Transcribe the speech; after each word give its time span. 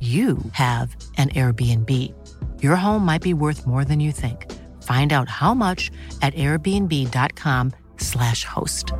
you 0.00 0.38
have 0.52 0.94
an 1.16 1.30
Airbnb. 1.30 2.14
Your 2.62 2.76
home 2.76 3.04
might 3.04 3.22
be 3.22 3.34
worth 3.34 3.66
more 3.66 3.84
than 3.84 3.98
you 3.98 4.12
think. 4.12 4.48
Find 4.84 5.12
out 5.12 5.28
how 5.28 5.54
much 5.54 5.90
at 6.22 6.32
airbnb.com/slash 6.34 8.44
host. 8.44 8.92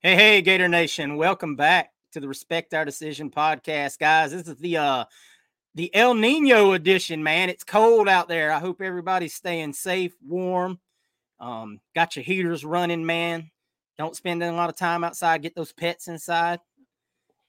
Hey, 0.00 0.16
hey, 0.16 0.40
Gator 0.42 0.68
Nation. 0.68 1.16
Welcome 1.16 1.54
back 1.54 1.92
to 2.10 2.18
the 2.18 2.26
Respect 2.26 2.74
Our 2.74 2.84
Decision 2.84 3.30
podcast, 3.30 4.00
guys. 4.00 4.32
This 4.32 4.48
is 4.48 4.56
the 4.56 4.78
uh 4.78 5.04
the 5.76 5.94
El 5.94 6.14
Nino 6.14 6.72
edition, 6.72 7.22
man. 7.22 7.50
It's 7.50 7.62
cold 7.62 8.08
out 8.08 8.26
there. 8.26 8.50
I 8.50 8.58
hope 8.58 8.82
everybody's 8.82 9.34
staying 9.34 9.74
safe, 9.74 10.12
warm. 10.26 10.80
Um, 11.38 11.78
got 11.94 12.16
your 12.16 12.24
heaters 12.24 12.64
running, 12.64 13.06
man. 13.06 13.51
Don't 14.02 14.16
spend 14.16 14.42
a 14.42 14.50
lot 14.50 14.68
of 14.68 14.74
time 14.74 15.04
outside. 15.04 15.42
Get 15.42 15.54
those 15.54 15.72
pets 15.72 16.08
inside. 16.08 16.58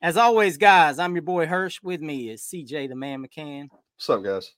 As 0.04 0.18
always, 0.18 0.56
guys, 0.56 1.00
I'm 1.00 1.16
your 1.16 1.24
boy 1.24 1.48
Hirsch. 1.48 1.82
With 1.82 2.00
me 2.00 2.30
is 2.30 2.44
CJ 2.44 2.90
the 2.90 2.96
Man 2.96 3.26
McCann 3.26 3.70
What's 3.72 4.08
up, 4.08 4.24
guys? 4.24 4.52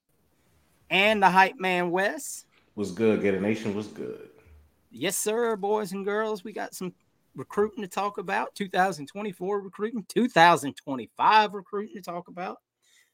and 0.90 1.24
the 1.24 1.30
hype 1.30 1.58
man 1.58 1.92
Wes. 1.92 2.44
Was 2.76 2.92
good. 2.92 3.22
Gator 3.22 3.40
Nation 3.40 3.74
was 3.74 3.88
good. 3.88 4.28
Yes, 4.92 5.16
sir, 5.16 5.56
boys 5.56 5.94
and 5.94 6.04
girls. 6.04 6.44
We 6.44 6.52
got 6.52 6.76
some 6.76 6.94
recruiting 7.34 7.82
to 7.82 7.88
talk 7.88 8.18
about. 8.18 8.54
2024 8.56 9.62
recruiting, 9.62 10.06
2025 10.10 11.54
recruiting 11.54 11.96
to 11.96 12.02
talk 12.02 12.28
about. 12.28 12.58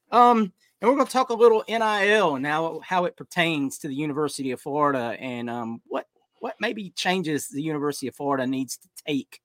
Um, 0.09 0.51
and 0.81 0.89
we're 0.89 0.95
going 0.95 1.05
to 1.05 1.13
talk 1.13 1.29
a 1.29 1.35
little 1.35 1.63
NIL 1.69 2.35
and 2.35 2.47
how 2.47 2.81
how 2.83 3.05
it 3.05 3.15
pertains 3.15 3.77
to 3.77 3.87
the 3.87 3.93
University 3.93 4.49
of 4.49 4.59
Florida 4.59 5.15
and 5.19 5.51
um 5.51 5.83
what 5.85 6.07
what 6.41 6.55
maybe 6.59 6.91
changes 6.95 7.47
the 7.47 7.61
University 7.61 8.07
of 8.07 8.15
Florida 8.15 8.45
needs 8.45 8.77
to 8.77 8.89
take 9.07 9.39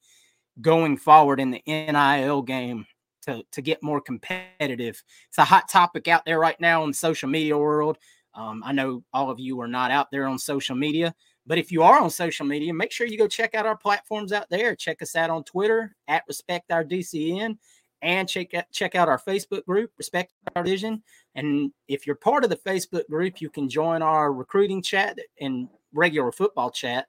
going 0.60 0.96
forward 0.96 1.38
in 1.38 1.50
the 1.50 1.62
NIL 1.66 2.42
game 2.42 2.86
to 3.26 3.42
to 3.52 3.62
get 3.62 3.82
more 3.82 4.00
competitive. 4.00 5.02
It's 5.28 5.38
a 5.38 5.44
hot 5.44 5.68
topic 5.68 6.08
out 6.08 6.24
there 6.24 6.40
right 6.40 6.60
now 6.60 6.82
in 6.84 6.90
the 6.90 6.96
social 6.96 7.28
media 7.28 7.56
world. 7.56 7.98
Um, 8.34 8.62
I 8.64 8.72
know 8.72 9.02
all 9.12 9.30
of 9.30 9.38
you 9.38 9.60
are 9.60 9.68
not 9.68 9.90
out 9.90 10.10
there 10.10 10.26
on 10.26 10.38
social 10.38 10.76
media, 10.76 11.14
but 11.46 11.58
if 11.58 11.70
you 11.70 11.82
are 11.82 12.00
on 12.00 12.10
social 12.10 12.44
media, 12.46 12.72
make 12.74 12.92
sure 12.92 13.06
you 13.06 13.18
go 13.18 13.28
check 13.28 13.54
out 13.54 13.66
our 13.66 13.76
platforms 13.76 14.32
out 14.32 14.46
there. 14.50 14.74
Check 14.74 15.00
us 15.02 15.14
out 15.16 15.30
on 15.30 15.44
Twitter 15.44 15.94
at 16.08 16.24
Respect 16.28 16.70
Our 16.70 16.84
DCN 16.84 17.56
and 18.02 18.28
check 18.28 18.54
out, 18.54 18.64
check 18.72 18.94
out 18.94 19.08
our 19.08 19.18
Facebook 19.18 19.64
group, 19.64 19.90
Respect 19.96 20.32
Our 20.54 20.62
Decision. 20.62 21.02
And 21.34 21.72
if 21.88 22.06
you're 22.06 22.16
part 22.16 22.44
of 22.44 22.50
the 22.50 22.56
Facebook 22.56 23.08
group, 23.08 23.40
you 23.40 23.50
can 23.50 23.68
join 23.68 24.02
our 24.02 24.32
recruiting 24.32 24.82
chat 24.82 25.18
and 25.40 25.68
regular 25.96 26.32
football 26.32 26.70
chat 26.70 27.06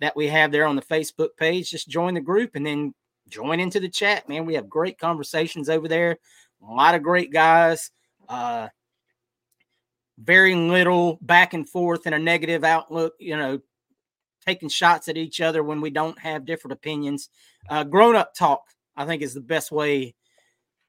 that 0.00 0.16
we 0.16 0.28
have 0.28 0.50
there 0.50 0.66
on 0.66 0.76
the 0.76 0.82
Facebook 0.82 1.30
page. 1.38 1.70
Just 1.70 1.88
join 1.88 2.14
the 2.14 2.20
group 2.20 2.56
and 2.56 2.66
then 2.66 2.94
join 3.28 3.60
into 3.60 3.80
the 3.80 3.88
chat, 3.88 4.28
man. 4.28 4.46
We 4.46 4.54
have 4.54 4.68
great 4.68 4.98
conversations 4.98 5.68
over 5.68 5.88
there. 5.88 6.18
A 6.62 6.72
lot 6.72 6.94
of 6.94 7.02
great 7.02 7.32
guys. 7.32 7.90
Uh, 8.28 8.68
very 10.18 10.54
little 10.54 11.18
back 11.22 11.54
and 11.54 11.68
forth 11.68 12.02
and 12.06 12.14
a 12.14 12.18
negative 12.18 12.64
outlook, 12.64 13.14
you 13.18 13.36
know, 13.36 13.60
taking 14.46 14.68
shots 14.68 15.08
at 15.08 15.16
each 15.16 15.40
other 15.40 15.62
when 15.62 15.80
we 15.80 15.90
don't 15.90 16.18
have 16.18 16.44
different 16.44 16.72
opinions. 16.72 17.28
Uh, 17.68 17.84
grown 17.84 18.16
up 18.16 18.34
talk, 18.34 18.62
I 18.96 19.06
think, 19.06 19.22
is 19.22 19.34
the 19.34 19.40
best 19.40 19.72
way 19.72 20.14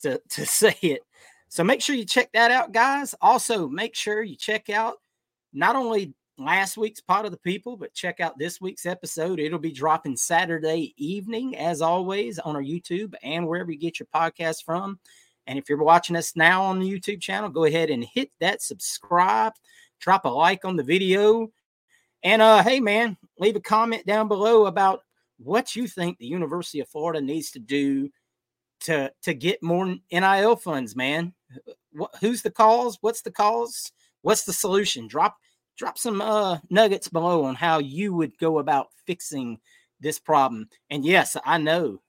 to, 0.01 0.21
to 0.29 0.45
say 0.45 0.75
it. 0.81 1.01
So 1.49 1.63
make 1.63 1.81
sure 1.81 1.95
you 1.95 2.05
check 2.05 2.31
that 2.33 2.51
out, 2.51 2.71
guys. 2.71 3.13
Also, 3.21 3.67
make 3.67 3.95
sure 3.95 4.23
you 4.23 4.35
check 4.35 4.69
out 4.69 4.95
not 5.53 5.75
only 5.75 6.13
last 6.43 6.77
week's 6.77 7.01
Pot 7.01 7.25
of 7.25 7.31
the 7.31 7.37
People, 7.37 7.77
but 7.77 7.93
check 7.93 8.19
out 8.19 8.37
this 8.37 8.59
week's 8.59 8.85
episode. 8.85 9.39
It'll 9.39 9.59
be 9.59 9.71
dropping 9.71 10.17
Saturday 10.17 10.93
evening, 10.97 11.57
as 11.57 11.81
always, 11.81 12.39
on 12.39 12.55
our 12.55 12.63
YouTube 12.63 13.13
and 13.23 13.47
wherever 13.47 13.71
you 13.71 13.77
get 13.77 13.99
your 13.99 14.07
podcast 14.13 14.63
from. 14.63 14.99
And 15.47 15.57
if 15.57 15.69
you're 15.69 15.83
watching 15.83 16.15
us 16.15 16.35
now 16.35 16.63
on 16.63 16.79
the 16.79 16.89
YouTube 16.89 17.21
channel, 17.21 17.49
go 17.49 17.65
ahead 17.65 17.89
and 17.89 18.03
hit 18.03 18.31
that 18.39 18.61
subscribe, 18.61 19.53
drop 19.99 20.25
a 20.25 20.29
like 20.29 20.65
on 20.65 20.75
the 20.75 20.83
video. 20.83 21.51
And 22.23 22.41
uh, 22.41 22.63
hey, 22.63 22.79
man, 22.79 23.17
leave 23.39 23.55
a 23.55 23.61
comment 23.61 24.05
down 24.05 24.27
below 24.27 24.65
about 24.65 25.01
what 25.37 25.75
you 25.75 25.87
think 25.87 26.17
the 26.17 26.27
University 26.27 26.79
of 26.79 26.89
Florida 26.89 27.21
needs 27.21 27.51
to 27.51 27.59
do 27.59 28.09
to 28.81 29.11
to 29.23 29.33
get 29.33 29.63
more 29.63 29.95
NIL 30.11 30.55
funds, 30.55 30.95
man. 30.95 31.33
Who's 32.19 32.41
the 32.41 32.51
cause? 32.51 32.97
What's 33.01 33.21
the 33.21 33.31
cause? 33.31 33.91
What's 34.21 34.43
the 34.43 34.53
solution? 34.53 35.07
Drop 35.07 35.37
drop 35.81 35.97
some 35.97 36.21
uh, 36.21 36.59
nuggets 36.69 37.07
below 37.07 37.43
on 37.43 37.55
how 37.55 37.79
you 37.79 38.13
would 38.13 38.37
go 38.37 38.59
about 38.59 38.89
fixing 39.07 39.57
this 39.99 40.19
problem. 40.19 40.69
And 40.91 41.03
yes, 41.03 41.35
I 41.43 41.57
know 41.57 42.03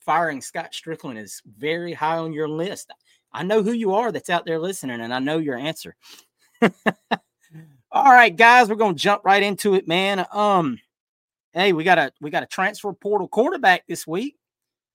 firing 0.00 0.40
Scott 0.40 0.72
Stricklin 0.72 1.16
is 1.16 1.40
very 1.46 1.92
high 1.92 2.18
on 2.18 2.32
your 2.32 2.48
list. 2.48 2.90
I 3.32 3.44
know 3.44 3.62
who 3.62 3.70
you 3.70 3.94
are 3.94 4.10
that's 4.10 4.30
out 4.30 4.44
there 4.44 4.58
listening, 4.58 5.00
and 5.00 5.14
I 5.14 5.20
know 5.20 5.38
your 5.38 5.56
answer. 5.56 5.94
All 7.92 8.12
right, 8.12 8.34
guys, 8.34 8.68
we're 8.68 8.74
gonna 8.74 8.94
jump 8.94 9.24
right 9.24 9.44
into 9.44 9.74
it, 9.74 9.86
man. 9.86 10.26
Um, 10.32 10.80
hey, 11.52 11.72
we 11.72 11.84
got 11.84 11.98
a 11.98 12.12
we 12.20 12.30
got 12.30 12.42
a 12.42 12.46
transfer 12.46 12.92
portal 12.92 13.28
quarterback 13.28 13.86
this 13.86 14.08
week. 14.08 14.34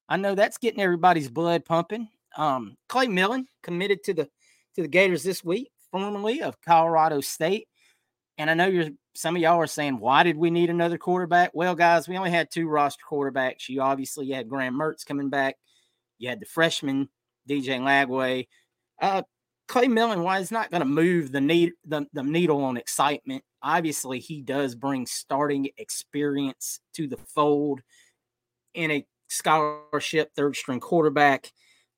I 0.09 0.17
know 0.17 0.35
that's 0.35 0.57
getting 0.57 0.81
everybody's 0.81 1.29
blood 1.29 1.63
pumping. 1.63 2.09
Um, 2.35 2.75
Clay 2.89 3.07
Millen 3.07 3.47
committed 3.63 4.03
to 4.03 4.13
the 4.13 4.25
to 4.75 4.81
the 4.81 4.89
Gators 4.89 5.23
this 5.23 5.41
week, 5.41 5.71
formerly 5.89 6.41
of 6.41 6.59
Colorado 6.59 7.21
State. 7.21 7.69
And 8.39 8.49
I 8.49 8.53
know 8.53 8.67
you're 8.67 8.89
some 9.15 9.35
of 9.35 9.41
y'all 9.41 9.59
are 9.59 9.67
saying, 9.67 9.99
why 9.99 10.23
did 10.23 10.37
we 10.37 10.49
need 10.49 10.69
another 10.69 10.97
quarterback? 10.97 11.51
Well, 11.53 11.75
guys, 11.75 12.07
we 12.07 12.17
only 12.17 12.31
had 12.31 12.49
two 12.49 12.69
roster 12.69 13.03
quarterbacks. 13.07 13.67
You 13.67 13.81
obviously 13.81 14.29
had 14.31 14.47
Graham 14.47 14.79
Mertz 14.79 15.05
coming 15.05 15.29
back. 15.29 15.57
You 16.19 16.29
had 16.29 16.39
the 16.39 16.45
freshman 16.45 17.09
DJ 17.47 17.81
Lagway. 17.81 18.47
Uh, 19.01 19.23
Clay 19.67 19.89
Millen, 19.89 20.23
why 20.23 20.39
is 20.39 20.51
not 20.51 20.71
going 20.71 20.79
to 20.79 20.85
move 20.85 21.33
the 21.33 21.41
need 21.41 21.73
the, 21.85 22.05
the 22.13 22.23
needle 22.23 22.63
on 22.63 22.77
excitement? 22.77 23.43
Obviously, 23.61 24.19
he 24.19 24.41
does 24.41 24.73
bring 24.73 25.05
starting 25.05 25.69
experience 25.77 26.79
to 26.93 27.07
the 27.07 27.17
fold 27.17 27.81
in 28.73 28.89
a 28.89 29.05
scholarship 29.27 30.31
third 30.33 30.55
string 30.55 30.79
quarterback. 30.79 31.51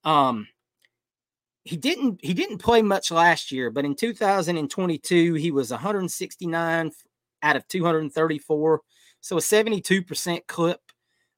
Um, 0.04 0.48
he 1.64 1.78
didn't 1.78 2.20
he 2.24 2.34
didn't 2.34 2.58
play 2.58 2.82
much 2.82 3.12
last 3.12 3.52
year, 3.52 3.70
but 3.70 3.86
in 3.86 3.96
2022 3.96 5.34
he 5.36 5.52
was 5.52 5.72
169 5.72 6.92
out 7.44 7.56
of 7.56 7.68
234, 7.68 8.82
so 9.20 9.38
a 9.38 9.40
72% 9.40 10.48
clip, 10.48 10.80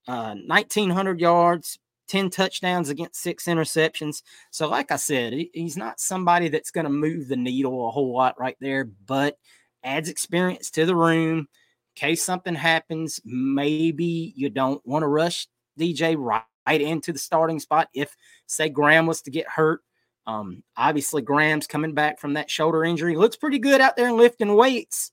uh, 0.07 0.35
1900 0.45 1.19
yards, 1.19 1.79
10 2.07 2.29
touchdowns 2.29 2.89
against 2.89 3.21
six 3.21 3.45
interceptions. 3.45 4.21
So, 4.51 4.69
like 4.69 4.91
I 4.91 4.97
said, 4.97 5.33
he's 5.53 5.77
not 5.77 5.99
somebody 5.99 6.49
that's 6.49 6.71
going 6.71 6.85
to 6.85 6.91
move 6.91 7.27
the 7.27 7.35
needle 7.35 7.87
a 7.87 7.91
whole 7.91 8.13
lot 8.13 8.39
right 8.39 8.57
there, 8.59 8.85
but 9.05 9.37
adds 9.83 10.09
experience 10.09 10.69
to 10.71 10.85
the 10.85 10.95
room. 10.95 11.39
In 11.39 11.47
case 11.95 12.23
something 12.23 12.55
happens, 12.55 13.19
maybe 13.25 14.33
you 14.35 14.49
don't 14.49 14.85
want 14.85 15.03
to 15.03 15.07
rush 15.07 15.47
DJ 15.79 16.15
right 16.17 16.81
into 16.81 17.13
the 17.13 17.19
starting 17.19 17.59
spot 17.59 17.89
if, 17.93 18.15
say, 18.47 18.69
Graham 18.69 19.05
was 19.05 19.21
to 19.23 19.31
get 19.31 19.47
hurt. 19.47 19.81
Um, 20.25 20.63
obviously, 20.77 21.21
Graham's 21.21 21.67
coming 21.67 21.93
back 21.93 22.19
from 22.19 22.33
that 22.33 22.49
shoulder 22.49 22.83
injury. 22.85 23.15
Looks 23.15 23.35
pretty 23.35 23.59
good 23.59 23.81
out 23.81 23.95
there 23.95 24.07
and 24.07 24.17
lifting 24.17 24.55
weights. 24.55 25.11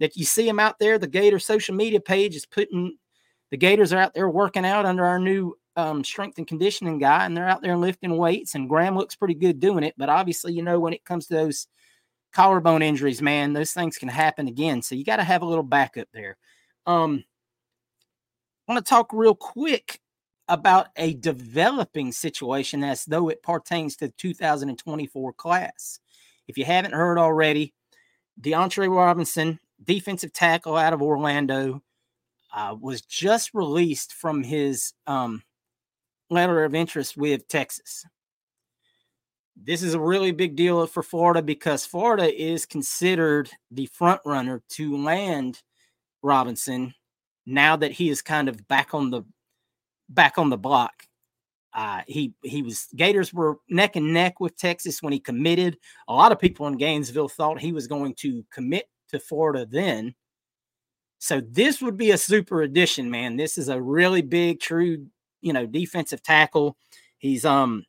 That 0.00 0.16
you 0.16 0.24
see 0.24 0.48
him 0.48 0.58
out 0.58 0.80
there. 0.80 0.98
The 0.98 1.06
Gator 1.06 1.38
social 1.38 1.74
media 1.74 2.00
page 2.00 2.34
is 2.34 2.46
putting 2.46 2.96
the 3.52 3.56
Gators 3.56 3.92
are 3.92 3.98
out 3.98 4.12
there 4.12 4.28
working 4.28 4.64
out 4.66 4.86
under 4.86 5.04
our 5.04 5.20
new 5.20 5.56
um, 5.76 6.02
strength 6.02 6.38
and 6.38 6.46
conditioning 6.46 6.98
guy, 6.98 7.24
and 7.24 7.36
they're 7.36 7.48
out 7.48 7.62
there 7.62 7.76
lifting 7.76 8.16
weights. 8.16 8.56
And 8.56 8.68
Graham 8.68 8.96
looks 8.96 9.14
pretty 9.14 9.34
good 9.34 9.60
doing 9.60 9.84
it. 9.84 9.94
But 9.96 10.08
obviously, 10.08 10.52
you 10.52 10.62
know, 10.62 10.80
when 10.80 10.92
it 10.92 11.04
comes 11.04 11.28
to 11.28 11.34
those 11.34 11.68
collarbone 12.32 12.82
injuries, 12.82 13.22
man, 13.22 13.52
those 13.52 13.72
things 13.72 13.96
can 13.96 14.08
happen 14.08 14.48
again. 14.48 14.82
So 14.82 14.96
you 14.96 15.04
got 15.04 15.16
to 15.16 15.24
have 15.24 15.42
a 15.42 15.46
little 15.46 15.62
backup 15.62 16.08
there. 16.12 16.36
Um, 16.86 17.22
I 18.68 18.72
want 18.72 18.84
to 18.84 18.88
talk 18.88 19.12
real 19.12 19.34
quick 19.34 20.00
about 20.48 20.88
a 20.96 21.14
developing 21.14 22.12
situation 22.12 22.84
as 22.84 23.04
though 23.04 23.28
it 23.28 23.42
pertains 23.42 23.96
to 23.96 24.06
the 24.06 24.14
2024 24.18 25.32
class. 25.32 25.98
If 26.46 26.58
you 26.58 26.64
haven't 26.64 26.94
heard 26.94 27.18
already, 27.18 27.72
DeAndre 28.40 28.94
Robinson, 28.94 29.58
defensive 29.82 30.32
tackle 30.32 30.76
out 30.76 30.92
of 30.92 31.02
Orlando, 31.02 31.82
uh, 32.54 32.76
was 32.78 33.00
just 33.00 33.54
released 33.54 34.12
from 34.12 34.42
his 34.42 34.92
um, 35.06 35.42
letter 36.30 36.64
of 36.64 36.74
interest 36.74 37.16
with 37.16 37.48
Texas. 37.48 38.04
This 39.56 39.82
is 39.82 39.94
a 39.94 40.00
really 40.00 40.32
big 40.32 40.56
deal 40.56 40.86
for 40.86 41.02
Florida 41.02 41.40
because 41.40 41.86
Florida 41.86 42.32
is 42.32 42.66
considered 42.66 43.50
the 43.70 43.86
front 43.86 44.20
runner 44.24 44.62
to 44.70 44.96
land 44.96 45.62
Robinson 46.22 46.94
now 47.46 47.76
that 47.76 47.92
he 47.92 48.08
is 48.08 48.22
kind 48.22 48.48
of 48.48 48.66
back 48.68 48.94
on 48.94 49.10
the 49.10 49.22
back 50.14 50.38
on 50.38 50.50
the 50.50 50.58
block. 50.58 50.92
Uh, 51.72 52.02
he 52.06 52.32
he 52.42 52.62
was 52.62 52.86
Gators 52.94 53.34
were 53.34 53.58
neck 53.68 53.96
and 53.96 54.14
neck 54.14 54.38
with 54.38 54.56
Texas 54.56 55.02
when 55.02 55.12
he 55.12 55.18
committed. 55.18 55.76
A 56.06 56.14
lot 56.14 56.30
of 56.30 56.38
people 56.38 56.66
in 56.68 56.76
Gainesville 56.76 57.28
thought 57.28 57.58
he 57.58 57.72
was 57.72 57.88
going 57.88 58.14
to 58.16 58.44
commit 58.52 58.88
to 59.08 59.18
Florida 59.18 59.66
then, 59.68 60.14
so 61.24 61.40
this 61.40 61.80
would 61.80 61.96
be 61.96 62.10
a 62.10 62.18
super 62.18 62.60
addition, 62.60 63.10
man. 63.10 63.36
This 63.36 63.56
is 63.56 63.70
a 63.70 63.80
really 63.80 64.20
big, 64.20 64.60
true, 64.60 65.06
you 65.40 65.54
know, 65.54 65.64
defensive 65.64 66.22
tackle. 66.22 66.76
He's 67.16 67.46
um 67.46 67.84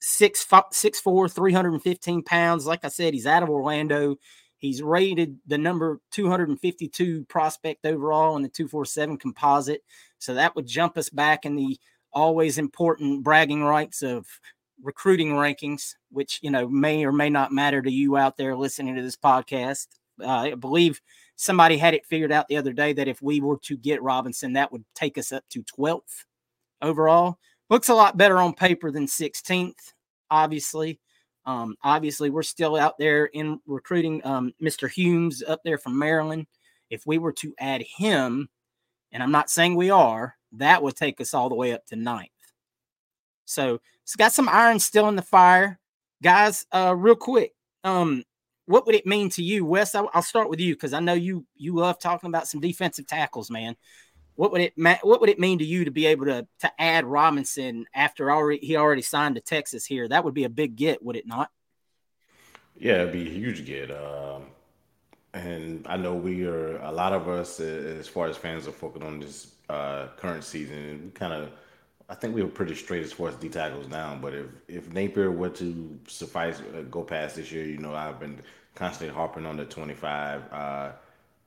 six 0.00 0.46
six 0.72 1.00
four, 1.00 1.30
315 1.30 2.22
pounds. 2.24 2.66
Like 2.66 2.84
I 2.84 2.88
said, 2.88 3.14
he's 3.14 3.26
out 3.26 3.42
of 3.42 3.48
Orlando. 3.48 4.16
He's 4.58 4.82
rated 4.82 5.38
the 5.46 5.56
number 5.56 6.00
252 6.10 7.24
prospect 7.30 7.86
overall 7.86 8.36
in 8.36 8.42
the 8.42 8.50
247 8.50 9.16
composite. 9.16 9.82
So 10.18 10.34
that 10.34 10.54
would 10.56 10.66
jump 10.66 10.98
us 10.98 11.10
back 11.10 11.44
in 11.44 11.56
the 11.56 11.78
always 12.12 12.58
important 12.58 13.22
bragging 13.22 13.62
rights 13.62 14.02
of 14.02 14.26
recruiting 14.82 15.30
rankings, 15.30 15.94
which 16.10 16.40
you 16.42 16.50
know 16.50 16.68
may 16.68 17.04
or 17.04 17.12
may 17.12 17.30
not 17.30 17.52
matter 17.52 17.82
to 17.82 17.90
you 17.90 18.16
out 18.16 18.36
there 18.36 18.56
listening 18.56 18.96
to 18.96 19.02
this 19.02 19.16
podcast. 19.16 19.86
Uh, 20.20 20.26
I 20.28 20.54
believe 20.54 21.00
somebody 21.36 21.78
had 21.78 21.94
it 21.94 22.06
figured 22.06 22.32
out 22.32 22.48
the 22.48 22.56
other 22.56 22.72
day 22.72 22.92
that 22.92 23.08
if 23.08 23.22
we 23.22 23.40
were 23.40 23.58
to 23.62 23.76
get 23.76 24.02
Robinson, 24.02 24.54
that 24.54 24.72
would 24.72 24.84
take 24.94 25.16
us 25.16 25.32
up 25.32 25.44
to 25.50 25.62
12th 25.62 26.24
overall. 26.82 27.38
Looks 27.70 27.88
a 27.88 27.94
lot 27.94 28.16
better 28.16 28.38
on 28.38 28.54
paper 28.54 28.90
than 28.90 29.06
16th, 29.06 29.92
obviously. 30.30 30.98
Um, 31.46 31.76
obviously, 31.82 32.30
we're 32.30 32.42
still 32.42 32.76
out 32.76 32.98
there 32.98 33.26
in 33.26 33.60
recruiting 33.66 34.20
um, 34.24 34.52
Mr. 34.60 34.90
Humes 34.90 35.42
up 35.46 35.60
there 35.64 35.78
from 35.78 35.98
Maryland. 35.98 36.46
If 36.90 37.06
we 37.06 37.18
were 37.18 37.32
to 37.34 37.54
add 37.58 37.82
him, 37.82 38.48
and 39.12 39.22
I'm 39.22 39.32
not 39.32 39.50
saying 39.50 39.74
we 39.74 39.90
are, 39.90 40.36
that 40.52 40.82
would 40.82 40.96
take 40.96 41.20
us 41.20 41.34
all 41.34 41.48
the 41.48 41.54
way 41.54 41.72
up 41.72 41.86
to 41.86 41.96
ninth. 41.96 42.30
So 43.44 43.80
it's 44.02 44.16
got 44.16 44.32
some 44.32 44.48
iron 44.48 44.78
still 44.78 45.08
in 45.08 45.16
the 45.16 45.22
fire. 45.22 45.78
Guys, 46.22 46.66
uh, 46.72 46.94
real 46.96 47.14
quick, 47.14 47.52
um, 47.84 48.24
what 48.66 48.84
would 48.86 48.94
it 48.94 49.06
mean 49.06 49.30
to 49.30 49.42
you, 49.42 49.64
Wes? 49.64 49.94
I'll, 49.94 50.10
I'll 50.12 50.22
start 50.22 50.50
with 50.50 50.60
you 50.60 50.74
because 50.74 50.92
I 50.92 51.00
know 51.00 51.14
you 51.14 51.46
you 51.56 51.74
love 51.74 51.98
talking 51.98 52.28
about 52.28 52.48
some 52.48 52.60
defensive 52.60 53.06
tackles, 53.06 53.50
man. 53.50 53.76
What 54.34 54.52
would 54.52 54.60
it 54.60 54.74
what 55.02 55.20
would 55.20 55.30
it 55.30 55.38
mean 55.38 55.58
to 55.58 55.64
you 55.64 55.86
to 55.86 55.90
be 55.90 56.06
able 56.06 56.26
to 56.26 56.46
to 56.60 56.70
add 56.78 57.06
Robinson 57.06 57.86
after 57.94 58.30
already 58.30 58.64
he 58.64 58.76
already 58.76 59.02
signed 59.02 59.36
to 59.36 59.40
Texas 59.40 59.86
here? 59.86 60.06
That 60.06 60.24
would 60.24 60.34
be 60.34 60.44
a 60.44 60.50
big 60.50 60.76
get, 60.76 61.02
would 61.02 61.16
it 61.16 61.26
not? 61.26 61.50
Yeah, 62.76 63.02
it'd 63.02 63.12
be 63.12 63.26
a 63.26 63.30
huge 63.30 63.64
get. 63.64 63.90
Um, 63.90 64.44
and 65.38 65.86
I 65.86 65.96
know 65.96 66.14
we 66.14 66.46
are 66.46 66.78
a 66.78 66.92
lot 66.92 67.12
of 67.12 67.28
us, 67.28 67.60
as 67.60 68.08
far 68.08 68.26
as 68.26 68.36
fans, 68.36 68.66
are 68.66 68.72
focused 68.72 69.04
on 69.04 69.20
this 69.20 69.52
uh, 69.68 70.08
current 70.16 70.44
season. 70.44 71.12
Kind 71.14 71.32
of, 71.32 71.50
I 72.08 72.14
think 72.14 72.34
we 72.34 72.42
were 72.42 72.48
pretty 72.48 72.74
straight 72.74 73.02
as 73.02 73.12
far 73.12 73.28
as 73.28 73.36
D 73.36 73.48
tackles 73.48 73.86
down. 73.86 74.20
But 74.20 74.34
if 74.34 74.46
if 74.68 74.92
Napier 74.92 75.30
were 75.30 75.50
to 75.50 75.98
suffice 76.06 76.60
uh, 76.60 76.82
go 76.90 77.02
past 77.02 77.36
this 77.36 77.52
year, 77.52 77.64
you 77.64 77.78
know, 77.78 77.94
I've 77.94 78.20
been 78.20 78.40
constantly 78.74 79.14
harping 79.14 79.46
on 79.46 79.56
the 79.56 79.64
25 79.64 80.42
uh, 80.52 80.92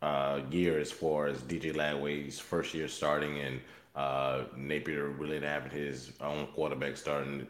uh, 0.01 0.41
year 0.49 0.79
as 0.79 0.91
far 0.91 1.27
as 1.27 1.37
DJ 1.39 1.73
Lagway's 1.73 2.39
first 2.39 2.73
year 2.73 2.87
starting 2.87 3.39
and 3.39 3.61
uh, 3.95 4.43
Napier 4.55 5.07
really 5.09 5.39
having 5.39 5.71
his 5.71 6.11
own 6.21 6.47
quarterback 6.47 6.97
starting. 6.97 7.47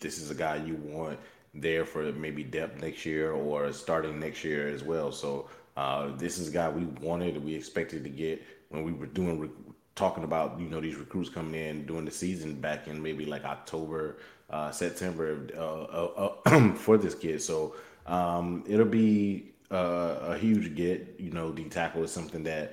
This 0.00 0.18
is 0.18 0.30
a 0.30 0.34
guy 0.34 0.56
you 0.56 0.74
want 0.74 1.18
there 1.54 1.84
for 1.84 2.12
maybe 2.12 2.44
depth 2.44 2.80
next 2.80 3.06
year 3.06 3.32
or 3.32 3.72
starting 3.72 4.20
next 4.20 4.44
year 4.44 4.68
as 4.68 4.82
well. 4.82 5.10
So 5.10 5.48
uh, 5.76 6.16
this 6.16 6.38
is 6.38 6.48
a 6.48 6.50
guy 6.50 6.68
we 6.68 6.84
wanted, 7.06 7.42
we 7.44 7.54
expected 7.54 8.02
to 8.04 8.10
get 8.10 8.42
when 8.70 8.82
we 8.82 8.92
were 8.92 9.06
doing 9.06 9.38
re- 9.38 9.50
talking 9.94 10.24
about 10.24 10.58
you 10.60 10.68
know 10.68 10.80
these 10.80 10.96
recruits 10.96 11.30
coming 11.30 11.54
in 11.54 11.86
during 11.86 12.04
the 12.04 12.10
season 12.10 12.54
back 12.60 12.88
in 12.88 13.02
maybe 13.02 13.24
like 13.24 13.44
October, 13.44 14.18
uh, 14.50 14.70
September 14.70 15.46
uh, 15.56 15.60
uh, 15.60 16.34
uh 16.46 16.72
for 16.74 16.96
this 16.96 17.14
kid. 17.14 17.42
So 17.42 17.74
um, 18.06 18.64
it'll 18.66 18.86
be 18.86 19.52
a 19.70 20.36
huge 20.38 20.74
get. 20.74 21.16
You 21.18 21.30
know, 21.30 21.52
D 21.52 21.64
tackle 21.64 22.04
is 22.04 22.12
something 22.12 22.42
that 22.44 22.72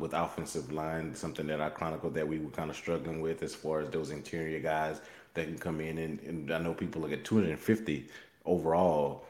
with 0.00 0.14
offensive 0.14 0.72
line, 0.72 1.14
something 1.14 1.46
that 1.48 1.60
I 1.60 1.68
chronicled 1.68 2.14
that 2.14 2.26
we 2.26 2.38
were 2.38 2.50
kind 2.50 2.70
of 2.70 2.76
struggling 2.76 3.20
with 3.20 3.42
as 3.42 3.54
far 3.54 3.80
as 3.80 3.90
those 3.90 4.10
interior 4.10 4.60
guys 4.60 5.00
that 5.34 5.46
can 5.46 5.58
come 5.58 5.80
in. 5.80 5.98
And, 5.98 6.20
and 6.20 6.50
I 6.50 6.58
know 6.58 6.74
people 6.74 7.02
look 7.02 7.12
at 7.12 7.24
250 7.24 8.06
overall. 8.44 9.24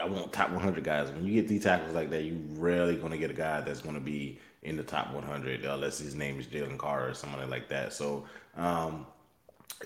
I 0.00 0.06
want 0.06 0.32
top 0.32 0.50
100 0.50 0.84
guys. 0.84 1.10
When 1.10 1.24
you 1.24 1.34
get 1.34 1.48
D 1.48 1.58
tackles 1.58 1.94
like 1.94 2.10
that, 2.10 2.22
you 2.22 2.40
rarely 2.54 2.96
going 2.96 3.12
to 3.12 3.18
get 3.18 3.30
a 3.30 3.34
guy 3.34 3.60
that's 3.60 3.80
going 3.80 3.94
to 3.94 4.00
be 4.00 4.38
in 4.62 4.76
the 4.76 4.82
top 4.82 5.12
100 5.12 5.64
unless 5.64 5.98
his 5.98 6.14
name 6.14 6.40
is 6.40 6.46
Jalen 6.46 6.78
Carter 6.78 7.10
or 7.10 7.14
somebody 7.14 7.48
like 7.48 7.68
that. 7.68 7.92
So 7.92 8.24
um, 8.56 9.06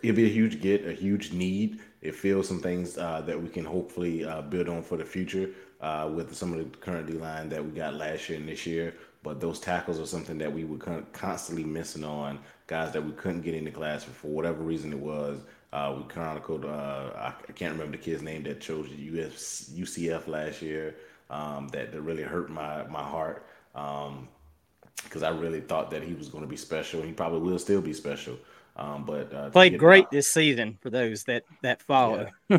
it'll 0.02 0.16
be 0.16 0.24
a 0.24 0.32
huge 0.32 0.60
get, 0.60 0.86
a 0.86 0.92
huge 0.92 1.32
need. 1.32 1.80
It 2.00 2.14
fills 2.14 2.48
some 2.48 2.60
things 2.60 2.96
uh, 2.96 3.20
that 3.22 3.40
we 3.40 3.48
can 3.48 3.64
hopefully 3.64 4.24
uh, 4.24 4.42
build 4.42 4.68
on 4.68 4.82
for 4.82 4.96
the 4.96 5.04
future 5.04 5.50
uh, 5.80 6.10
with 6.12 6.34
some 6.34 6.52
of 6.52 6.58
the 6.58 6.78
current 6.78 7.06
D 7.06 7.14
line 7.14 7.48
that 7.50 7.64
we 7.64 7.70
got 7.70 7.94
last 7.94 8.28
year 8.28 8.38
and 8.38 8.48
this 8.48 8.66
year. 8.66 8.94
But 9.22 9.40
those 9.40 9.60
tackles 9.60 10.00
are 10.00 10.06
something 10.06 10.38
that 10.38 10.52
we 10.52 10.64
were 10.64 10.78
constantly 11.12 11.64
missing 11.64 12.04
on 12.04 12.38
guys 12.66 12.92
that 12.92 13.04
we 13.04 13.12
couldn't 13.12 13.42
get 13.42 13.54
into 13.54 13.70
class 13.70 14.04
for, 14.04 14.12
for 14.12 14.28
whatever 14.28 14.62
reason 14.62 14.92
it 14.92 14.98
was. 14.98 15.40
Uh, 15.72 15.94
we 15.96 16.04
chronicled, 16.04 16.64
uh, 16.64 17.10
I, 17.14 17.52
can't 17.52 17.72
remember 17.72 17.96
the 17.96 18.02
kid's 18.02 18.22
name 18.22 18.42
that 18.44 18.60
chose 18.60 18.88
US, 18.88 19.70
UCF 19.74 20.26
last 20.26 20.62
year 20.62 20.96
um, 21.28 21.68
that, 21.68 21.92
that 21.92 22.00
really 22.00 22.22
hurt 22.22 22.50
my, 22.50 22.84
my 22.84 23.02
heart 23.02 23.46
because 23.72 25.22
um, 25.22 25.24
I 25.24 25.28
really 25.28 25.60
thought 25.60 25.90
that 25.90 26.02
he 26.02 26.14
was 26.14 26.28
going 26.28 26.42
to 26.42 26.48
be 26.48 26.56
special. 26.56 27.02
He 27.02 27.12
probably 27.12 27.40
will 27.40 27.58
still 27.58 27.80
be 27.80 27.92
special. 27.92 28.36
Um, 28.76 29.04
but 29.04 29.32
uh, 29.34 29.50
played 29.50 29.78
great 29.78 30.06
out, 30.06 30.10
this 30.10 30.32
season 30.32 30.78
for 30.80 30.90
those 30.90 31.24
that 31.24 31.44
that 31.62 31.82
follow. 31.82 32.28
Yeah. 32.48 32.58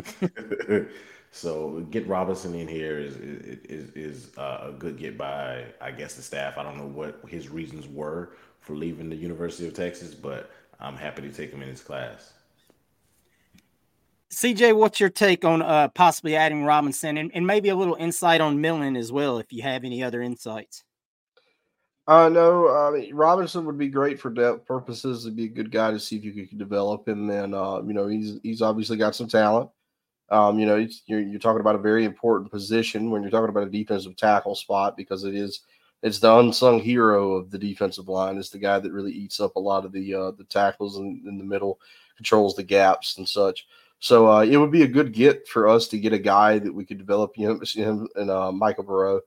so 1.34 1.80
get 1.90 2.06
Robinson 2.06 2.54
in 2.54 2.68
here 2.68 2.98
is 2.98 3.16
is 3.16 3.90
is 3.96 4.38
uh, 4.38 4.68
a 4.68 4.72
good 4.72 4.98
get 4.98 5.16
by 5.16 5.64
I 5.80 5.90
guess 5.90 6.14
the 6.14 6.22
staff. 6.22 6.58
I 6.58 6.62
don't 6.62 6.76
know 6.76 6.86
what 6.86 7.20
his 7.26 7.48
reasons 7.48 7.88
were 7.88 8.34
for 8.60 8.76
leaving 8.76 9.08
the 9.08 9.16
University 9.16 9.66
of 9.66 9.72
Texas, 9.72 10.14
but 10.14 10.50
I'm 10.78 10.94
happy 10.94 11.22
to 11.22 11.32
take 11.32 11.50
him 11.50 11.62
in 11.62 11.68
his 11.68 11.80
class. 11.80 12.34
CJ, 14.30 14.76
what's 14.76 15.00
your 15.00 15.08
take 15.08 15.44
on 15.44 15.62
uh, 15.62 15.88
possibly 15.88 16.36
adding 16.36 16.64
Robinson 16.64 17.16
and, 17.16 17.30
and 17.34 17.46
maybe 17.46 17.70
a 17.70 17.76
little 17.76 17.96
insight 17.96 18.40
on 18.40 18.60
Millen 18.60 18.96
as 18.96 19.10
well, 19.10 19.38
if 19.38 19.52
you 19.52 19.62
have 19.62 19.84
any 19.84 20.02
other 20.02 20.22
insights? 20.22 20.84
Uh, 22.06 22.28
no, 22.28 22.68
I 22.68 22.90
mean, 22.90 23.14
Robinson 23.14 23.64
would 23.66 23.78
be 23.78 23.88
great 23.88 24.18
for 24.20 24.30
depth 24.30 24.66
purposes. 24.66 25.24
He'd 25.24 25.36
be 25.36 25.44
a 25.44 25.48
good 25.48 25.70
guy 25.70 25.92
to 25.92 26.00
see 26.00 26.16
if 26.16 26.24
you 26.24 26.46
could 26.46 26.58
develop 26.58 27.06
him. 27.08 27.30
And, 27.30 27.54
uh, 27.54 27.82
you 27.86 27.92
know, 27.92 28.06
he's 28.06 28.38
he's 28.42 28.62
obviously 28.62 28.96
got 28.96 29.14
some 29.14 29.28
talent. 29.28 29.70
Um, 30.32 30.58
you 30.58 30.64
know, 30.64 30.84
you're, 31.06 31.20
you're 31.20 31.38
talking 31.38 31.60
about 31.60 31.74
a 31.74 31.78
very 31.78 32.06
important 32.06 32.50
position 32.50 33.10
when 33.10 33.20
you're 33.20 33.30
talking 33.30 33.50
about 33.50 33.66
a 33.66 33.70
defensive 33.70 34.16
tackle 34.16 34.54
spot 34.54 34.96
because 34.96 35.24
it 35.24 35.34
is 35.34 35.60
it's 36.02 36.18
the 36.18 36.36
unsung 36.38 36.80
hero 36.80 37.34
of 37.34 37.50
the 37.50 37.58
defensive 37.58 38.08
line. 38.08 38.38
It's 38.38 38.48
the 38.48 38.58
guy 38.58 38.78
that 38.78 38.92
really 38.92 39.12
eats 39.12 39.40
up 39.40 39.56
a 39.56 39.60
lot 39.60 39.84
of 39.84 39.92
the 39.92 40.14
uh, 40.14 40.30
the 40.32 40.44
tackles 40.44 40.96
in, 40.96 41.22
in 41.26 41.36
the 41.36 41.44
middle, 41.44 41.78
controls 42.16 42.56
the 42.56 42.62
gaps 42.62 43.18
and 43.18 43.28
such. 43.28 43.66
So 44.00 44.28
uh, 44.28 44.40
it 44.40 44.56
would 44.56 44.72
be 44.72 44.82
a 44.82 44.88
good 44.88 45.12
get 45.12 45.46
for 45.46 45.68
us 45.68 45.86
to 45.88 45.98
get 45.98 46.12
a 46.12 46.18
guy 46.18 46.58
that 46.58 46.74
we 46.74 46.84
could 46.84 46.98
develop 46.98 47.36
him, 47.36 47.60
him 47.64 48.08
and 48.16 48.30
uh, 48.30 48.50
Michai 48.52 48.84
Boireau, 48.84 49.20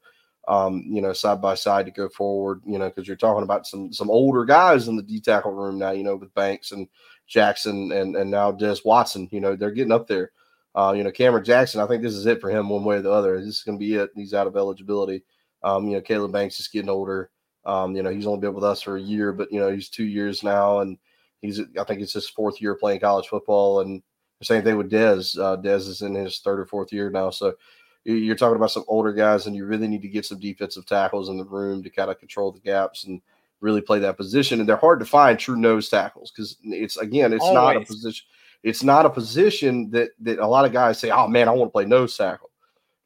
um, 0.49 0.83
you 0.85 1.01
know, 1.01 1.13
side 1.13 1.39
by 1.39 1.55
side 1.55 1.85
to 1.85 1.91
go 1.91 2.09
forward. 2.09 2.61
You 2.65 2.79
know, 2.79 2.89
because 2.89 3.07
you're 3.07 3.15
talking 3.15 3.43
about 3.43 3.67
some 3.67 3.93
some 3.93 4.09
older 4.09 4.43
guys 4.43 4.87
in 4.87 4.95
the 4.95 5.03
D 5.03 5.21
tackle 5.21 5.53
room 5.53 5.77
now. 5.77 5.91
You 5.91 6.03
know, 6.03 6.15
with 6.15 6.33
Banks 6.33 6.71
and 6.71 6.89
Jackson 7.27 7.91
and 7.91 8.15
and 8.15 8.29
now 8.29 8.51
Des 8.51 8.77
Watson. 8.83 9.29
You 9.31 9.39
know, 9.39 9.55
they're 9.55 9.71
getting 9.71 9.93
up 9.93 10.07
there. 10.07 10.31
Uh, 10.75 10.93
you 10.95 11.03
know, 11.03 11.11
Cameron 11.11 11.45
Jackson. 11.45 11.79
I 11.79 11.87
think 11.87 12.03
this 12.03 12.13
is 12.13 12.25
it 12.25 12.41
for 12.41 12.49
him, 12.49 12.69
one 12.69 12.83
way 12.83 12.97
or 12.97 13.01
the 13.01 13.11
other. 13.11 13.37
This 13.37 13.47
is 13.47 13.63
going 13.63 13.79
to 13.79 13.83
be 13.85 13.95
it. 13.95 14.11
He's 14.13 14.33
out 14.33 14.47
of 14.47 14.57
eligibility. 14.57 15.23
Um, 15.63 15.87
you 15.87 15.95
know, 15.95 16.01
Caleb 16.01 16.33
Banks 16.33 16.59
is 16.59 16.67
getting 16.67 16.89
older. 16.89 17.31
Um, 17.65 17.95
you 17.95 18.03
know, 18.03 18.11
he's 18.11 18.27
only 18.27 18.41
been 18.41 18.53
with 18.53 18.63
us 18.63 18.81
for 18.81 18.97
a 18.97 19.01
year, 19.01 19.31
but 19.31 19.51
you 19.51 19.59
know, 19.59 19.71
he's 19.71 19.89
two 19.89 20.03
years 20.03 20.43
now, 20.43 20.79
and 20.79 20.97
he's 21.41 21.61
I 21.79 21.83
think 21.85 22.01
it's 22.01 22.13
his 22.13 22.29
fourth 22.29 22.61
year 22.61 22.75
playing 22.75 22.99
college 22.99 23.27
football. 23.27 23.79
And 23.79 24.03
the 24.39 24.45
same 24.45 24.63
thing 24.63 24.77
with 24.77 24.91
Dez. 24.91 25.39
Uh, 25.39 25.57
Dez 25.57 25.87
is 25.87 26.01
in 26.01 26.13
his 26.13 26.39
third 26.39 26.59
or 26.59 26.65
fourth 26.65 26.91
year 26.91 27.09
now, 27.09 27.29
so 27.29 27.55
you're 28.03 28.35
talking 28.35 28.55
about 28.55 28.71
some 28.71 28.85
older 28.87 29.11
guys, 29.13 29.47
and 29.47 29.55
you 29.55 29.65
really 29.65 29.87
need 29.87 30.03
to 30.03 30.07
get 30.07 30.25
some 30.25 30.39
defensive 30.39 30.85
tackles 30.85 31.29
in 31.29 31.37
the 31.37 31.45
room 31.45 31.81
to 31.81 31.89
kind 31.89 32.11
of 32.11 32.19
control 32.19 32.51
the 32.51 32.59
gaps 32.59 33.05
and 33.05 33.19
really 33.61 33.81
play 33.81 33.97
that 33.99 34.17
position. 34.17 34.59
And 34.59 34.69
they're 34.69 34.75
hard 34.75 34.99
to 34.99 35.05
find 35.05 35.39
true 35.39 35.55
nose 35.55 35.89
tackles 35.89 36.31
because 36.31 36.57
it's 36.63 36.97
again, 36.97 37.33
it's 37.33 37.43
Always. 37.43 37.55
not 37.55 37.77
a 37.77 37.85
position. 37.85 38.25
It's 38.65 38.81
not 38.81 39.05
a 39.05 39.11
position 39.11 39.91
that 39.91 40.09
that 40.21 40.39
a 40.39 40.47
lot 40.47 40.65
of 40.65 40.73
guys 40.73 40.99
say, 40.99 41.11
"Oh 41.11 41.27
man, 41.27 41.47
I 41.47 41.51
want 41.51 41.69
to 41.69 41.71
play 41.71 41.85
nose 41.85 42.17
tackle." 42.17 42.49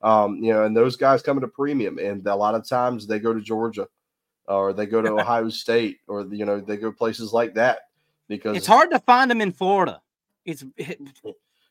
Um, 0.02 0.42
you 0.42 0.54
know, 0.54 0.64
and 0.64 0.76
those 0.76 0.96
guys 0.96 1.22
come 1.22 1.38
at 1.38 1.44
a 1.44 1.50
premium, 1.50 1.98
and 2.00 2.26
a 2.26 2.36
lot 2.36 2.56
of 2.56 2.66
times 2.66 3.06
they 3.06 3.20
go 3.20 3.34
to 3.34 3.42
Georgia, 3.42 3.86
or 4.48 4.72
they 4.72 4.86
go 4.86 5.02
to 5.02 5.12
Ohio 5.12 5.50
State, 5.50 5.98
or 6.08 6.26
you 6.32 6.46
know 6.46 6.62
they 6.62 6.78
go 6.78 6.94
places 6.94 7.34
like 7.34 7.54
that 7.56 7.80
because 8.30 8.56
it's 8.56 8.66
hard 8.66 8.90
to 8.92 9.00
find 9.00 9.30
them 9.30 9.42
in 9.42 9.52
Florida. 9.52 10.02
It's 10.46 10.64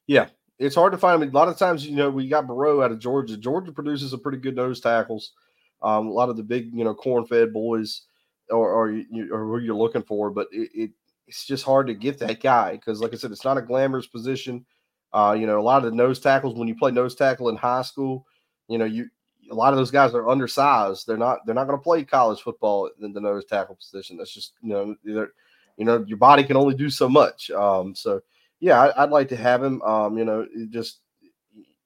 yeah, 0.07 0.27
it's 0.59 0.75
hard 0.75 0.93
to 0.93 0.99
find 0.99 1.23
them. 1.23 1.31
A 1.31 1.33
lot 1.33 1.49
of 1.49 1.57
times, 1.57 1.87
you 1.87 1.97
know, 1.97 2.11
we 2.11 2.29
got 2.29 2.47
Boireau 2.47 2.85
out 2.85 2.93
of 2.93 2.99
Georgia. 2.99 3.39
Georgia 3.39 3.73
produces 3.73 4.11
some 4.11 4.21
pretty 4.21 4.39
good 4.39 4.55
nose 4.55 4.83
tackles. 4.83 5.33
Um, 5.81 6.09
a 6.09 6.13
lot 6.13 6.29
of 6.29 6.37
the 6.37 6.43
big, 6.43 6.75
you 6.75 6.85
know, 6.85 6.95
corn-fed 6.95 7.55
boys, 7.55 8.03
or 8.51 8.71
or, 8.71 8.91
you, 8.91 9.33
or 9.33 9.47
who 9.47 9.61
you're 9.61 9.75
looking 9.75 10.03
for, 10.03 10.29
but 10.29 10.49
it, 10.53 10.69
it 10.75 10.91
it's 11.29 11.47
just 11.47 11.65
hard 11.65 11.87
to 11.87 11.95
get 11.95 12.19
that 12.19 12.41
guy 12.41 12.73
because, 12.73 13.01
like 13.01 13.13
I 13.13 13.17
said, 13.17 13.31
it's 13.31 13.45
not 13.45 13.59
a 13.59 13.63
glamorous 13.63 14.07
position. 14.07 14.65
Uh, 15.13 15.37
you 15.39 15.47
know, 15.47 15.61
a 15.61 15.63
lot 15.63 15.85
of 15.85 15.91
the 15.91 15.97
nose 15.97 16.19
tackles 16.19 16.59
when 16.59 16.69
you 16.69 16.75
play 16.75 16.91
nose 16.91 17.15
tackle 17.15 17.49
in 17.51 17.57
high 17.57 17.83
school, 17.83 18.27
you 18.69 18.79
know, 18.79 18.85
you 18.85 19.09
a 19.51 19.55
lot 19.55 19.73
of 19.73 19.79
those 19.79 19.91
guys 19.91 20.15
are 20.15 20.29
undersized. 20.29 21.07
They're 21.07 21.17
not 21.17 21.41
they're 21.45 21.55
not 21.55 21.67
going 21.67 21.79
to 21.79 21.83
play 21.83 22.03
college 22.05 22.41
football 22.41 22.91
in 23.01 23.13
the 23.13 23.21
nose 23.21 23.45
tackle 23.45 23.77
position. 23.77 24.17
That's 24.17 24.33
just 24.33 24.55
you 24.63 24.71
know, 24.71 24.97
you 25.05 25.85
know, 25.85 26.05
your 26.07 26.19
body 26.19 26.45
can 26.45 26.57
only 26.57 26.75
do 26.75 26.91
so 26.91 27.09
much. 27.09 27.51
Um, 27.51 27.95
so 27.95 28.21
yeah, 28.61 28.81
I, 28.81 29.05
would 29.05 29.13
like 29.13 29.29
to 29.29 29.37
have 29.37 29.63
him. 29.63 29.81
Um, 29.83 30.19
you 30.19 30.25
know, 30.25 30.47
just 30.71 31.01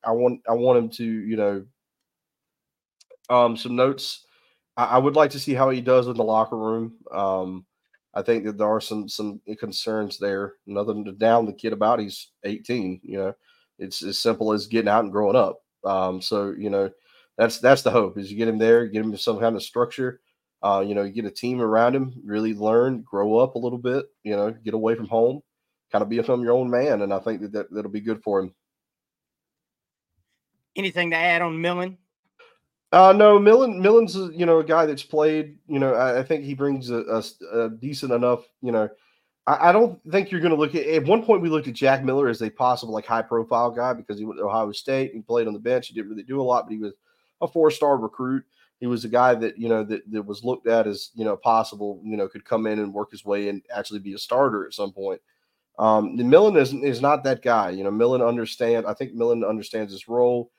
I 0.05 0.13
want 0.13 0.41
I 0.49 0.53
want 0.53 0.79
him 0.79 0.91
to 0.91 1.05
you 1.05 1.37
know, 1.37 1.65
um, 3.29 3.57
some 3.57 3.77
notes. 3.77 4.25
I, 4.77 4.85
I 4.85 4.99
would 4.99 5.17
like 5.17 5.31
to 5.33 5.41
see 5.41 5.55
how 5.55 5.71
he 5.71 5.81
does 5.81 6.07
in 6.07 6.17
the 6.17 6.25
locker 6.25 6.57
room. 6.57 6.95
Um, 7.13 7.67
I 8.15 8.23
think 8.23 8.45
that 8.45 8.59
there 8.59 8.69
are 8.69 8.81
some 8.81 9.09
some 9.09 9.41
concerns 9.59 10.19
there. 10.19 10.55
Nothing 10.67 11.05
to 11.07 11.13
down 11.13 11.47
the 11.47 11.53
kid 11.53 11.73
about. 11.73 12.01
He's 12.01 12.31
18. 12.45 13.01
You 13.03 13.19
know, 13.19 13.35
it's 13.79 14.03
as 14.03 14.19
simple 14.19 14.53
as 14.53 14.67
getting 14.67 14.89
out 14.89 15.05
and 15.05 15.13
growing 15.13 15.37
up. 15.37 15.61
Um, 15.85 16.21
so 16.21 16.55
you 16.57 16.71
know, 16.71 16.91
that's 17.39 17.59
that's 17.59 17.83
the 17.83 17.91
hope 17.91 18.19
is 18.19 18.31
you 18.31 18.37
get 18.37 18.49
him 18.49 18.59
there, 18.59 18.87
get 18.87 19.05
him 19.05 19.17
some 19.17 19.41
kind 19.41 19.57
of 19.57 19.63
structure. 19.63 20.21
Uh, 20.63 20.85
you 20.87 20.95
know, 20.95 21.03
you 21.03 21.11
get 21.13 21.25
a 21.25 21.31
team 21.31 21.61
around 21.61 21.97
him, 21.97 22.15
really 22.25 22.55
learn, 22.55 23.03
grow 23.03 23.39
up 23.39 23.57
a 23.57 23.59
little 23.59 23.79
bit. 23.79 24.07
You 24.23 24.37
know, 24.37 24.51
get 24.51 24.75
away 24.75 24.95
from 24.95 25.09
home, 25.09 25.41
kind 25.91 26.03
of 26.03 26.09
be 26.09 26.19
become 26.19 26.43
your 26.43 26.53
own 26.55 26.71
man, 26.71 27.03
and 27.03 27.13
I 27.13 27.19
think 27.19 27.41
that, 27.41 27.53
that 27.53 27.73
that'll 27.73 27.91
be 27.91 28.01
good 28.01 28.23
for 28.23 28.41
him. 28.41 28.55
Anything 30.77 31.11
to 31.11 31.17
add 31.17 31.43
on 31.43 31.61
Millen? 31.61 31.99
Uh, 32.93 33.13
no, 33.13 33.39
Millen. 33.39 33.81
Millen's 33.81 34.15
you 34.15 34.45
know 34.45 34.59
a 34.59 34.65
guy 34.65 34.85
that's 34.85 35.03
played. 35.03 35.57
You 35.67 35.79
know, 35.79 35.95
I, 35.95 36.21
I 36.21 36.23
think 36.23 36.45
he 36.45 36.55
brings 36.55 36.91
a, 36.91 37.01
a, 37.01 37.23
a, 37.59 37.71
decent 37.71 38.13
enough. 38.13 38.45
You 38.61 38.71
know, 38.71 38.89
I, 39.47 39.71
I 39.71 39.73
don't 39.73 39.99
think 40.11 40.31
you're 40.31 40.43
going 40.43 40.55
to 40.55 40.61
look 40.61 40.75
at. 40.75 40.87
At 40.87 41.07
one 41.07 41.25
point, 41.25 41.41
we 41.41 41.49
looked 41.49 41.69
at 41.69 41.75
Jack 41.75 42.05
Miller 42.05 42.29
as 42.29 42.43
a 42.43 42.51
possible 42.51 42.93
like 42.93 43.07
high 43.07 43.23
profile 43.23 43.71
guy 43.71 43.95
because 43.95 44.19
he 44.19 44.27
went 44.27 44.39
to 44.39 44.45
Ohio 44.45 44.71
State. 44.73 45.13
He 45.15 45.23
played 45.23 45.47
on 45.47 45.55
the 45.55 45.59
bench. 45.59 45.89
He 45.89 45.95
didn't 45.95 46.11
really 46.11 46.23
do 46.23 46.41
a 46.41 46.45
lot, 46.45 46.67
but 46.67 46.73
he 46.73 46.79
was 46.79 46.93
a 47.41 47.49
four 47.49 47.71
star 47.71 47.97
recruit. 47.97 48.45
He 48.79 48.87
was 48.87 49.07
a 49.07 49.09
guy 49.09 49.35
that 49.37 49.57
you 49.57 49.71
know 49.71 49.85
that, 49.85 50.03
that 50.13 50.23
was 50.23 50.45
looked 50.45 50.67
at 50.67 50.87
as 50.87 51.13
you 51.15 51.25
know 51.25 51.37
possible. 51.37 51.99
You 52.05 52.19
know, 52.19 52.29
could 52.29 52.45
come 52.45 52.67
in 52.67 52.79
and 52.79 52.93
work 52.93 53.11
his 53.11 53.25
way 53.25 53.49
and 53.49 53.63
actually 53.75 54.01
be 54.01 54.13
a 54.13 54.19
starter 54.19 54.67
at 54.67 54.75
some 54.75 54.93
point. 54.93 55.21
Um, 55.79 56.15
Millen 56.17 56.59
is 56.59 56.75
is 56.75 57.01
not 57.01 57.25
that 57.25 57.41
guy. 57.41 57.71
You 57.71 57.85
know, 57.85 57.91
Millen 57.91 58.21
understand. 58.21 58.85
I 58.85 58.93
think 58.93 59.15
Millen 59.15 59.45
understands 59.45 59.93
his 59.93 60.09
role 60.09 60.51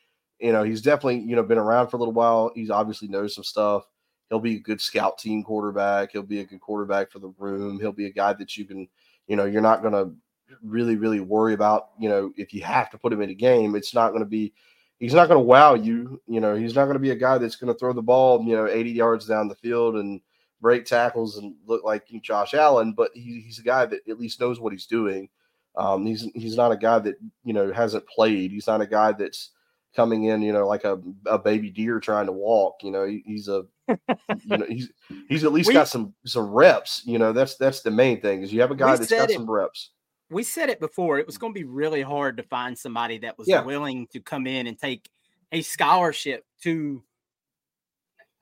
you 0.43 0.51
know, 0.51 0.63
he's 0.63 0.81
definitely, 0.81 1.19
you 1.19 1.37
know, 1.37 1.43
been 1.43 1.57
around 1.57 1.87
for 1.87 1.95
a 1.95 1.99
little 1.99 2.13
while. 2.13 2.51
He's 2.53 2.69
obviously 2.69 3.07
knows 3.07 3.33
some 3.33 3.45
stuff. 3.45 3.87
He'll 4.29 4.41
be 4.41 4.57
a 4.57 4.59
good 4.59 4.81
scout 4.81 5.17
team 5.17 5.41
quarterback. 5.41 6.11
He'll 6.11 6.21
be 6.21 6.41
a 6.41 6.45
good 6.45 6.59
quarterback 6.59 7.09
for 7.09 7.19
the 7.19 7.33
room. 7.37 7.79
He'll 7.79 7.93
be 7.93 8.07
a 8.07 8.11
guy 8.11 8.33
that 8.33 8.57
you 8.57 8.65
can, 8.65 8.89
you 9.27 9.37
know, 9.37 9.45
you're 9.45 9.61
not 9.61 9.81
going 9.81 9.93
to 9.93 10.13
really, 10.61 10.97
really 10.97 11.21
worry 11.21 11.53
about, 11.53 11.91
you 11.97 12.09
know, 12.09 12.33
if 12.35 12.53
you 12.53 12.61
have 12.61 12.89
to 12.89 12.97
put 12.97 13.13
him 13.13 13.21
in 13.21 13.29
a 13.29 13.33
game, 13.33 13.73
it's 13.73 13.93
not 13.93 14.09
going 14.09 14.19
to 14.21 14.29
be, 14.29 14.53
he's 14.99 15.13
not 15.13 15.29
going 15.29 15.39
to 15.39 15.45
wow 15.45 15.75
you. 15.75 16.21
You 16.27 16.41
know, 16.41 16.55
he's 16.55 16.75
not 16.75 16.85
going 16.85 16.95
to 16.95 16.99
be 16.99 17.11
a 17.11 17.15
guy 17.15 17.37
that's 17.37 17.55
going 17.55 17.71
to 17.71 17.79
throw 17.79 17.93
the 17.93 18.01
ball, 18.01 18.43
you 18.43 18.53
know, 18.53 18.67
80 18.67 18.91
yards 18.91 19.25
down 19.25 19.47
the 19.47 19.55
field 19.55 19.95
and 19.95 20.19
break 20.59 20.83
tackles 20.83 21.37
and 21.37 21.55
look 21.65 21.85
like 21.85 22.05
Josh 22.21 22.53
Allen, 22.53 22.91
but 22.91 23.11
he, 23.13 23.39
he's 23.45 23.59
a 23.59 23.63
guy 23.63 23.85
that 23.85 24.01
at 24.09 24.19
least 24.19 24.41
knows 24.41 24.59
what 24.59 24.73
he's 24.73 24.87
doing. 24.87 25.29
Um, 25.75 26.05
he's 26.05 26.29
he's 26.35 26.55
not 26.55 26.71
a 26.71 26.77
guy 26.77 26.99
that 26.99 27.15
you 27.43 27.53
know 27.53 27.73
hasn't 27.73 28.07
played. 28.07 28.51
He's 28.51 28.67
not 28.67 28.81
a 28.81 28.85
guy 28.85 29.11
that's 29.11 29.49
coming 29.95 30.25
in, 30.25 30.41
you 30.41 30.51
know, 30.51 30.67
like 30.67 30.83
a, 30.83 30.99
a 31.25 31.37
baby 31.37 31.69
deer 31.69 31.99
trying 31.99 32.25
to 32.25 32.31
walk. 32.31 32.83
You 32.83 32.91
know, 32.91 33.05
he, 33.05 33.23
he's 33.25 33.47
a, 33.47 33.63
you 33.87 34.57
know, 34.57 34.65
he's 34.67 34.91
he's 35.29 35.43
at 35.43 35.53
least 35.53 35.67
we, 35.67 35.73
got 35.73 35.87
some 35.87 36.13
some 36.25 36.49
reps. 36.49 37.03
You 37.05 37.19
know, 37.19 37.33
that's 37.33 37.55
that's 37.55 37.81
the 37.81 37.91
main 37.91 38.21
thing 38.21 38.41
is 38.41 38.53
you 38.53 38.61
have 38.61 38.71
a 38.71 38.75
guy 38.75 38.95
that's 38.95 39.09
got 39.09 39.29
it, 39.29 39.35
some 39.35 39.49
reps. 39.49 39.91
We 40.29 40.43
said 40.43 40.69
it 40.69 40.79
before. 40.79 41.19
It 41.19 41.25
was 41.25 41.37
going 41.37 41.53
to 41.53 41.59
be 41.59 41.65
really 41.65 42.01
hard 42.01 42.37
to 42.37 42.43
find 42.43 42.77
somebody 42.77 43.19
that 43.19 43.37
was 43.37 43.47
yeah. 43.47 43.61
willing 43.61 44.07
to 44.13 44.19
come 44.19 44.47
in 44.47 44.67
and 44.67 44.77
take 44.77 45.09
a 45.51 45.61
scholarship 45.61 46.45
to. 46.63 47.03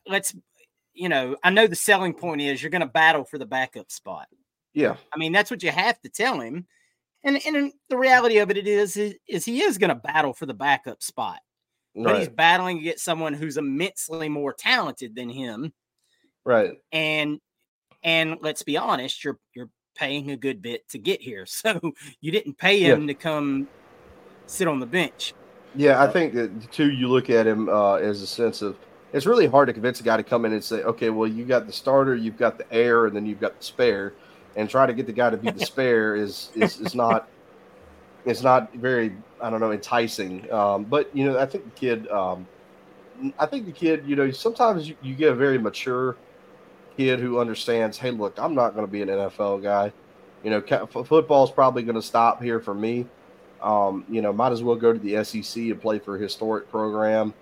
Let's, 0.07 0.35
you 0.93 1.09
know, 1.09 1.37
I 1.43 1.51
know 1.51 1.67
the 1.67 1.75
selling 1.75 2.15
point 2.15 2.41
is 2.41 2.61
you're 2.61 2.71
going 2.71 2.81
to 2.81 2.87
battle 2.87 3.23
for 3.23 3.37
the 3.37 3.45
backup 3.45 3.91
spot. 3.91 4.27
Yeah, 4.73 4.95
I 5.13 5.17
mean 5.17 5.31
that's 5.31 5.51
what 5.51 5.63
you 5.63 5.71
have 5.71 5.99
to 6.01 6.09
tell 6.09 6.39
him 6.39 6.65
and 7.23 7.39
and 7.45 7.71
the 7.89 7.97
reality 7.97 8.37
of 8.37 8.49
it 8.49 8.57
is 8.67 8.97
is, 8.97 9.15
is 9.27 9.45
he 9.45 9.61
is 9.61 9.77
going 9.77 9.89
to 9.89 9.95
battle 9.95 10.33
for 10.33 10.45
the 10.45 10.53
backup 10.53 11.03
spot, 11.03 11.39
right. 11.95 12.03
but 12.03 12.19
he's 12.19 12.29
battling 12.29 12.79
against 12.79 13.03
someone 13.03 13.33
who's 13.33 13.57
immensely 13.57 14.29
more 14.29 14.53
talented 14.53 15.15
than 15.15 15.29
him. 15.29 15.73
Right. 16.43 16.73
And 16.91 17.39
and 18.03 18.37
let's 18.41 18.63
be 18.63 18.77
honest, 18.77 19.23
you're 19.23 19.39
you're 19.53 19.69
paying 19.95 20.31
a 20.31 20.37
good 20.37 20.61
bit 20.61 20.87
to 20.89 20.97
get 20.97 21.21
here, 21.21 21.45
so 21.45 21.79
you 22.21 22.31
didn't 22.31 22.57
pay 22.57 22.79
him 22.79 23.01
yeah. 23.01 23.07
to 23.07 23.13
come 23.13 23.67
sit 24.47 24.67
on 24.67 24.79
the 24.79 24.85
bench. 24.85 25.33
Yeah, 25.75 26.03
I 26.03 26.07
think 26.07 26.33
that 26.33 26.71
too. 26.71 26.91
You 26.91 27.07
look 27.07 27.29
at 27.29 27.47
him 27.47 27.69
uh, 27.69 27.95
as 27.95 28.21
a 28.21 28.27
sense 28.27 28.61
of 28.61 28.77
it's 29.13 29.25
really 29.25 29.47
hard 29.47 29.67
to 29.67 29.73
convince 29.73 29.99
a 29.99 30.03
guy 30.03 30.17
to 30.17 30.23
come 30.23 30.45
in 30.45 30.53
and 30.53 30.63
say, 30.63 30.83
okay, 30.83 31.09
well, 31.09 31.27
you 31.27 31.45
got 31.45 31.67
the 31.67 31.73
starter, 31.73 32.15
you've 32.15 32.37
got 32.37 32.57
the 32.57 32.73
air, 32.73 33.05
and 33.05 33.15
then 33.15 33.25
you've 33.25 33.39
got 33.41 33.57
the 33.57 33.63
spare 33.63 34.13
and 34.55 34.69
try 34.69 34.85
to 34.85 34.93
get 34.93 35.05
the 35.05 35.13
guy 35.13 35.29
to 35.29 35.37
be 35.37 35.51
the 35.51 35.65
spare 35.65 36.15
is, 36.15 36.49
is 36.55 36.79
is 36.79 36.95
not 36.95 37.29
it's 38.25 38.43
not 38.43 38.73
very 38.73 39.15
I 39.41 39.49
don't 39.49 39.59
know 39.59 39.71
enticing. 39.71 40.51
Um, 40.51 40.83
but 40.83 41.15
you 41.15 41.25
know 41.25 41.39
I 41.39 41.45
think 41.45 41.65
the 41.65 41.79
kid 41.79 42.07
um, 42.09 42.47
I 43.39 43.45
think 43.45 43.65
the 43.65 43.71
kid 43.71 44.03
you 44.05 44.15
know 44.15 44.31
sometimes 44.31 44.87
you, 44.87 44.95
you 45.01 45.15
get 45.15 45.31
a 45.31 45.35
very 45.35 45.57
mature 45.57 46.17
kid 46.97 47.19
who 47.19 47.39
understands. 47.39 47.97
Hey, 47.97 48.11
look, 48.11 48.37
I'm 48.37 48.53
not 48.53 48.75
going 48.75 48.85
to 48.85 48.91
be 48.91 49.01
an 49.01 49.09
NFL 49.09 49.63
guy. 49.63 49.91
You 50.43 50.49
know, 50.49 50.61
football 50.87 51.43
is 51.43 51.51
probably 51.51 51.83
going 51.83 51.95
to 51.95 52.01
stop 52.01 52.41
here 52.41 52.59
for 52.59 52.73
me. 52.73 53.05
Um, 53.61 54.05
you 54.09 54.21
know, 54.21 54.33
might 54.33 54.51
as 54.51 54.63
well 54.63 54.75
go 54.75 54.91
to 54.91 54.97
the 54.97 55.23
SEC 55.23 55.63
and 55.63 55.79
play 55.79 55.99
for 55.99 56.15
a 56.15 56.19
historic 56.19 56.69
program. 56.69 57.33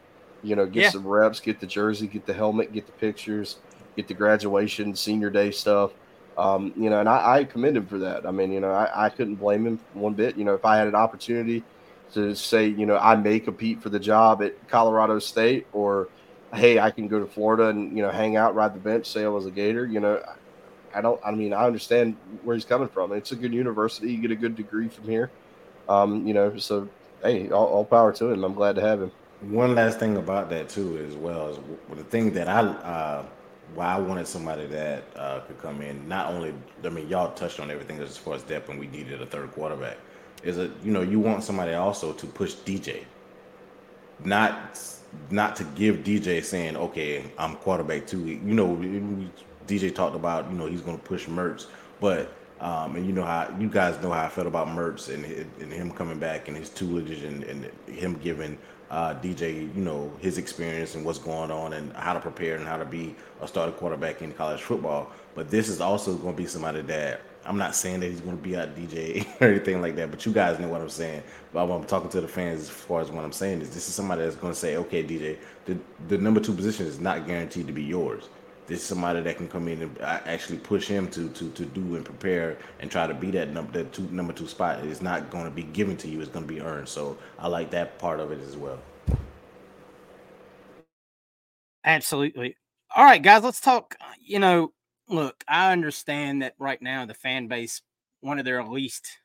You 0.43 0.55
know, 0.55 0.65
get 0.65 0.83
yeah. 0.83 0.89
some 0.89 1.07
reps, 1.07 1.39
get 1.39 1.59
the 1.59 1.67
jersey, 1.67 2.07
get 2.07 2.25
the 2.25 2.33
helmet, 2.33 2.73
get 2.73 2.85
the 2.85 2.91
pictures, 2.93 3.57
get 3.95 4.07
the 4.07 4.13
graduation, 4.13 4.95
senior 4.95 5.29
day 5.29 5.51
stuff. 5.51 5.91
Um, 6.39 6.71
you 6.77 6.89
know, 6.89 7.01
and 7.01 7.09
I, 7.09 7.39
I, 7.39 7.43
commend 7.43 7.75
him 7.75 7.85
for 7.85 7.97
that. 7.97 8.25
I 8.25 8.31
mean, 8.31 8.53
you 8.53 8.61
know, 8.61 8.71
I, 8.71 9.07
I, 9.07 9.09
couldn't 9.09 9.35
blame 9.35 9.67
him 9.67 9.79
one 9.93 10.13
bit. 10.13 10.37
You 10.37 10.45
know, 10.45 10.53
if 10.53 10.63
I 10.63 10.77
had 10.77 10.87
an 10.87 10.95
opportunity 10.95 11.63
to 12.13 12.33
say, 12.33 12.65
you 12.65 12.85
know, 12.85 12.97
I 12.97 13.17
may 13.17 13.41
compete 13.41 13.81
for 13.83 13.89
the 13.89 13.99
job 13.99 14.41
at 14.41 14.69
Colorado 14.69 15.19
State, 15.19 15.67
or 15.73 16.07
hey, 16.53 16.79
I 16.79 16.91
can 16.91 17.09
go 17.09 17.19
to 17.19 17.25
Florida 17.25 17.67
and 17.67 17.93
you 17.95 18.01
know 18.01 18.09
hang 18.09 18.37
out, 18.37 18.55
ride 18.55 18.73
the 18.73 18.79
bench, 18.79 19.05
say 19.05 19.25
I 19.25 19.27
was 19.27 19.47
a 19.47 19.51
Gator. 19.51 19.85
You 19.85 19.99
know, 19.99 20.23
I 20.95 21.01
don't. 21.01 21.19
I 21.25 21.31
mean, 21.31 21.51
I 21.51 21.65
understand 21.65 22.15
where 22.43 22.55
he's 22.55 22.63
coming 22.63 22.87
from. 22.87 23.11
It's 23.11 23.33
a 23.33 23.35
good 23.35 23.53
university. 23.53 24.13
You 24.13 24.21
get 24.21 24.31
a 24.31 24.37
good 24.37 24.55
degree 24.55 24.87
from 24.87 25.09
here. 25.09 25.31
Um, 25.89 26.25
you 26.25 26.33
know, 26.33 26.55
so 26.57 26.87
hey, 27.21 27.49
all, 27.49 27.67
all 27.67 27.83
power 27.83 28.13
to 28.13 28.31
him. 28.31 28.45
I'm 28.45 28.53
glad 28.53 28.75
to 28.75 28.81
have 28.81 29.01
him. 29.01 29.11
One 29.41 29.75
last 29.75 29.99
thing 29.99 30.15
about 30.15 30.49
that 30.51 30.69
too, 30.69 31.05
as 31.05 31.17
well, 31.17 31.49
is 31.49 31.59
the 31.97 32.03
thing 32.05 32.31
that 32.31 32.47
I. 32.47 32.61
Uh, 32.61 33.25
why 33.75 33.95
I 33.95 33.99
wanted 33.99 34.27
somebody 34.27 34.65
that 34.67 35.03
uh, 35.15 35.39
could 35.41 35.59
come 35.59 35.81
in. 35.81 36.07
Not 36.07 36.31
only, 36.33 36.53
I 36.83 36.89
mean, 36.89 37.07
y'all 37.07 37.31
touched 37.33 37.59
on 37.59 37.69
everything 37.71 37.99
as 37.99 38.17
far 38.17 38.35
as 38.35 38.43
depth, 38.43 38.69
and 38.69 38.79
we 38.79 38.87
needed 38.87 39.21
a 39.21 39.25
third 39.25 39.51
quarterback. 39.51 39.97
Is 40.43 40.57
it 40.57 40.71
you 40.83 40.91
know 40.91 41.01
you 41.01 41.19
want 41.19 41.43
somebody 41.43 41.73
also 41.73 42.13
to 42.13 42.25
push 42.25 42.55
DJ, 42.55 43.03
not 44.23 44.79
not 45.29 45.55
to 45.57 45.63
give 45.75 45.97
DJ 45.97 46.43
saying 46.43 46.77
okay 46.77 47.31
I'm 47.37 47.55
quarterback 47.57 48.07
too. 48.07 48.25
You 48.25 48.53
know 48.53 48.77
DJ 49.67 49.93
talked 49.93 50.15
about 50.15 50.49
you 50.49 50.57
know 50.57 50.65
he's 50.67 50.81
going 50.81 50.97
to 50.97 51.03
push 51.03 51.25
Mertz, 51.27 51.67
but 51.99 52.33
um, 52.61 52.95
and 52.95 53.05
you 53.05 53.13
know 53.13 53.23
how 53.23 53.53
you 53.59 53.69
guys 53.69 54.01
know 54.01 54.11
how 54.11 54.25
I 54.25 54.29
felt 54.29 54.47
about 54.47 54.67
Mertz 54.67 55.13
and, 55.13 55.25
and 55.61 55.71
him 55.71 55.91
coming 55.91 56.19
back 56.19 56.47
and 56.47 56.57
his 56.57 56.69
tutelage 56.69 57.23
and, 57.23 57.43
and 57.43 57.71
him 57.87 58.15
giving 58.15 58.57
uh, 58.91 59.13
DJ, 59.15 59.73
you 59.75 59.81
know, 59.81 60.11
his 60.19 60.37
experience 60.37 60.95
and 60.95 61.05
what's 61.05 61.19
going 61.19 61.51
on 61.51 61.73
and 61.73 61.93
how 61.93 62.13
to 62.13 62.19
prepare 62.19 62.55
and 62.55 62.67
how 62.67 62.77
to 62.77 62.85
be 62.85 63.15
a 63.41 63.47
starter 63.47 63.71
quarterback 63.71 64.21
in 64.21 64.31
college 64.31 64.61
football. 64.61 65.11
But 65.35 65.49
this 65.49 65.69
is 65.69 65.79
also 65.79 66.15
going 66.15 66.35
to 66.35 66.41
be 66.41 66.47
somebody 66.47 66.81
that 66.81 67.21
I'm 67.45 67.57
not 67.57 67.75
saying 67.75 68.01
that 68.01 68.07
he's 68.07 68.21
going 68.21 68.37
to 68.37 68.43
be 68.43 68.57
out 68.57 68.75
DJ 68.75 69.25
or 69.41 69.47
anything 69.47 69.81
like 69.81 69.95
that, 69.95 70.11
but 70.11 70.25
you 70.25 70.31
guys 70.33 70.59
know 70.59 70.67
what 70.67 70.81
I'm 70.81 70.89
saying. 70.89 71.23
But 71.53 71.69
I'm 71.71 71.83
talking 71.85 72.09
to 72.09 72.21
the 72.21 72.27
fans 72.27 72.61
as 72.61 72.69
far 72.69 73.01
as 73.01 73.11
what 73.11 73.23
I'm 73.23 73.31
saying 73.31 73.61
is 73.61 73.69
this 73.69 73.87
is 73.87 73.95
somebody 73.95 74.23
that's 74.23 74.35
going 74.35 74.53
to 74.53 74.59
say, 74.59 74.75
okay, 74.77 75.03
DJ, 75.03 75.37
the, 75.65 75.77
the 76.07 76.17
number 76.17 76.39
two 76.39 76.53
position 76.53 76.85
is 76.85 76.99
not 76.99 77.25
guaranteed 77.25 77.67
to 77.67 77.73
be 77.73 77.83
yours. 77.83 78.29
This 78.69 78.81
is 78.81 78.85
somebody 78.85 79.21
that 79.21 79.37
can 79.37 79.49
come 79.49 79.67
in 79.67 79.81
and 79.81 79.99
actually 80.01 80.59
push 80.59 80.87
him 80.87 81.09
to 81.09 81.29
to 81.29 81.49
to 81.51 81.65
do 81.65 81.95
and 81.95 82.05
prepare 82.05 82.57
and 82.79 82.91
try 82.91 83.07
to 83.07 83.15
be 83.15 83.31
that 83.31 83.49
number 83.49 83.73
that 83.73 83.91
two 83.93 84.03
number 84.11 84.31
two 84.31 84.47
spot. 84.47 84.85
It's 84.85 85.01
not 85.01 85.31
going 85.31 85.45
to 85.45 85.51
be 85.51 85.63
given 85.63 85.97
to 85.97 86.07
you. 86.07 86.21
It's 86.21 86.29
going 86.29 86.47
to 86.47 86.53
be 86.53 86.61
earned. 86.61 86.87
So 86.87 87.17
I 87.39 87.47
like 87.47 87.71
that 87.71 87.97
part 87.97 88.19
of 88.19 88.31
it 88.31 88.39
as 88.41 88.55
well. 88.55 88.79
Absolutely. 91.83 92.57
All 92.95 93.03
right, 93.03 93.21
guys, 93.23 93.43
let's 93.43 93.59
talk. 93.59 93.95
You 94.21 94.39
know, 94.39 94.73
look, 95.07 95.43
I 95.47 95.71
understand 95.71 96.43
that 96.43 96.53
right 96.59 96.81
now 96.81 97.07
the 97.07 97.15
fan 97.15 97.47
base, 97.47 97.81
one 98.21 98.37
of 98.37 98.45
their 98.45 98.63
least 98.63 99.17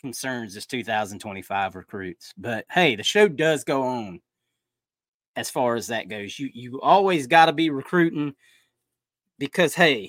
concerns 0.00 0.56
is 0.56 0.66
2025 0.66 1.76
recruits. 1.76 2.32
But 2.38 2.64
hey, 2.70 2.96
the 2.96 3.02
show 3.02 3.28
does 3.28 3.64
go 3.64 3.82
on 3.82 4.20
as 5.36 5.50
far 5.50 5.76
as 5.76 5.88
that 5.88 6.08
goes. 6.08 6.38
You 6.38 6.48
you 6.54 6.80
always 6.80 7.26
got 7.26 7.46
to 7.46 7.52
be 7.52 7.70
recruiting 7.70 8.34
because 9.42 9.74
hey, 9.74 10.08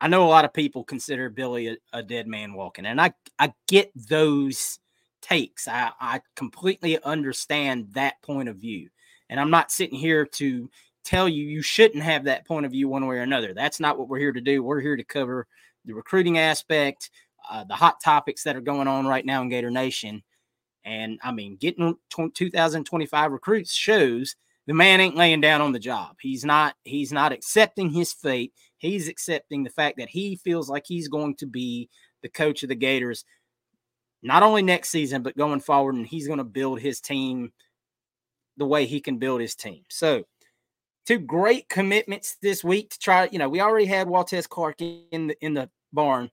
I 0.00 0.08
know 0.08 0.24
a 0.24 0.32
lot 0.32 0.46
of 0.46 0.54
people 0.54 0.84
consider 0.84 1.28
Billy 1.28 1.68
a, 1.68 1.76
a, 1.92 2.02
dead 2.02 2.26
man 2.26 2.54
walking, 2.54 2.86
and 2.86 2.98
I 2.98 3.12
I 3.38 3.52
get 3.68 3.92
those 3.94 4.78
takes. 5.20 5.68
I 5.68 5.90
I 6.00 6.22
completely 6.34 6.98
understand 7.02 7.88
that 7.92 8.14
point 8.22 8.48
of 8.48 8.56
view, 8.56 8.88
and 9.28 9.38
I'm 9.38 9.50
not 9.50 9.70
sitting 9.70 9.98
here 9.98 10.24
to 10.24 10.70
tell 11.04 11.28
you 11.28 11.44
you 11.44 11.60
shouldn't 11.60 12.02
have 12.02 12.24
that 12.24 12.46
point 12.46 12.64
of 12.64 12.72
view 12.72 12.88
one 12.88 13.06
way 13.06 13.16
or 13.16 13.20
another. 13.20 13.52
That's 13.52 13.80
not 13.80 13.98
what 13.98 14.08
we're 14.08 14.18
here 14.18 14.32
to 14.32 14.40
do. 14.40 14.62
We're 14.62 14.80
here 14.80 14.96
to 14.96 15.04
cover 15.04 15.46
the 15.84 15.92
recruiting 15.92 16.38
aspect, 16.38 17.10
uh, 17.50 17.64
the 17.64 17.74
hot 17.74 18.00
topics 18.02 18.44
that 18.44 18.56
are 18.56 18.62
going 18.62 18.88
on 18.88 19.06
right 19.06 19.26
now 19.26 19.42
in 19.42 19.50
Gator 19.50 19.70
Nation. 19.70 20.22
And 20.86 21.18
I 21.22 21.32
mean, 21.32 21.56
getting 21.56 21.96
2025 22.08 23.30
recruits 23.30 23.74
shows 23.74 24.36
the 24.70 24.74
man 24.74 25.00
ain't 25.00 25.16
laying 25.16 25.40
down 25.40 25.60
on 25.60 25.72
the 25.72 25.80
job. 25.80 26.14
He's 26.20 26.44
not 26.44 26.76
he's 26.84 27.10
not 27.10 27.32
accepting 27.32 27.90
his 27.90 28.12
fate. 28.12 28.52
He's 28.78 29.08
accepting 29.08 29.64
the 29.64 29.70
fact 29.70 29.96
that 29.98 30.08
he 30.08 30.36
feels 30.36 30.70
like 30.70 30.84
he's 30.86 31.08
going 31.08 31.34
to 31.38 31.46
be 31.46 31.88
the 32.22 32.28
coach 32.28 32.62
of 32.62 32.68
the 32.68 32.76
Gators 32.76 33.24
not 34.22 34.44
only 34.44 34.62
next 34.62 34.90
season 34.90 35.24
but 35.24 35.36
going 35.36 35.58
forward 35.58 35.96
and 35.96 36.06
he's 36.06 36.28
going 36.28 36.38
to 36.38 36.44
build 36.44 36.78
his 36.78 37.00
team 37.00 37.50
the 38.58 38.64
way 38.64 38.86
he 38.86 39.00
can 39.00 39.18
build 39.18 39.40
his 39.40 39.56
team. 39.56 39.82
So, 39.88 40.22
two 41.04 41.18
great 41.18 41.68
commitments 41.68 42.36
this 42.40 42.62
week 42.62 42.90
to 42.90 42.98
try, 43.00 43.28
you 43.32 43.40
know, 43.40 43.48
we 43.48 43.60
already 43.60 43.86
had 43.86 44.06
Waltez 44.06 44.48
Clark 44.48 44.80
in 44.80 45.26
the 45.26 45.36
in 45.44 45.52
the 45.52 45.68
barn, 45.92 46.30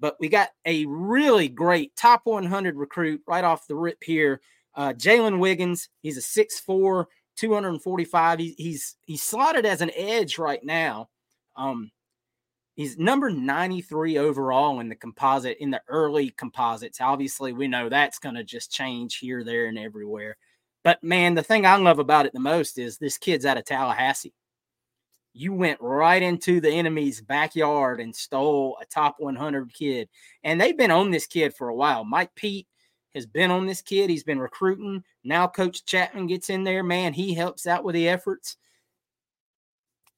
but 0.00 0.16
we 0.18 0.28
got 0.28 0.48
a 0.66 0.86
really 0.86 1.46
great 1.46 1.94
top 1.94 2.22
100 2.24 2.74
recruit 2.74 3.22
right 3.28 3.44
off 3.44 3.68
the 3.68 3.76
rip 3.76 4.02
here. 4.02 4.40
Uh, 4.74 4.92
Jalen 4.92 5.38
Wiggins, 5.38 5.88
he's 6.00 6.16
a 6.16 6.20
6'4, 6.20 7.06
245. 7.40 8.38
He, 8.38 8.54
he's 8.58 8.96
he's 9.06 9.22
slotted 9.22 9.64
as 9.64 9.80
an 9.80 9.90
edge 9.96 10.38
right 10.38 10.62
now. 10.62 11.08
Um, 11.56 11.90
he's 12.76 12.98
number 12.98 13.30
93 13.30 14.18
overall 14.18 14.80
in 14.80 14.88
the 14.88 14.94
composite 14.94 15.56
in 15.58 15.70
the 15.70 15.80
early 15.88 16.30
composites. 16.30 17.00
Obviously, 17.00 17.52
we 17.52 17.66
know 17.66 17.88
that's 17.88 18.18
going 18.18 18.34
to 18.34 18.44
just 18.44 18.70
change 18.70 19.16
here, 19.16 19.42
there, 19.42 19.66
and 19.66 19.78
everywhere. 19.78 20.36
But 20.84 21.02
man, 21.02 21.34
the 21.34 21.42
thing 21.42 21.64
I 21.64 21.76
love 21.76 21.98
about 21.98 22.26
it 22.26 22.34
the 22.34 22.40
most 22.40 22.78
is 22.78 22.98
this 22.98 23.18
kid's 23.18 23.46
out 23.46 23.58
of 23.58 23.64
Tallahassee. 23.64 24.34
You 25.32 25.54
went 25.54 25.80
right 25.80 26.22
into 26.22 26.60
the 26.60 26.70
enemy's 26.70 27.20
backyard 27.22 28.00
and 28.00 28.14
stole 28.14 28.76
a 28.82 28.84
top 28.84 29.16
100 29.18 29.72
kid. 29.72 30.08
And 30.42 30.60
they've 30.60 30.76
been 30.76 30.90
on 30.90 31.10
this 31.10 31.26
kid 31.26 31.54
for 31.54 31.68
a 31.68 31.74
while. 31.74 32.04
Mike 32.04 32.34
Pete 32.34 32.66
has 33.14 33.26
been 33.26 33.50
on 33.50 33.66
this 33.66 33.82
kid. 33.82 34.10
He's 34.10 34.24
been 34.24 34.38
recruiting. 34.38 35.02
Now 35.24 35.46
Coach 35.46 35.84
Chatman 35.84 36.28
gets 36.28 36.50
in 36.50 36.64
there, 36.64 36.82
man. 36.82 37.12
He 37.12 37.34
helps 37.34 37.66
out 37.66 37.84
with 37.84 37.94
the 37.94 38.08
efforts. 38.08 38.56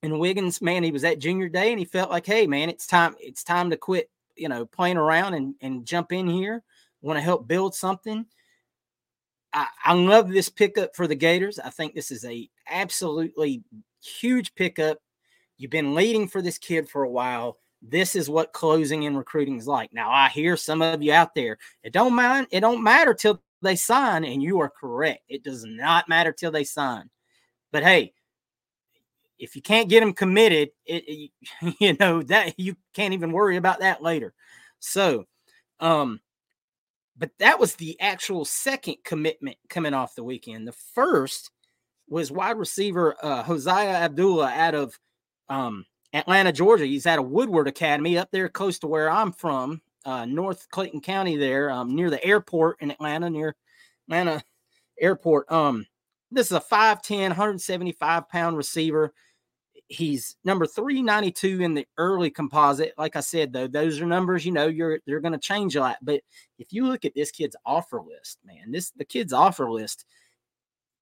And 0.03 0.19
Wiggins, 0.19 0.61
man, 0.61 0.83
he 0.83 0.91
was 0.91 1.05
at 1.05 1.21
junior 1.21 1.49
day 1.49 1.71
and 1.71 1.79
he 1.79 1.85
felt 1.85 2.11
like, 2.11 2.27
hey, 2.27 2.47
man, 2.47 2.69
it's 2.69 2.87
time, 2.87 3.15
it's 3.21 3.45
time 3.45 3.71
to 3.71 3.77
quit, 3.77 4.11
you 4.37 4.49
know, 4.49 4.67
playing 4.67 4.97
around 4.97 5.35
and, 5.35 5.55
and 5.61 5.87
jump 5.87 6.13
in 6.13 6.27
here. 6.27 6.63
Want 7.03 7.17
to 7.17 7.23
help 7.23 7.49
build 7.49 7.75
something. 7.75 8.27
I, 9.53 9.67
I 9.85 9.95
love 9.95 10.29
this 10.29 10.49
pickup 10.49 10.97
for 10.97 11.07
the 11.07 11.15
Gators. 11.15 11.59
I 11.59 11.71
think 11.71 11.95
this 11.95 12.11
is 12.11 12.25
a 12.25 12.49
absolutely 12.69 13.63
huge 14.03 14.55
pickup. 14.55 14.99
You've 15.57 15.71
been 15.71 15.95
leading 15.95 16.27
for 16.27 16.43
this 16.43 16.59
kid 16.59 16.89
for 16.89 17.05
a 17.05 17.11
while 17.11 17.59
this 17.83 18.15
is 18.15 18.31
what 18.31 18.53
closing 18.53 19.07
and 19.07 19.19
recruiting 19.19 19.59
is 19.59 19.67
like. 19.67 19.93
Now, 19.93 20.11
I 20.11 20.29
hear 20.29 20.57
some 20.57 20.83
of 20.83 21.03
you 21.03 21.13
out 21.13 21.35
there. 21.35 21.59
It 21.83 21.93
don't 21.93 22.15
mind. 22.15 22.47
It 22.51 22.61
don't 22.61 22.83
matter 22.83 23.13
till 23.13 23.43
they 23.61 23.77
sign, 23.77 24.25
and 24.25 24.43
you 24.43 24.61
are 24.61 24.71
correct. 24.71 25.25
It 25.29 25.43
does 25.43 25.65
not 25.65 26.09
matter 26.09 26.33
till 26.33 26.53
they 26.53 26.65
sign. 26.65 27.11
But 27.73 27.83
hey, 27.83 28.13
if 29.39 29.57
you 29.57 29.63
can't 29.63 29.89
get 29.89 30.01
them 30.01 30.13
committed, 30.13 30.71
it, 30.87 31.05
it 31.07 31.31
you 31.81 31.97
know 31.99 32.23
that 32.23 32.59
you 32.59 32.77
can't 32.95 33.15
even 33.15 33.33
worry 33.33 33.57
about 33.57 33.81
that 33.81 34.03
later. 34.03 34.33
So, 34.79 35.27
um, 35.81 36.21
but 37.17 37.31
that 37.39 37.59
was 37.59 37.75
the 37.75 38.01
actual 38.01 38.45
second 38.45 38.97
commitment 39.05 39.57
coming 39.69 39.95
off 39.95 40.15
the 40.15 40.25
weekend. 40.25 40.69
The 40.69 40.73
first 40.73 41.51
was 42.09 42.31
wide 42.31 42.59
receiver 42.59 43.17
uh, 43.23 43.45
Josiah 43.45 43.89
Abdullah 43.89 44.51
out 44.51 44.75
of 44.75 44.99
um, 45.49 45.85
Atlanta, 46.13 46.53
Georgia. 46.53 46.85
He's 46.85 47.07
at 47.07 47.19
a 47.19 47.23
Woodward 47.23 47.69
Academy 47.69 48.19
up 48.19 48.31
there 48.31 48.49
close 48.49 48.79
to 48.81 48.87
where 48.87 49.11
I'm 49.11 49.33
from, 49.33 49.81
uh, 50.05 50.25
North 50.25 50.69
Clayton 50.71 51.01
County, 51.01 51.37
there 51.37 51.71
um, 51.71 51.95
near 51.95 52.11
the 52.11 52.25
airport 52.25 52.81
in 52.81 52.91
Atlanta, 52.91 53.31
near 53.31 53.55
Atlanta 54.09 54.43
Airport. 55.01 55.51
Um, 55.51 55.87
this 56.31 56.47
is 56.47 56.53
a 56.53 56.61
5'10, 56.61 57.29
175 57.29 58.29
pound 58.29 58.57
receiver. 58.57 59.13
He's 59.89 60.37
number 60.45 60.67
392 60.67 61.61
in 61.61 61.75
the 61.75 61.87
early 61.99 62.31
composite. 62.31 62.95
Like 62.97 63.17
I 63.17 63.21
said, 63.21 63.53
though, 63.53 63.67
those 63.67 64.01
are 64.01 64.07
numbers, 64.07 64.47
you 64.47 64.53
know, 64.53 64.67
you're 64.67 65.01
they're 65.07 65.21
to 65.21 65.39
change 65.39 65.77
a 65.77 65.81
lot. 65.81 65.99
But 66.01 66.23
if 66.59 66.73
you 66.73 66.87
look 66.87 67.05
at 67.05 67.15
this 67.15 67.31
kid's 67.31 67.57
offer 67.67 68.01
list, 68.01 68.39
man, 68.45 68.71
this 68.71 68.91
the 68.93 69.05
kid's 69.05 69.33
offer 69.33 69.71
list 69.71 70.07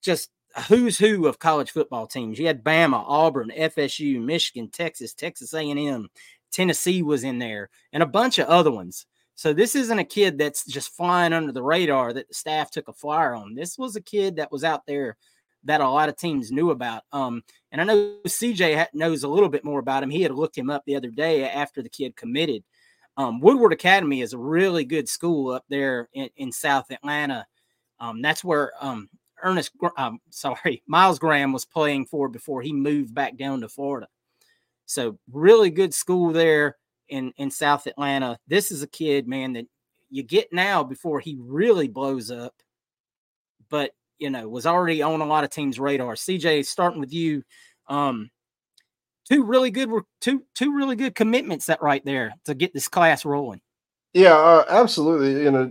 just 0.02 0.30
who's 0.68 0.98
who 0.98 1.26
of 1.26 1.38
college 1.38 1.70
football 1.70 2.06
teams. 2.06 2.38
You 2.38 2.46
had 2.46 2.64
Bama, 2.64 3.02
Auburn, 3.06 3.52
FSU, 3.56 4.20
Michigan, 4.22 4.68
Texas, 4.68 5.14
Texas 5.14 5.54
A&M, 5.54 6.08
Tennessee 6.50 7.02
was 7.02 7.24
in 7.24 7.38
there, 7.38 7.70
and 7.92 8.02
a 8.02 8.06
bunch 8.06 8.38
of 8.38 8.48
other 8.48 8.70
ones. 8.70 9.06
So 9.34 9.52
this 9.52 9.74
isn't 9.74 9.98
a 9.98 10.04
kid 10.04 10.36
that's 10.36 10.66
just 10.66 10.94
flying 10.94 11.32
under 11.32 11.52
the 11.52 11.62
radar 11.62 12.12
that 12.12 12.28
the 12.28 12.34
staff 12.34 12.70
took 12.70 12.88
a 12.88 12.92
flyer 12.92 13.34
on. 13.34 13.54
This 13.54 13.78
was 13.78 13.96
a 13.96 14.00
kid 14.00 14.36
that 14.36 14.52
was 14.52 14.64
out 14.64 14.84
there 14.86 15.16
that 15.64 15.80
a 15.80 15.88
lot 15.88 16.08
of 16.08 16.16
teams 16.16 16.50
knew 16.50 16.70
about. 16.70 17.04
Um, 17.12 17.42
and 17.72 17.80
I 17.80 17.84
know 17.84 18.16
CJ 18.26 18.88
knows 18.92 19.22
a 19.22 19.28
little 19.28 19.48
bit 19.48 19.64
more 19.64 19.78
about 19.78 20.02
him. 20.02 20.10
He 20.10 20.22
had 20.22 20.34
looked 20.34 20.58
him 20.58 20.70
up 20.70 20.82
the 20.84 20.96
other 20.96 21.10
day 21.10 21.48
after 21.48 21.82
the 21.82 21.88
kid 21.88 22.16
committed. 22.16 22.64
Um, 23.16 23.40
Woodward 23.40 23.72
Academy 23.72 24.22
is 24.22 24.32
a 24.32 24.38
really 24.38 24.84
good 24.84 25.08
school 25.08 25.52
up 25.52 25.64
there 25.68 26.08
in, 26.12 26.30
in 26.36 26.52
South 26.52 26.90
Atlanta. 26.90 27.46
Um, 27.98 28.22
that's 28.22 28.42
where 28.42 28.72
um, 28.80 29.08
Ernest, 29.42 29.72
um, 29.96 30.20
sorry, 30.30 30.82
Myles 30.86 31.18
Graham 31.18 31.52
was 31.52 31.64
playing 31.64 32.06
for 32.06 32.28
before 32.28 32.62
he 32.62 32.72
moved 32.72 33.14
back 33.14 33.36
down 33.36 33.60
to 33.60 33.68
Florida. 33.68 34.08
So 34.86 35.18
really 35.30 35.70
good 35.70 35.94
school 35.94 36.32
there 36.32 36.76
in 37.08 37.32
in 37.36 37.50
South 37.50 37.86
Atlanta. 37.86 38.38
This 38.48 38.70
is 38.70 38.82
a 38.82 38.88
kid, 38.88 39.28
man, 39.28 39.52
that 39.52 39.66
you 40.10 40.22
get 40.22 40.52
now 40.52 40.82
before 40.82 41.20
he 41.20 41.36
really 41.38 41.88
blows 41.88 42.30
up, 42.30 42.54
but 43.68 43.92
you 44.18 44.30
know 44.30 44.48
was 44.48 44.66
already 44.66 45.02
on 45.02 45.20
a 45.20 45.26
lot 45.26 45.44
of 45.44 45.50
teams' 45.50 45.78
radar. 45.78 46.14
CJ, 46.14 46.66
starting 46.66 47.00
with 47.00 47.12
you, 47.12 47.44
um, 47.88 48.30
two 49.28 49.44
really 49.44 49.70
good, 49.70 49.90
two 50.20 50.44
two 50.54 50.74
really 50.74 50.96
good 50.96 51.14
commitments 51.14 51.66
that 51.66 51.82
right 51.82 52.04
there 52.04 52.32
to 52.44 52.54
get 52.54 52.74
this 52.74 52.88
class 52.88 53.24
rolling. 53.24 53.60
Yeah, 54.12 54.34
uh, 54.34 54.64
absolutely. 54.68 55.44
You 55.44 55.50
know, 55.52 55.70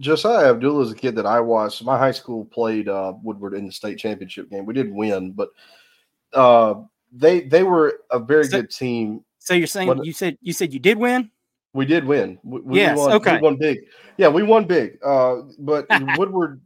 Josiah 0.00 0.50
Abdullah 0.50 0.82
is 0.82 0.90
a 0.90 0.94
kid 0.96 1.14
that 1.16 1.26
I 1.26 1.38
watched. 1.40 1.84
My 1.84 1.96
high 1.96 2.10
school 2.12 2.44
played 2.46 2.88
uh, 2.88 3.14
Woodward 3.22 3.54
in 3.54 3.64
the 3.66 3.72
state 3.72 3.98
championship 3.98 4.50
game. 4.50 4.66
We 4.66 4.74
did 4.74 4.92
win, 4.92 5.30
but 5.32 5.50
uh, 6.32 6.82
they 7.12 7.42
they 7.42 7.62
were 7.62 8.00
a 8.10 8.18
very 8.18 8.44
So- 8.44 8.60
good 8.62 8.70
team. 8.70 9.24
So 9.38 9.54
you're 9.54 9.68
saying 9.68 9.86
What- 9.86 10.04
you 10.04 10.12
said 10.12 10.36
you 10.40 10.52
said 10.52 10.72
you 10.72 10.80
did 10.80 10.98
win? 10.98 11.30
We 11.72 11.84
did 11.84 12.04
win. 12.04 12.38
We, 12.42 12.60
we 12.62 12.76
Yes, 12.78 12.96
won, 12.96 13.12
okay. 13.12 13.36
We 13.36 13.42
won 13.42 13.56
big. 13.56 13.78
Yeah, 14.16 14.28
we 14.28 14.42
won 14.42 14.64
big. 14.64 14.98
Uh, 15.04 15.42
but 15.58 15.86
Woodward, 16.16 16.60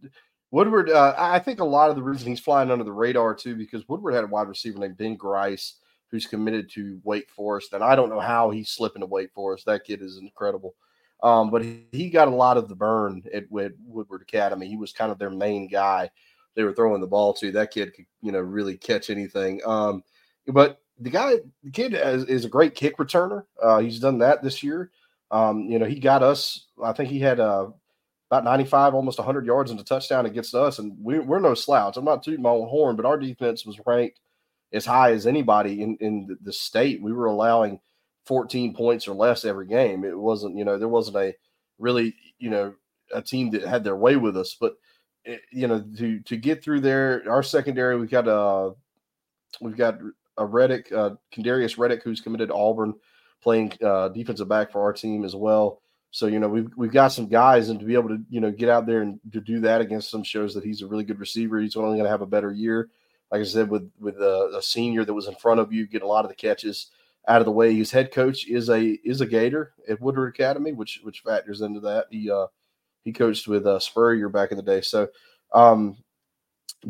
Woodward, 0.53 0.89
uh, 0.89 1.15
I 1.19 1.35
I 1.35 1.39
think 1.41 1.61
a 1.61 1.65
lot 1.65 1.91
of 1.91 1.97
the 1.97 2.03
reason 2.03 2.29
he's 2.29 2.41
flying 2.41 2.71
under 2.71 2.85
the 2.85 2.93
radar 2.93 3.35
too, 3.35 3.57
because 3.57 3.87
Woodward 3.89 4.15
had 4.15 4.25
a 4.25 4.29
wide 4.29 4.49
receiver 4.49 4.79
named 4.79 4.97
Ben 4.97 5.17
Grice 5.17 5.75
who's 6.11 6.27
committed 6.27 6.71
to 6.71 7.01
Wake 7.05 7.29
Forest, 7.31 7.73
and 7.75 7.85
I 7.85 7.95
don't 7.95 8.09
know 8.09 8.21
how 8.21 8.51
he's 8.51 8.71
slipping 8.71 9.01
to 9.01 9.07
Wake 9.07 9.33
Forest. 9.35 9.67
That 9.67 9.85
kid 9.85 10.01
is 10.01 10.17
incredible. 10.19 10.75
Um, 11.23 11.51
but 11.51 11.63
he, 11.93 12.11
got 12.11 12.29
a 12.29 12.35
lot 12.35 12.57
of 12.57 12.69
the 12.69 12.75
burn 12.75 13.23
at, 13.33 13.45
at 13.45 13.51
Woodward 13.51 14.23
Academy. 14.23 14.67
He 14.67 14.77
was 14.77 14.93
kind 14.93 15.13
of 15.13 15.19
their 15.19 15.31
main 15.31 15.69
guy. 15.69 16.11
They 16.55 16.65
were 16.65 16.73
throwing 16.73 17.01
the 17.01 17.07
ball 17.07 17.35
to. 17.35 17.53
That 17.53 17.71
kid 17.71 17.95
could, 17.95 18.07
you 18.23 18.33
know, 18.33 18.41
really 18.41 18.77
catch 18.77 19.11
anything. 19.11 19.61
Um, 19.65 20.03
but 20.47 20.81
the 20.99 21.11
guy, 21.11 21.37
the 21.63 21.71
kid 21.71 21.95
is, 21.95 22.25
is 22.25 22.45
a 22.45 22.49
great 22.49 22.75
kick 22.75 22.97
returner. 22.97 23.45
Uh, 23.63 23.79
he's 23.79 24.01
done 24.01 24.19
that 24.19 24.43
this 24.43 24.63
year. 24.63 24.91
Um, 25.31 25.71
you 25.71 25.79
know, 25.79 25.87
he 25.87 26.01
got 26.01 26.23
us. 26.23 26.67
I 26.83 26.93
think 26.93 27.11
he 27.11 27.21
had 27.21 27.39
uh, 27.39 27.69
about 28.31 28.45
95, 28.45 28.95
almost 28.95 29.19
100 29.19 29.47
yards 29.47 29.71
into 29.71 29.85
touchdown 29.85 30.27
against 30.27 30.55
us, 30.55 30.79
and 30.79 30.97
we, 31.03 31.19
we're 31.19 31.39
no 31.39 31.55
slouch. 31.55 31.97
I'm 31.97 32.05
not 32.05 32.23
tooting 32.23 32.43
my 32.43 32.51
own 32.51 32.69
horn, 32.69 32.97
but 32.97 33.07
our 33.07 33.19
defense 33.19 33.65
was 33.65 33.81
ranked 33.87 34.21
as 34.73 34.87
high 34.87 35.13
as 35.13 35.27
anybody 35.27 35.83
in 35.83 35.97
in 36.01 36.39
the 36.43 36.53
state. 36.53 37.03
We 37.03 37.13
were 37.13 37.27
allowing 37.27 37.81
14 38.31 38.75
points 38.75 39.09
or 39.09 39.13
less 39.13 39.45
every 39.45 39.67
game. 39.67 40.05
It 40.05 40.17
wasn't, 40.17 40.57
you 40.57 40.65
know, 40.65 40.79
there 40.79 40.87
wasn't 40.87 41.17
a 41.17 41.35
really, 41.81 42.15
you 42.39 42.49
know, 42.49 42.75
a 43.13 43.21
team 43.21 43.51
that 43.51 43.65
had 43.65 43.83
their 43.83 43.97
way 43.97 44.15
with 44.15 44.37
us. 44.37 44.55
But 44.55 44.77
it, 45.25 45.41
you 45.51 45.67
know, 45.67 45.85
to 45.99 46.21
to 46.21 46.37
get 46.37 46.63
through 46.63 46.83
there, 46.83 47.25
our 47.29 47.43
secondary, 47.43 47.99
we've 47.99 48.09
got 48.09 48.29
a 48.29 48.75
we've 49.61 49.77
got 49.77 49.99
a 50.39 50.47
Reddick, 50.47 50.93
uh 50.93 51.11
Kendarius 51.35 51.77
Reddick, 51.77 52.05
who's 52.05 52.21
committed 52.21 52.51
to 52.51 52.55
Auburn, 52.55 52.95
playing 53.43 53.73
uh 53.85 54.11
defensive 54.11 54.49
back 54.49 54.71
for 54.71 54.81
our 54.81 54.93
team 54.93 55.25
as 55.25 55.35
well. 55.35 55.83
So 56.13 56.29
you 56.29 56.39
know 56.39 56.49
we've 56.49 56.71
we've 56.77 56.93
got 56.93 57.09
some 57.09 57.27
guys, 57.27 57.69
and 57.69 57.81
to 57.81 57.85
be 57.85 57.95
able 57.95 58.11
to 58.11 58.23
you 58.31 58.41
know 58.41 58.53
get 58.53 58.69
out 58.69 58.87
there 58.87 59.03
and 59.03 59.19
to 59.33 59.41
do 59.41 59.59
that 59.63 59.81
against 59.81 60.13
them 60.13 60.23
shows 60.23 60.55
that 60.55 60.63
he's 60.63 60.83
a 60.83 60.87
really 60.87 61.03
good 61.03 61.19
receiver. 61.19 61.59
He's 61.59 61.75
only 61.75 61.97
going 61.97 62.05
to 62.05 62.11
have 62.11 62.23
a 62.23 62.27
better 62.27 62.53
year. 62.53 62.91
Like 63.33 63.41
I 63.41 63.45
said, 63.45 63.69
with 63.69 63.91
with 63.99 64.19
a, 64.19 64.53
a 64.57 64.63
senior 64.63 65.05
that 65.05 65.15
was 65.15 65.27
in 65.27 65.35
front 65.35 65.59
of 65.59 65.73
you, 65.73 65.89
get 65.89 66.03
a 66.03 66.07
lot 66.07 66.25
of 66.25 66.29
the 66.29 66.37
catches 66.37 66.93
out 67.31 67.41
of 67.41 67.45
the 67.45 67.53
way. 67.53 67.75
His 67.75 67.93
head 67.93 68.13
coach 68.13 68.47
is 68.49 68.69
a 68.69 68.99
is 69.05 69.21
a 69.21 69.27
Gator 69.27 69.73
at 69.89 70.01
Woodward 70.01 70.35
Academy, 70.35 70.73
which 70.73 71.01
which 71.05 71.21
factors 71.21 71.61
into 71.61 71.81
that. 71.81 72.07
He 72.11 72.31
uh 72.31 72.47
he 73.05 73.13
coached 73.13 73.49
with 73.49 73.67
uh, 73.67 73.79
Spurrier 73.79 74.29
back 74.29 74.51
in 74.51 74.57
the 74.57 74.63
day, 74.63 74.81
so 74.81 75.09
um 75.53 75.97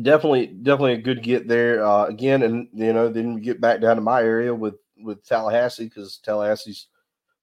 definitely 0.01 0.47
definitely 0.47 0.93
a 0.93 1.01
good 1.01 1.21
get 1.21 1.47
there. 1.47 1.85
Uh, 1.85 2.05
again, 2.05 2.43
and 2.43 2.67
you 2.73 2.91
know 2.91 3.07
then 3.07 3.35
we 3.35 3.41
get 3.41 3.61
back 3.61 3.81
down 3.81 3.95
to 3.97 4.01
my 4.01 4.21
area 4.21 4.53
with 4.53 4.75
with 4.97 5.23
Tallahassee 5.25 5.85
because 5.85 6.19
Tallahassee's 6.25 6.87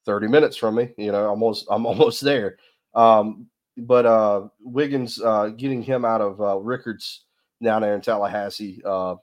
thirty 0.04 0.26
minutes 0.26 0.56
from 0.56 0.74
me. 0.74 0.90
You 0.96 1.12
know, 1.12 1.28
almost 1.28 1.66
I'm 1.70 1.86
almost 1.86 2.20
there. 2.20 2.58
Um, 2.94 3.46
but 3.76 4.06
uh, 4.06 4.48
Wiggins 4.60 5.22
uh, 5.22 5.48
getting 5.56 5.82
him 5.82 6.04
out 6.04 6.20
of 6.20 6.40
uh, 6.40 6.58
Rickards 6.58 7.24
down 7.62 7.82
there 7.82 7.94
in 7.94 8.00
Tallahassee. 8.00 8.82
Uh, 8.84 9.16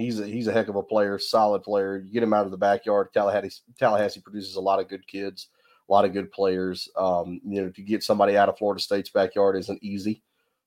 he's 0.00 0.20
a, 0.20 0.26
he's 0.26 0.46
a 0.46 0.52
heck 0.52 0.68
of 0.68 0.76
a 0.76 0.82
player, 0.82 1.18
solid 1.18 1.62
player. 1.62 1.98
You 1.98 2.12
get 2.12 2.22
him 2.22 2.32
out 2.32 2.44
of 2.44 2.50
the 2.50 2.56
backyard. 2.56 3.08
Tallahassee 3.12 3.62
Tallahassee 3.78 4.20
produces 4.20 4.56
a 4.56 4.60
lot 4.60 4.80
of 4.80 4.88
good 4.88 5.06
kids, 5.06 5.48
a 5.88 5.92
lot 5.92 6.04
of 6.04 6.12
good 6.12 6.30
players. 6.32 6.88
Um, 6.96 7.40
you 7.44 7.62
know, 7.62 7.70
to 7.70 7.82
get 7.82 8.02
somebody 8.02 8.36
out 8.36 8.48
of 8.48 8.58
Florida 8.58 8.80
State's 8.80 9.10
backyard 9.10 9.56
isn't 9.56 9.82
easy, 9.82 10.22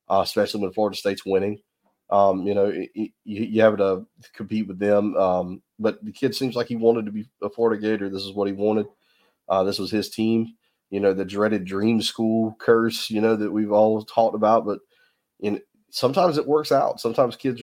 uh, 0.09 0.21
especially 0.23 0.61
when 0.61 0.73
Florida 0.73 0.97
State's 0.97 1.25
winning. 1.25 1.59
Um, 2.09 2.45
you 2.45 2.53
know, 2.53 2.65
it, 2.67 2.91
it, 2.93 3.11
you, 3.23 3.61
have 3.61 3.77
to 3.77 4.05
compete 4.33 4.67
with 4.67 4.77
them. 4.77 5.15
Um, 5.15 5.63
but 5.79 6.03
the 6.05 6.11
kid 6.11 6.35
seems 6.35 6.55
like 6.55 6.67
he 6.67 6.75
wanted 6.75 7.05
to 7.05 7.11
be 7.11 7.27
a 7.41 7.49
Florida 7.49 7.81
Gator. 7.81 8.09
This 8.09 8.23
is 8.23 8.33
what 8.33 8.47
he 8.47 8.53
wanted. 8.53 8.85
Uh, 9.49 9.63
this 9.63 9.79
was 9.79 9.89
his 9.89 10.09
team. 10.09 10.53
You 10.91 10.99
know, 10.99 11.13
the 11.13 11.25
dreaded 11.25 11.65
dream 11.65 12.03
school 12.03 12.55
curse. 12.59 13.09
You 13.09 13.21
know 13.21 13.35
that 13.35 13.51
we've 13.51 13.71
all 13.71 14.03
talked 14.03 14.35
about, 14.35 14.65
but 14.65 14.79
in 15.39 15.59
sometimes 15.89 16.37
it 16.37 16.45
works 16.45 16.71
out. 16.71 16.99
Sometimes 16.99 17.35
kids 17.35 17.62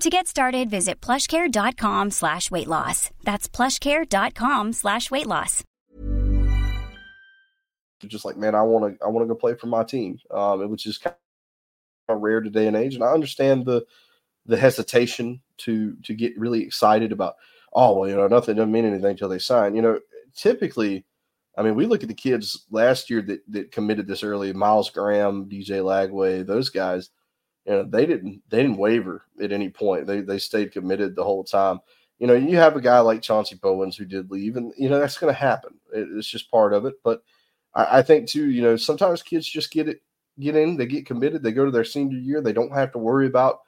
To 0.00 0.10
get 0.10 0.26
started, 0.26 0.70
visit 0.70 1.00
plushcare.com 1.00 2.10
slash 2.10 2.50
weight 2.50 2.66
loss. 2.66 3.10
That's 3.22 3.48
plushcare.com 3.48 4.72
slash 4.72 5.10
weight 5.10 5.26
loss. 5.26 5.62
just 8.06 8.24
like, 8.24 8.36
man, 8.36 8.54
I 8.54 8.62
want 8.62 8.98
to, 8.98 9.04
I 9.04 9.08
want 9.08 9.26
to 9.26 9.32
go 9.32 9.38
play 9.38 9.54
for 9.54 9.66
my 9.66 9.82
team. 9.84 10.18
Um, 10.30 10.68
was 10.68 10.82
just 10.82 11.02
kind 11.02 11.16
of 12.08 12.20
rare 12.20 12.40
today 12.42 12.66
and 12.66 12.76
age, 12.76 12.94
and 12.94 13.04
I 13.04 13.12
understand 13.12 13.64
the 13.64 13.84
the 14.46 14.58
hesitation 14.58 15.40
to 15.58 15.96
to 16.02 16.14
get 16.14 16.38
really 16.38 16.62
excited 16.62 17.12
about. 17.12 17.36
Oh 17.72 17.98
well, 17.98 18.08
you 18.08 18.16
know, 18.16 18.28
nothing 18.28 18.56
doesn't 18.56 18.72
mean 18.72 18.84
anything 18.84 19.12
until 19.12 19.28
they 19.28 19.38
sign. 19.38 19.74
You 19.74 19.80
know, 19.80 20.00
typically, 20.36 21.06
I 21.56 21.62
mean, 21.62 21.76
we 21.76 21.86
look 21.86 22.02
at 22.02 22.08
the 22.08 22.14
kids 22.14 22.66
last 22.70 23.08
year 23.08 23.22
that 23.22 23.40
that 23.48 23.72
committed 23.72 24.06
this 24.06 24.22
early. 24.22 24.52
Myles 24.52 24.90
Graham, 24.90 25.48
DJ 25.48 25.80
Lagway, 25.82 26.46
those 26.46 26.68
guys. 26.68 27.10
You 27.66 27.72
know, 27.72 27.82
they 27.84 28.06
didn't 28.06 28.42
they 28.50 28.62
didn't 28.62 28.76
waver 28.76 29.24
at 29.42 29.52
any 29.52 29.70
point. 29.70 30.06
They 30.06 30.20
they 30.20 30.38
stayed 30.38 30.72
committed 30.72 31.16
the 31.16 31.24
whole 31.24 31.44
time. 31.44 31.80
You 32.18 32.26
know, 32.26 32.34
you 32.34 32.56
have 32.56 32.76
a 32.76 32.80
guy 32.80 33.00
like 33.00 33.22
Chauncey 33.22 33.56
Bowens 33.56 33.96
who 33.96 34.04
did 34.04 34.30
leave, 34.30 34.56
and 34.56 34.72
you 34.78 34.88
know 34.88 35.00
that's 35.00 35.18
going 35.18 35.32
to 35.32 35.38
happen. 35.38 35.74
It, 35.92 36.08
it's 36.12 36.28
just 36.28 36.50
part 36.50 36.72
of 36.72 36.84
it. 36.84 36.94
But 37.02 37.22
I, 37.74 37.98
I 37.98 38.02
think 38.02 38.28
too, 38.28 38.50
you 38.50 38.62
know, 38.62 38.76
sometimes 38.76 39.22
kids 39.22 39.48
just 39.48 39.72
get 39.72 39.88
it, 39.88 40.02
get 40.38 40.56
in, 40.56 40.76
they 40.76 40.86
get 40.86 41.06
committed, 41.06 41.42
they 41.42 41.52
go 41.52 41.64
to 41.64 41.70
their 41.70 41.84
senior 41.84 42.18
year, 42.18 42.40
they 42.40 42.52
don't 42.52 42.72
have 42.72 42.92
to 42.92 42.98
worry 42.98 43.26
about 43.26 43.60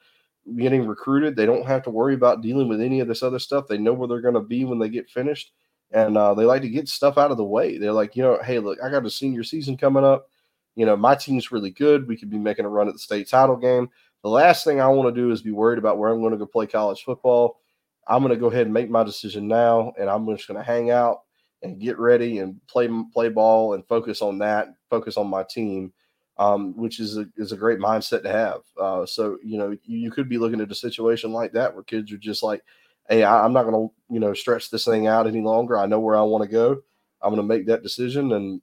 getting 0.57 0.87
recruited, 0.87 1.35
they 1.35 1.45
don't 1.45 1.65
have 1.65 1.83
to 1.83 1.89
worry 1.89 2.13
about 2.13 2.41
dealing 2.41 2.69
with 2.69 2.81
any 2.81 2.99
of 2.99 3.07
this 3.07 3.23
other 3.23 3.39
stuff. 3.39 3.67
They 3.67 3.77
know 3.77 3.93
where 3.93 4.07
they're 4.07 4.21
going 4.21 4.33
to 4.35 4.39
be 4.41 4.63
when 4.63 4.79
they 4.79 4.89
get 4.89 5.09
finished, 5.09 5.51
and 5.91 6.17
uh, 6.17 6.33
they 6.33 6.45
like 6.45 6.61
to 6.61 6.69
get 6.69 6.87
stuff 6.87 7.17
out 7.17 7.31
of 7.31 7.37
the 7.37 7.43
way. 7.43 7.77
They're 7.77 7.91
like, 7.91 8.15
you 8.15 8.23
know, 8.23 8.39
hey, 8.43 8.59
look, 8.59 8.77
I 8.83 8.89
got 8.89 9.05
a 9.05 9.09
senior 9.09 9.43
season 9.43 9.75
coming 9.75 10.05
up. 10.05 10.29
You 10.77 10.85
know, 10.85 10.95
my 10.95 11.15
team's 11.15 11.51
really 11.51 11.71
good. 11.71 12.07
We 12.07 12.15
could 12.15 12.29
be 12.29 12.37
making 12.37 12.65
a 12.65 12.69
run 12.69 12.87
at 12.87 12.93
the 12.93 12.99
state 12.99 13.27
title 13.27 13.57
game. 13.57 13.89
The 14.21 14.29
last 14.29 14.63
thing 14.63 14.79
I 14.79 14.87
want 14.87 15.13
to 15.13 15.21
do 15.21 15.31
is 15.31 15.41
be 15.41 15.51
worried 15.51 15.79
about 15.79 15.97
where 15.97 16.11
I'm 16.11 16.21
going 16.21 16.33
to 16.33 16.37
go 16.37 16.45
play 16.45 16.67
college 16.67 17.03
football. 17.03 17.59
I'm 18.07 18.21
going 18.21 18.33
to 18.33 18.39
go 18.39 18.51
ahead 18.51 18.67
and 18.67 18.73
make 18.73 18.87
my 18.87 19.03
decision 19.03 19.47
now, 19.47 19.91
and 19.99 20.07
I'm 20.07 20.27
just 20.27 20.47
going 20.47 20.59
to 20.59 20.63
hang 20.63 20.91
out 20.91 21.21
and 21.63 21.81
get 21.81 21.97
ready 21.97 22.39
and 22.39 22.61
play 22.67 22.87
play 23.11 23.29
ball 23.29 23.73
and 23.73 23.87
focus 23.87 24.21
on 24.21 24.37
that, 24.37 24.67
focus 24.91 25.17
on 25.17 25.27
my 25.27 25.43
team, 25.49 25.91
um, 26.37 26.77
which 26.77 26.99
is 26.99 27.17
a 27.17 27.25
is 27.37 27.53
a 27.53 27.57
great 27.57 27.79
mindset 27.79 28.21
to 28.21 28.31
have. 28.31 28.61
Uh, 28.79 29.03
so 29.03 29.39
you 29.43 29.57
know 29.57 29.71
you, 29.71 29.97
you, 29.97 30.11
could 30.11 30.29
be 30.29 30.37
looking 30.37 30.61
at 30.61 30.71
a 30.71 30.75
situation 30.75 31.31
like 31.31 31.53
that 31.53 31.73
where 31.73 31.83
kids 31.83 32.11
are 32.11 32.17
just 32.17 32.43
like, 32.43 32.63
"Hey, 33.09 33.23
I, 33.23 33.43
I'm 33.43 33.51
not 33.51 33.63
going 33.63 33.89
to 33.89 34.13
you 34.13 34.19
know 34.19 34.35
stretch 34.35 34.69
this 34.69 34.85
thing 34.85 35.07
out 35.07 35.25
any 35.25 35.41
longer. 35.41 35.75
I 35.75 35.87
know 35.87 35.99
where 35.99 36.15
I 36.15 36.21
want 36.21 36.43
to 36.43 36.49
go. 36.49 36.81
I'm 37.19 37.33
going 37.33 37.41
to 37.41 37.55
make 37.55 37.65
that 37.65 37.81
decision 37.81 38.33
and 38.33 38.61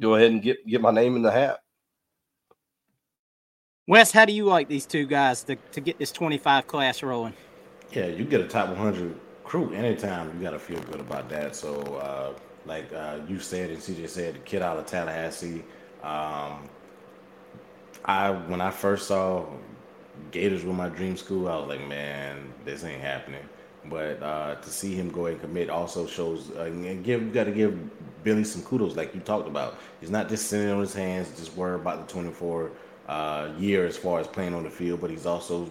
go 0.00 0.14
ahead 0.14 0.30
and 0.30 0.42
get 0.42 0.66
get 0.66 0.80
my 0.80 0.90
name 0.90 1.16
in 1.16 1.22
the 1.22 1.30
hat." 1.30 1.60
Wes, 3.86 4.10
how 4.10 4.24
do 4.24 4.32
you 4.32 4.46
like 4.46 4.68
these 4.68 4.86
two 4.86 5.04
guys 5.04 5.42
to, 5.44 5.56
to 5.72 5.80
get 5.80 5.98
this 5.98 6.10
25 6.10 6.66
class 6.66 7.02
rolling? 7.02 7.34
Yeah, 7.92 8.06
you 8.06 8.24
get 8.24 8.40
a 8.40 8.48
top 8.48 8.68
100 8.68 9.14
crew 9.44 9.74
anytime. 9.74 10.34
You 10.34 10.42
got 10.42 10.52
to 10.52 10.58
feel 10.58 10.80
good 10.84 11.00
about 11.00 11.28
that. 11.28 11.54
So, 11.54 11.82
uh, 11.96 12.32
like 12.64 12.90
uh, 12.94 13.18
you 13.28 13.38
said 13.38 13.68
and 13.70 13.78
CJ 13.78 14.08
said, 14.08 14.34
the 14.36 14.38
kid 14.38 14.62
out 14.62 14.78
of 14.78 14.86
Tallahassee. 14.86 15.62
Um, 16.02 16.68
I 18.06 18.30
when 18.30 18.60
I 18.60 18.70
first 18.70 19.06
saw 19.06 19.44
Gators 20.30 20.64
with 20.64 20.76
my 20.76 20.88
dream 20.88 21.16
school, 21.16 21.48
I 21.48 21.56
was 21.56 21.68
like, 21.68 21.86
man, 21.86 22.52
this 22.64 22.84
ain't 22.84 23.02
happening. 23.02 23.46
But 23.86 24.22
uh, 24.22 24.54
to 24.56 24.70
see 24.70 24.94
him 24.94 25.10
go 25.10 25.26
and 25.26 25.38
commit 25.40 25.68
also 25.68 26.06
shows 26.06 26.50
uh, 26.56 26.62
and 26.62 27.04
give 27.04 27.32
got 27.34 27.44
to 27.44 27.52
give 27.52 27.78
Billy 28.24 28.42
some 28.42 28.62
kudos, 28.62 28.96
like 28.96 29.14
you 29.14 29.20
talked 29.20 29.46
about. 29.46 29.78
He's 30.00 30.10
not 30.10 30.28
just 30.28 30.48
sitting 30.48 30.70
on 30.70 30.80
his 30.80 30.94
hands, 30.94 31.30
just 31.38 31.54
worried 31.54 31.80
about 31.80 32.06
the 32.06 32.12
24 32.12 32.72
uh, 33.08 33.52
year 33.58 33.86
as 33.86 33.96
far 33.96 34.18
as 34.18 34.26
playing 34.26 34.54
on 34.54 34.64
the 34.64 34.70
field, 34.70 35.00
but 35.00 35.10
he's 35.10 35.26
also 35.26 35.70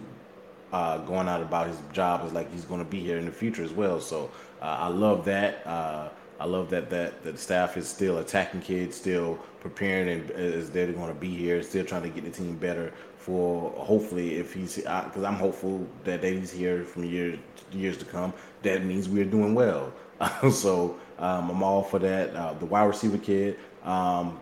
uh, 0.72 0.98
going 0.98 1.28
out 1.28 1.42
about 1.42 1.66
his 1.66 1.76
job 1.92 2.22
as 2.24 2.32
like 2.32 2.50
he's 2.52 2.64
going 2.64 2.82
to 2.82 2.88
be 2.88 3.00
here 3.00 3.18
in 3.18 3.26
the 3.26 3.32
future 3.32 3.62
as 3.64 3.72
well. 3.72 4.00
So 4.00 4.30
uh, 4.62 4.76
I 4.80 4.88
love 4.88 5.24
that. 5.26 5.66
Uh, 5.66 6.08
I 6.40 6.46
love 6.46 6.70
that 6.70 6.90
that 6.90 7.22
the 7.22 7.36
staff 7.36 7.76
is 7.76 7.88
still 7.88 8.18
attacking 8.18 8.60
kids, 8.60 8.96
still 8.96 9.38
preparing, 9.60 10.08
and 10.08 10.30
is 10.30 10.70
they're 10.70 10.92
going 10.92 11.08
to 11.08 11.14
be 11.14 11.34
here, 11.34 11.62
still 11.62 11.84
trying 11.84 12.02
to 12.02 12.08
get 12.08 12.24
the 12.24 12.30
team 12.30 12.56
better. 12.56 12.92
For 13.18 13.70
hopefully, 13.70 14.34
if 14.34 14.52
he's 14.52 14.76
because 14.76 15.24
I'm 15.24 15.36
hopeful 15.36 15.86
that 16.04 16.22
he's 16.22 16.52
here 16.52 16.84
from 16.84 17.04
years 17.04 17.38
years 17.74 17.96
to 17.98 18.04
come. 18.04 18.32
That 18.62 18.84
means 18.84 19.08
we're 19.08 19.24
doing 19.24 19.54
well. 19.54 19.92
so 20.50 20.98
um, 21.18 21.50
I'm 21.50 21.62
all 21.62 21.82
for 21.82 21.98
that. 21.98 22.34
Uh, 22.34 22.54
the 22.54 22.66
wide 22.66 22.84
receiver 22.84 23.18
kid, 23.18 23.58
um, 23.84 24.40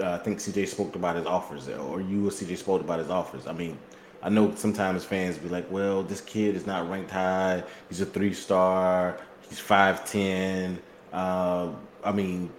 uh, 0.00 0.12
I 0.12 0.18
think 0.18 0.38
CJ 0.38 0.68
spoke 0.68 0.94
about 0.94 1.16
his 1.16 1.26
offers, 1.26 1.68
or 1.68 2.00
you 2.00 2.26
or 2.26 2.30
CJ 2.30 2.58
spoke 2.58 2.80
about 2.80 2.98
his 2.98 3.10
offers. 3.10 3.46
I 3.46 3.52
mean, 3.52 3.78
I 4.22 4.28
know 4.28 4.54
sometimes 4.54 5.04
fans 5.04 5.38
be 5.38 5.48
like, 5.48 5.70
well, 5.70 6.02
this 6.02 6.20
kid 6.20 6.56
is 6.56 6.66
not 6.66 6.88
ranked 6.90 7.10
high. 7.10 7.62
He's 7.88 8.00
a 8.00 8.06
three 8.06 8.34
star. 8.34 9.20
He's 9.48 9.60
5'10. 9.60 10.78
Uh, 11.12 11.70
I 12.04 12.12
mean, 12.12 12.50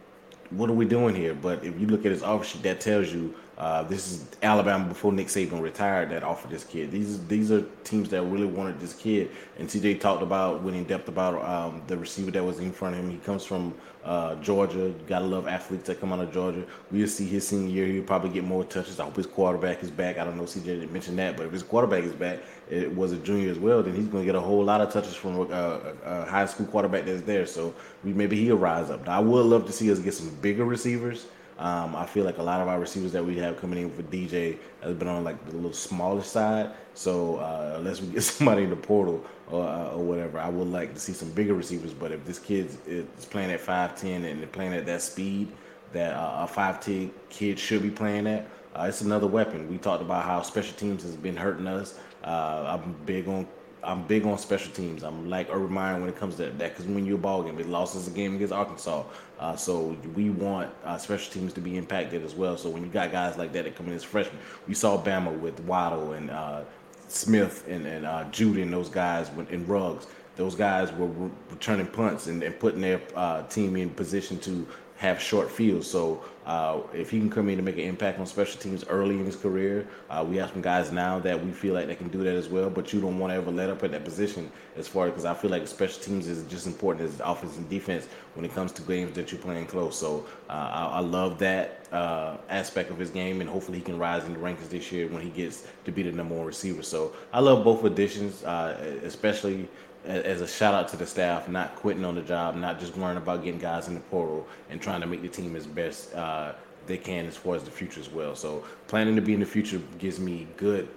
what 0.49 0.69
are 0.69 0.73
we 0.73 0.85
doing 0.85 1.15
here? 1.15 1.33
But 1.33 1.63
if 1.63 1.79
you 1.79 1.87
look 1.87 2.05
at 2.05 2.11
his 2.11 2.23
offer 2.23 2.43
sheet, 2.43 2.63
that 2.63 2.81
tells 2.81 3.13
you 3.13 3.35
uh, 3.59 3.83
this 3.83 4.09
is 4.09 4.25
Alabama 4.41 4.85
before 4.87 5.11
Nick 5.11 5.27
Saban 5.27 5.61
retired 5.61 6.11
that 6.11 6.23
offered 6.23 6.49
this 6.49 6.63
kid. 6.63 6.91
These 6.91 7.25
these 7.27 7.51
are 7.51 7.61
teams 7.83 8.07
that 8.09 8.21
really 8.23 8.45
wanted 8.45 8.79
this 8.79 8.93
kid. 8.93 9.31
And 9.57 9.67
TJ 9.67 9.99
talked 9.99 10.23
about 10.23 10.63
went 10.63 10.77
in 10.77 10.85
depth 10.85 11.09
about 11.09 11.43
um, 11.43 11.81
the 11.87 11.97
receiver 11.97 12.31
that 12.31 12.43
was 12.43 12.59
in 12.59 12.71
front 12.71 12.95
of 12.95 13.01
him. 13.01 13.11
He 13.11 13.17
comes 13.17 13.43
from 13.43 13.73
uh, 14.05 14.35
Georgia. 14.35 14.93
Gotta 15.07 15.25
love 15.25 15.45
athletes 15.45 15.87
that 15.87 15.99
come 15.99 16.13
out 16.13 16.21
of 16.21 16.31
Georgia. 16.31 16.63
We'll 16.89 17.09
see 17.09 17.25
his 17.25 17.45
senior 17.45 17.69
year. 17.69 17.87
He'll 17.87 18.03
probably 18.03 18.29
get 18.29 18.45
more 18.45 18.63
touches. 18.63 18.97
I 18.97 19.03
hope 19.03 19.17
his 19.17 19.27
quarterback 19.27 19.83
is 19.83 19.91
back. 19.91 20.17
I 20.17 20.23
don't 20.23 20.37
know. 20.37 20.43
CJ 20.43 20.63
didn't 20.63 20.93
mention 20.93 21.17
that, 21.17 21.35
but 21.35 21.45
if 21.45 21.51
his 21.51 21.63
quarterback 21.63 22.05
is 22.05 22.13
back, 22.13 22.39
it 22.69 22.95
was 22.95 23.11
a 23.11 23.17
junior 23.17 23.51
as 23.51 23.59
well. 23.59 23.83
Then 23.83 23.93
he's 23.93 24.07
gonna 24.07 24.23
get 24.23 24.35
a 24.35 24.39
whole 24.39 24.63
lot 24.63 24.79
of 24.79 24.93
touches 24.93 25.15
from 25.15 25.35
a, 25.35 25.41
a, 25.41 25.93
a 26.05 26.25
high 26.25 26.45
school 26.45 26.65
quarterback 26.67 27.03
that's 27.03 27.23
there. 27.23 27.45
So 27.45 27.75
we, 28.05 28.13
maybe 28.13 28.37
he'll 28.37 28.55
rise 28.55 28.89
up. 28.89 29.05
Now, 29.05 29.17
I 29.17 29.19
would 29.19 29.45
love 29.45 29.65
to 29.65 29.73
see 29.73 29.91
us 29.91 29.99
get 29.99 30.13
some 30.13 30.29
bigger 30.35 30.63
receivers. 30.63 31.25
Um, 31.59 31.93
I 31.93 32.05
feel 32.05 32.23
like 32.23 32.37
a 32.37 32.43
lot 32.43 32.61
of 32.61 32.69
our 32.69 32.79
receivers 32.79 33.11
that 33.11 33.23
we 33.23 33.37
have 33.37 33.59
coming 33.59 33.83
in 33.83 33.91
for 33.91 34.01
DJ 34.03 34.57
has 34.81 34.95
been 34.95 35.09
on 35.09 35.25
like 35.25 35.45
the 35.45 35.55
little 35.55 35.73
smaller 35.73 36.23
side. 36.23 36.71
So 36.93 37.35
uh, 37.35 37.75
unless 37.77 38.01
we 38.01 38.07
get 38.07 38.23
somebody 38.23 38.63
in 38.63 38.69
the 38.69 38.77
portal 38.77 39.25
or, 39.51 39.67
uh, 39.67 39.91
or 39.91 40.03
whatever, 40.03 40.39
I 40.39 40.47
would 40.47 40.69
like 40.69 40.93
to 40.93 40.99
see 40.99 41.11
some 41.11 41.31
bigger 41.31 41.53
receivers. 41.53 41.93
But 41.93 42.13
if 42.13 42.25
this 42.25 42.39
kid 42.39 42.69
is 42.87 43.25
playing 43.25 43.51
at 43.51 43.59
five 43.59 43.99
ten 43.99 44.23
and 44.23 44.39
they're 44.39 44.47
playing 44.47 44.73
at 44.73 44.85
that 44.85 45.01
speed 45.01 45.51
that 45.91 46.13
uh, 46.15 46.45
a 46.45 46.47
five 46.47 46.79
ten 46.79 47.11
kid 47.29 47.59
should 47.59 47.81
be 47.81 47.91
playing 47.91 48.25
at, 48.25 48.47
uh, 48.73 48.85
it's 48.87 49.01
another 49.01 49.27
weapon. 49.27 49.69
We 49.69 49.77
talked 49.79 50.01
about 50.01 50.23
how 50.23 50.41
special 50.43 50.77
teams 50.77 51.03
has 51.03 51.17
been 51.17 51.35
hurting 51.35 51.67
us. 51.67 51.99
Uh, 52.23 52.79
I'm 52.79 52.95
big 53.05 53.27
on 53.27 53.45
I'm 53.83 54.05
big 54.05 54.25
on 54.25 54.37
special 54.37 54.71
teams. 54.73 55.03
I'm 55.03 55.29
like 55.29 55.47
Urban 55.49 55.71
Meyer 55.71 55.99
when 55.99 56.09
it 56.09 56.17
comes 56.17 56.35
to 56.35 56.43
that 56.43 56.57
because 56.57 56.85
when 56.85 57.05
you're 57.05 57.15
a 57.15 57.19
ball 57.19 57.43
game, 57.43 57.59
it 57.59 57.67
lost 57.67 57.95
us 57.95 58.07
a 58.07 58.11
game 58.11 58.35
against 58.35 58.53
Arkansas. 58.53 59.03
Uh, 59.39 59.55
so 59.55 59.95
we 60.15 60.29
want 60.29 60.69
uh, 60.83 60.97
special 60.97 61.31
teams 61.31 61.53
to 61.53 61.61
be 61.61 61.77
impacted 61.77 62.23
as 62.25 62.35
well. 62.35 62.57
So 62.57 62.69
when 62.69 62.83
you 62.83 62.89
got 62.89 63.11
guys 63.11 63.37
like 63.37 63.53
that 63.53 63.63
that 63.63 63.75
come 63.75 63.87
in 63.87 63.93
as 63.93 64.03
freshmen, 64.03 64.37
we 64.67 64.73
saw 64.73 65.01
Bama 65.01 65.37
with 65.39 65.59
Waddle 65.61 66.11
and 66.11 66.29
uh, 66.29 66.61
Smith 67.07 67.65
and, 67.67 67.85
and 67.85 68.05
uh, 68.05 68.25
Jeudy 68.31 68.61
and 68.61 68.73
those 68.73 68.89
guys 68.89 69.31
in 69.49 69.65
Ruggs. 69.65 70.07
Those 70.35 70.55
guys 70.55 70.91
were 70.93 71.09
returning 71.49 71.87
punts 71.87 72.27
and, 72.27 72.43
and 72.43 72.57
putting 72.59 72.81
their 72.81 73.01
uh, 73.15 73.43
team 73.43 73.75
in 73.75 73.89
position 73.89 74.39
to 74.39 74.67
have 74.99 75.21
short 75.21 75.49
fields. 75.49 75.89
So 75.89 76.21
uh, 76.45 76.81
if 76.93 77.09
he 77.09 77.19
can 77.19 77.29
come 77.29 77.47
in 77.47 77.55
to 77.55 77.63
make 77.63 77.75
an 77.75 77.85
impact 77.85 78.19
on 78.19 78.25
special 78.25 78.59
teams 78.59 78.83
early 78.89 79.17
in 79.17 79.25
his 79.25 79.37
career, 79.37 79.87
uh, 80.09 80.25
we 80.27 80.35
have 80.35 80.49
some 80.51 80.61
guys 80.61 80.91
now 80.91 81.19
that 81.19 81.41
we 81.41 81.53
feel 81.53 81.73
like 81.73 81.87
they 81.87 81.95
can 81.95 82.09
do 82.09 82.21
that 82.21 82.35
as 82.35 82.49
well. 82.49 82.69
But 82.69 82.91
you 82.91 82.99
don't 82.99 83.17
want 83.17 83.31
to 83.31 83.35
ever 83.35 83.49
let 83.49 83.69
up 83.69 83.81
at 83.85 83.91
that 83.91 84.03
position 84.03 84.51
as 84.75 84.89
far 84.89 85.05
because 85.05 85.23
I 85.23 85.33
feel 85.33 85.51
like 85.51 85.65
special 85.69 86.01
teams 86.01 86.27
is 86.27 86.43
just 86.51 86.67
important 86.67 87.07
as 87.07 87.21
offense 87.21 87.55
and 87.55 87.69
defense 87.69 88.09
when 88.33 88.43
it 88.43 88.53
comes 88.53 88.73
to 88.73 88.81
games 88.81 89.15
that 89.15 89.31
you're 89.31 89.39
playing 89.39 89.67
close. 89.67 89.97
So 89.97 90.25
uh, 90.49 90.53
I, 90.53 90.85
I, 90.97 90.99
love 90.99 91.39
that 91.39 91.87
uh, 91.93 92.35
aspect 92.49 92.91
of 92.91 92.99
his 92.99 93.09
game, 93.09 93.39
and 93.39 93.49
hopefully 93.49 93.77
he 93.77 93.83
can 93.85 93.97
rise 93.97 94.25
in 94.25 94.33
the 94.33 94.39
rankings 94.39 94.67
this 94.67 94.91
year 94.91 95.07
when 95.07 95.21
he 95.21 95.29
gets 95.29 95.65
to 95.85 95.93
be 95.93 96.03
the 96.03 96.11
number 96.11 96.35
one 96.35 96.45
receiver. 96.45 96.83
So 96.83 97.15
I 97.31 97.39
love 97.39 97.63
both 97.63 97.85
additions, 97.85 98.43
uh, 98.43 98.99
especially 99.03 99.69
as 100.05 100.41
a 100.41 100.47
shout 100.47 100.73
out 100.73 100.87
to 100.89 100.97
the 100.97 101.05
staff, 101.05 101.47
not 101.49 101.75
quitting 101.75 102.05
on 102.05 102.15
the 102.15 102.21
job, 102.21 102.55
not 102.55 102.79
just 102.79 102.95
worrying 102.95 103.17
about 103.17 103.43
getting 103.43 103.59
guys 103.59 103.87
in 103.87 103.93
the 103.93 103.99
portal 104.01 104.47
and 104.69 104.81
trying 104.81 105.01
to 105.01 105.07
make 105.07 105.21
the 105.21 105.27
team 105.27 105.55
as 105.55 105.67
best 105.67 106.13
uh, 106.15 106.53
they 106.87 106.97
can 106.97 107.25
as 107.25 107.35
far 107.35 107.55
as 107.55 107.63
the 107.63 107.71
future 107.71 107.99
as 107.99 108.09
well. 108.09 108.35
So 108.35 108.63
planning 108.87 109.15
to 109.15 109.21
be 109.21 109.33
in 109.33 109.39
the 109.39 109.45
future 109.45 109.81
gives 109.97 110.19
me 110.19 110.47
good 110.57 110.87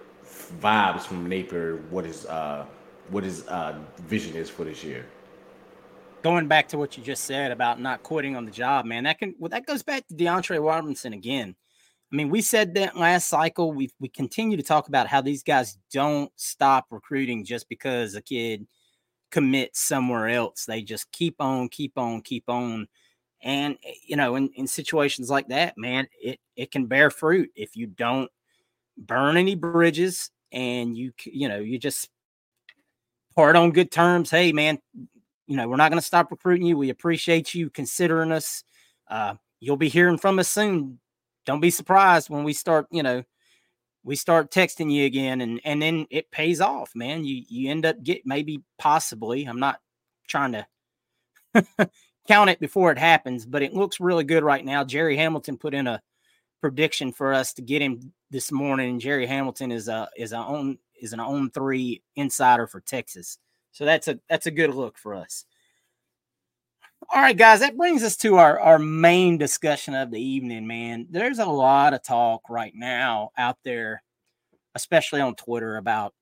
vibes 0.61 1.03
from 1.03 1.29
Napier. 1.29 1.77
What 1.91 2.05
his 2.05 2.27
uh, 2.27 2.65
what 3.11 3.25
his 3.25 3.47
uh, 3.49 3.79
vision 3.99 4.37
is 4.37 4.49
for 4.49 4.65
this 4.65 4.83
year. 4.85 5.07
Going 6.23 6.47
back 6.47 6.69
to 6.69 6.79
what 6.79 6.97
you 6.97 7.03
just 7.03 7.25
said 7.25 7.51
about 7.51 7.81
not 7.81 8.05
quitting 8.05 8.37
on 8.37 8.45
the 8.45 8.53
job, 8.53 8.87
man, 8.87 9.05
that 9.05 9.19
can 9.19 9.35
well, 9.39 9.51
that 9.51 9.67
goes 9.67 9.83
back 9.83 10.07
to 10.07 10.15
DeAndre 10.15 10.65
Robinson 10.65 11.13
again. 11.13 11.57
I 12.13 12.17
mean, 12.17 12.29
we 12.29 12.43
said 12.43 12.75
that 12.75 12.97
last 12.97 13.29
cycle. 13.29 13.73
We 13.73 13.91
we 13.99 14.09
continue 14.09 14.57
to 14.57 14.63
talk 14.63 14.89
about 14.89 15.09
how 15.09 15.21
these 15.21 15.43
guys 15.43 15.77
don't 15.93 16.31
stop 16.37 16.87
recruiting 16.91 17.45
just 17.45 17.69
because 17.69 18.15
a 18.15 18.23
kid 18.23 18.67
commit 19.33 19.75
somewhere 19.75 20.29
else. 20.29 20.67
They 20.67 20.83
just 20.83 21.11
keep 21.11 21.41
on, 21.41 21.69
keep 21.69 21.99
on, 21.99 22.21
keep 22.21 22.45
on. 22.49 22.87
And 23.43 23.77
eh, 23.85 23.95
you 24.07 24.15
know, 24.15 24.37
in, 24.37 24.51
in 24.51 24.69
situations 24.69 25.31
like 25.31 25.49
that, 25.49 25.77
man, 25.77 26.07
it 26.21 26.39
it 26.55 26.71
can 26.71 26.87
bear 26.87 27.11
fruit 27.11 27.51
if 27.57 27.77
you 27.77 27.89
don't 27.89 28.31
burn 28.97 29.37
any 29.37 29.57
bridges 29.57 30.31
and 30.53 30.97
you 30.97 31.13
you 31.25 31.49
know 31.49 31.59
you 31.59 31.79
just 31.79 32.09
part 33.35 33.57
on 33.57 33.73
good 33.73 33.91
terms. 33.91 34.31
Hey, 34.31 34.53
man, 34.53 34.79
you 35.47 35.57
know 35.57 35.67
we're 35.69 35.77
not 35.77 35.91
going 35.91 36.01
to 36.01 36.07
stop 36.07 36.31
recruiting 36.31 36.67
you. 36.67 36.77
We 36.77 36.91
appreciate 36.91 37.55
you 37.55 37.71
considering 37.71 38.31
us. 38.31 38.63
Uh, 39.09 39.35
you'll 39.59 39.77
be 39.77 39.89
hearing 39.89 40.19
from 40.19 40.39
us 40.39 40.49
soon. 40.49 41.01
Don't 41.45 41.61
be 41.61 41.71
surprised 41.71 42.31
when 42.31 42.45
we 42.45 42.53
start, 42.53 42.87
you 42.93 43.03
know, 43.03 43.25
we 44.05 44.17
start 44.17 44.51
texting 44.51 44.93
you 44.93 45.07
again 45.07 45.41
and 45.41 45.61
and 45.65 45.81
then 45.81 46.07
it 46.11 46.31
pays 46.31 46.61
off 46.61 46.93
man. 46.95 47.25
You 47.25 47.43
you 47.49 47.71
end 47.71 47.87
up 47.87 48.03
get 48.03 48.27
maybe 48.27 48.63
possibly 48.79 49.45
i'm 49.45 49.61
not 49.61 49.81
trying 50.29 50.53
to 50.53 50.67
count 52.29 52.51
it 52.51 52.61
before 52.61 52.91
it 52.93 52.99
happens 52.99 53.47
but 53.47 53.63
it 53.63 53.75
looks 53.75 54.01
really 54.01 54.25
good 54.25 54.45
right 54.45 54.65
now. 54.65 54.85
Jerry 54.85 55.17
hamilton 55.17 55.57
put 55.57 55.75
in 55.75 55.87
a 55.87 56.03
prediction 56.61 57.13
for 57.13 57.35
us 57.35 57.53
to 57.55 57.63
get 57.63 57.83
him 57.83 58.13
this 58.31 58.53
morning 58.53 58.91
and 58.91 59.01
Gerry 59.01 59.27
Hamilton 59.27 59.73
is 59.73 59.89
a 59.89 60.09
is 60.17 60.33
a 60.33 60.39
own 60.39 60.79
is 61.01 61.13
an 61.13 61.19
On3 61.19 62.01
insider 62.17 62.67
for 62.67 62.81
texas. 62.81 63.39
So 63.73 63.85
that's 63.85 64.09
a 64.09 64.19
that's 64.31 64.47
a 64.47 64.51
good 64.51 64.75
look 64.75 64.97
for 64.97 65.15
us 65.15 65.45
all 67.13 67.21
right, 67.21 67.37
guys, 67.37 67.61
that 67.61 67.77
brings 67.77 68.03
us 68.03 68.17
to 68.17 68.37
our, 68.37 68.59
our 68.59 68.79
main 68.79 69.37
discussion 69.37 69.95
of 69.95 70.11
the 70.11 70.21
evening, 70.21 70.67
man. 70.67 71.07
There's 71.11 71.41
a 71.41 71.45
lot 71.45 71.93
of 71.93 72.03
talk 72.03 72.49
right 72.49 72.73
now 72.75 73.33
out 73.37 73.59
there, 73.65 74.03
especially 74.75 75.21
on 75.21 75.35
Twitter, 75.35 75.77
about 75.77 76.15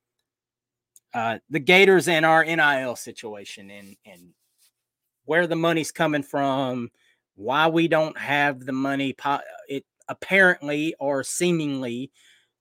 uh, 1.14 1.38
the 1.48 1.61
Gators 1.61 2.09
and 2.09 2.26
our 2.26 2.44
NIL 2.44 2.96
situation 2.96 3.70
and, 3.70 3.96
and 4.05 4.31
where 5.26 5.46
the 5.46 5.55
money's 5.55 5.92
coming 5.92 6.24
from, 6.24 6.90
why 7.37 7.68
we 7.68 7.87
don't 7.87 8.18
have 8.18 8.66
the 8.66 8.72
money, 8.72 9.14
it 9.68 9.85
apparently 10.09 10.96
or 10.98 11.22
seemingly 11.22 12.11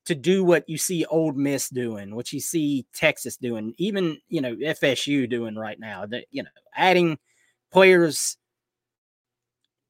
to 0.04 0.14
do 0.14 0.44
what 0.44 0.68
you 0.68 0.78
see 0.78 1.04
Ole 1.06 1.32
Miss 1.32 1.68
doing, 1.68 2.14
what 2.14 2.32
you 2.32 2.38
see 2.38 2.86
Texas 2.94 3.36
doing, 3.36 3.74
even 3.76 4.18
you 4.28 4.40
know 4.40 4.54
FSU 4.54 5.28
doing 5.28 5.56
right 5.56 5.80
now. 5.80 6.06
That 6.06 6.26
you 6.30 6.44
know, 6.44 6.50
adding– 6.76 7.18
players 7.72 8.36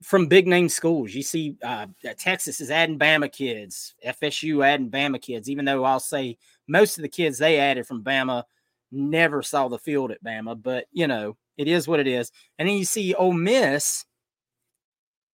from 0.03 0.27
big 0.27 0.47
name 0.47 0.69
schools. 0.69 1.15
You 1.15 1.23
see, 1.23 1.57
uh, 1.63 1.87
Texas 2.19 2.61
is 2.61 2.71
adding 2.71 2.99
Bama 2.99 3.31
kids, 3.31 3.95
FSU 4.07 4.65
adding 4.65 4.91
Bama 4.91 5.21
kids, 5.21 5.51
even 5.51 5.65
though 5.65 5.85
I'll 5.85 6.01
say 6.01 6.39
most 6.67 6.99
of 6.99 7.03
the 7.03 7.09
kids 7.09 7.39
they 7.39 7.59
added 7.59 7.87
from 7.87 8.03
Bama 8.03 8.45
never 8.93 9.43
saw 9.43 9.69
the 9.69 9.79
field 9.79 10.11
at 10.11 10.25
Bama, 10.25 10.61
but 10.61 10.87
you 10.93 11.07
know, 11.07 11.37
it 11.57 11.69
is 11.69 11.87
what 11.87 12.01
it 12.01 12.07
is. 12.07 12.33
And 12.59 12.69
then 12.69 12.77
you 12.77 12.85
see 12.85 13.15
Ole 13.15 13.33
Miss 13.33 14.05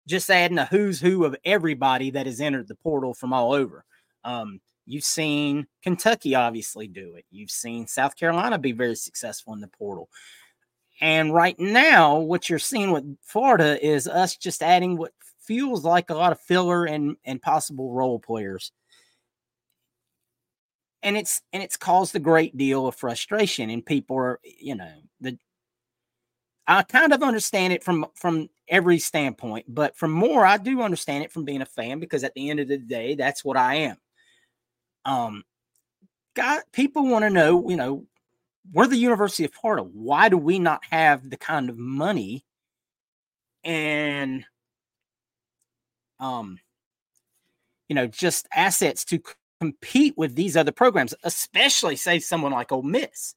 just 0.06 0.30
adding 0.30 0.58
a 0.58 0.66
who's 0.66 1.00
who 1.00 1.24
of 1.24 1.36
everybody 1.44 2.10
that 2.10 2.26
has 2.26 2.40
entered 2.40 2.68
the 2.68 2.74
portal 2.74 3.14
from 3.14 3.32
all 3.32 3.52
over. 3.52 3.84
Um, 4.24 4.60
you've 4.86 5.04
seen 5.04 5.66
Kentucky 5.82 6.34
obviously 6.34 6.88
do 6.88 7.14
it. 7.16 7.24
You've 7.30 7.50
seen 7.50 7.86
South 7.86 8.16
Carolina 8.16 8.58
be 8.58 8.72
very 8.72 8.96
successful 8.96 9.52
in 9.52 9.60
the 9.60 9.68
portal. 9.68 10.08
And 11.00 11.34
right 11.34 11.58
now, 11.58 12.18
what 12.18 12.48
you're 12.48 12.58
seeing 12.58 12.92
with 12.92 13.16
Florida 13.22 13.84
is 13.84 14.06
us 14.06 14.36
just 14.36 14.62
adding 14.62 14.96
what 14.96 15.12
feels 15.40 15.84
like 15.84 16.10
a 16.10 16.14
lot 16.14 16.32
of 16.32 16.40
filler 16.40 16.84
and, 16.84 17.16
and 17.24 17.42
possible 17.42 17.92
role 17.92 18.18
players. 18.20 18.72
and 21.02 21.16
it's 21.16 21.42
and 21.52 21.62
it's 21.62 21.76
caused 21.76 22.14
a 22.14 22.20
great 22.20 22.56
deal 22.56 22.86
of 22.86 22.94
frustration 22.94 23.70
and 23.70 23.84
people 23.84 24.16
are 24.16 24.38
you 24.44 24.74
know 24.74 24.92
the 25.20 25.36
I 26.66 26.82
kind 26.84 27.12
of 27.12 27.22
understand 27.22 27.72
it 27.72 27.82
from 27.82 28.06
from 28.14 28.48
every 28.68 28.98
standpoint, 28.98 29.66
but 29.68 29.96
from 29.96 30.12
more, 30.12 30.46
I 30.46 30.56
do 30.58 30.80
understand 30.80 31.24
it 31.24 31.32
from 31.32 31.44
being 31.44 31.60
a 31.60 31.66
fan 31.66 31.98
because 31.98 32.22
at 32.24 32.34
the 32.34 32.50
end 32.50 32.60
of 32.60 32.68
the 32.68 32.78
day, 32.78 33.14
that's 33.16 33.44
what 33.44 33.56
I 33.56 33.74
am. 33.74 33.96
Um, 35.04 35.44
God, 36.34 36.62
people 36.72 37.06
want 37.06 37.24
to 37.24 37.30
know, 37.30 37.68
you 37.68 37.76
know, 37.76 38.06
we're 38.72 38.86
the 38.86 38.96
University 38.96 39.44
of 39.44 39.52
Florida. 39.52 39.82
Why 39.82 40.28
do 40.28 40.36
we 40.38 40.58
not 40.58 40.84
have 40.90 41.28
the 41.28 41.36
kind 41.36 41.68
of 41.68 41.78
money 41.78 42.44
and, 43.64 44.44
um, 46.20 46.58
you 47.88 47.94
know, 47.94 48.06
just 48.06 48.46
assets 48.54 49.04
to 49.06 49.20
compete 49.60 50.14
with 50.16 50.34
these 50.34 50.56
other 50.56 50.72
programs, 50.72 51.14
especially 51.22 51.94
say 51.94 52.18
someone 52.18 52.52
like 52.52 52.72
Ole 52.72 52.82
Miss. 52.82 53.34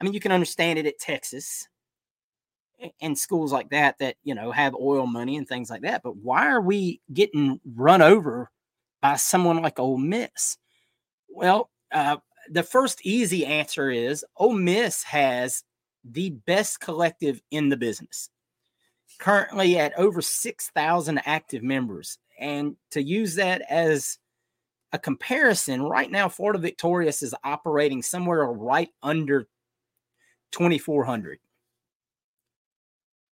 I 0.00 0.04
mean, 0.04 0.14
you 0.14 0.20
can 0.20 0.32
understand 0.32 0.78
it 0.78 0.86
at 0.86 0.98
Texas 0.98 1.68
and 3.00 3.18
schools 3.18 3.52
like 3.52 3.70
that 3.70 3.98
that 3.98 4.16
you 4.22 4.34
know 4.34 4.52
have 4.52 4.74
oil 4.74 5.06
money 5.06 5.36
and 5.36 5.48
things 5.48 5.70
like 5.70 5.82
that. 5.82 6.02
But 6.02 6.16
why 6.16 6.48
are 6.48 6.60
we 6.60 7.00
getting 7.12 7.60
run 7.74 8.02
over 8.02 8.50
by 9.02 9.16
someone 9.16 9.60
like 9.62 9.78
Ole 9.78 9.98
Miss? 9.98 10.56
Well, 11.28 11.70
uh, 11.92 12.16
the 12.50 12.62
first 12.62 13.04
easy 13.04 13.44
answer 13.44 13.90
is 13.90 14.24
Ole 14.36 14.54
Miss 14.54 15.02
has 15.04 15.64
the 16.04 16.30
best 16.30 16.80
collective 16.80 17.40
in 17.50 17.68
the 17.68 17.76
business. 17.76 18.30
Currently 19.18 19.78
at 19.78 19.98
over 19.98 20.20
6,000 20.20 21.20
active 21.24 21.62
members. 21.62 22.18
And 22.38 22.76
to 22.90 23.02
use 23.02 23.34
that 23.36 23.62
as 23.70 24.18
a 24.92 24.98
comparison, 24.98 25.82
right 25.82 26.10
now, 26.10 26.28
Florida 26.28 26.58
Victorious 26.58 27.22
is 27.22 27.34
operating 27.44 28.02
somewhere 28.02 28.44
right 28.44 28.90
under 29.02 29.48
2,400. 30.52 31.38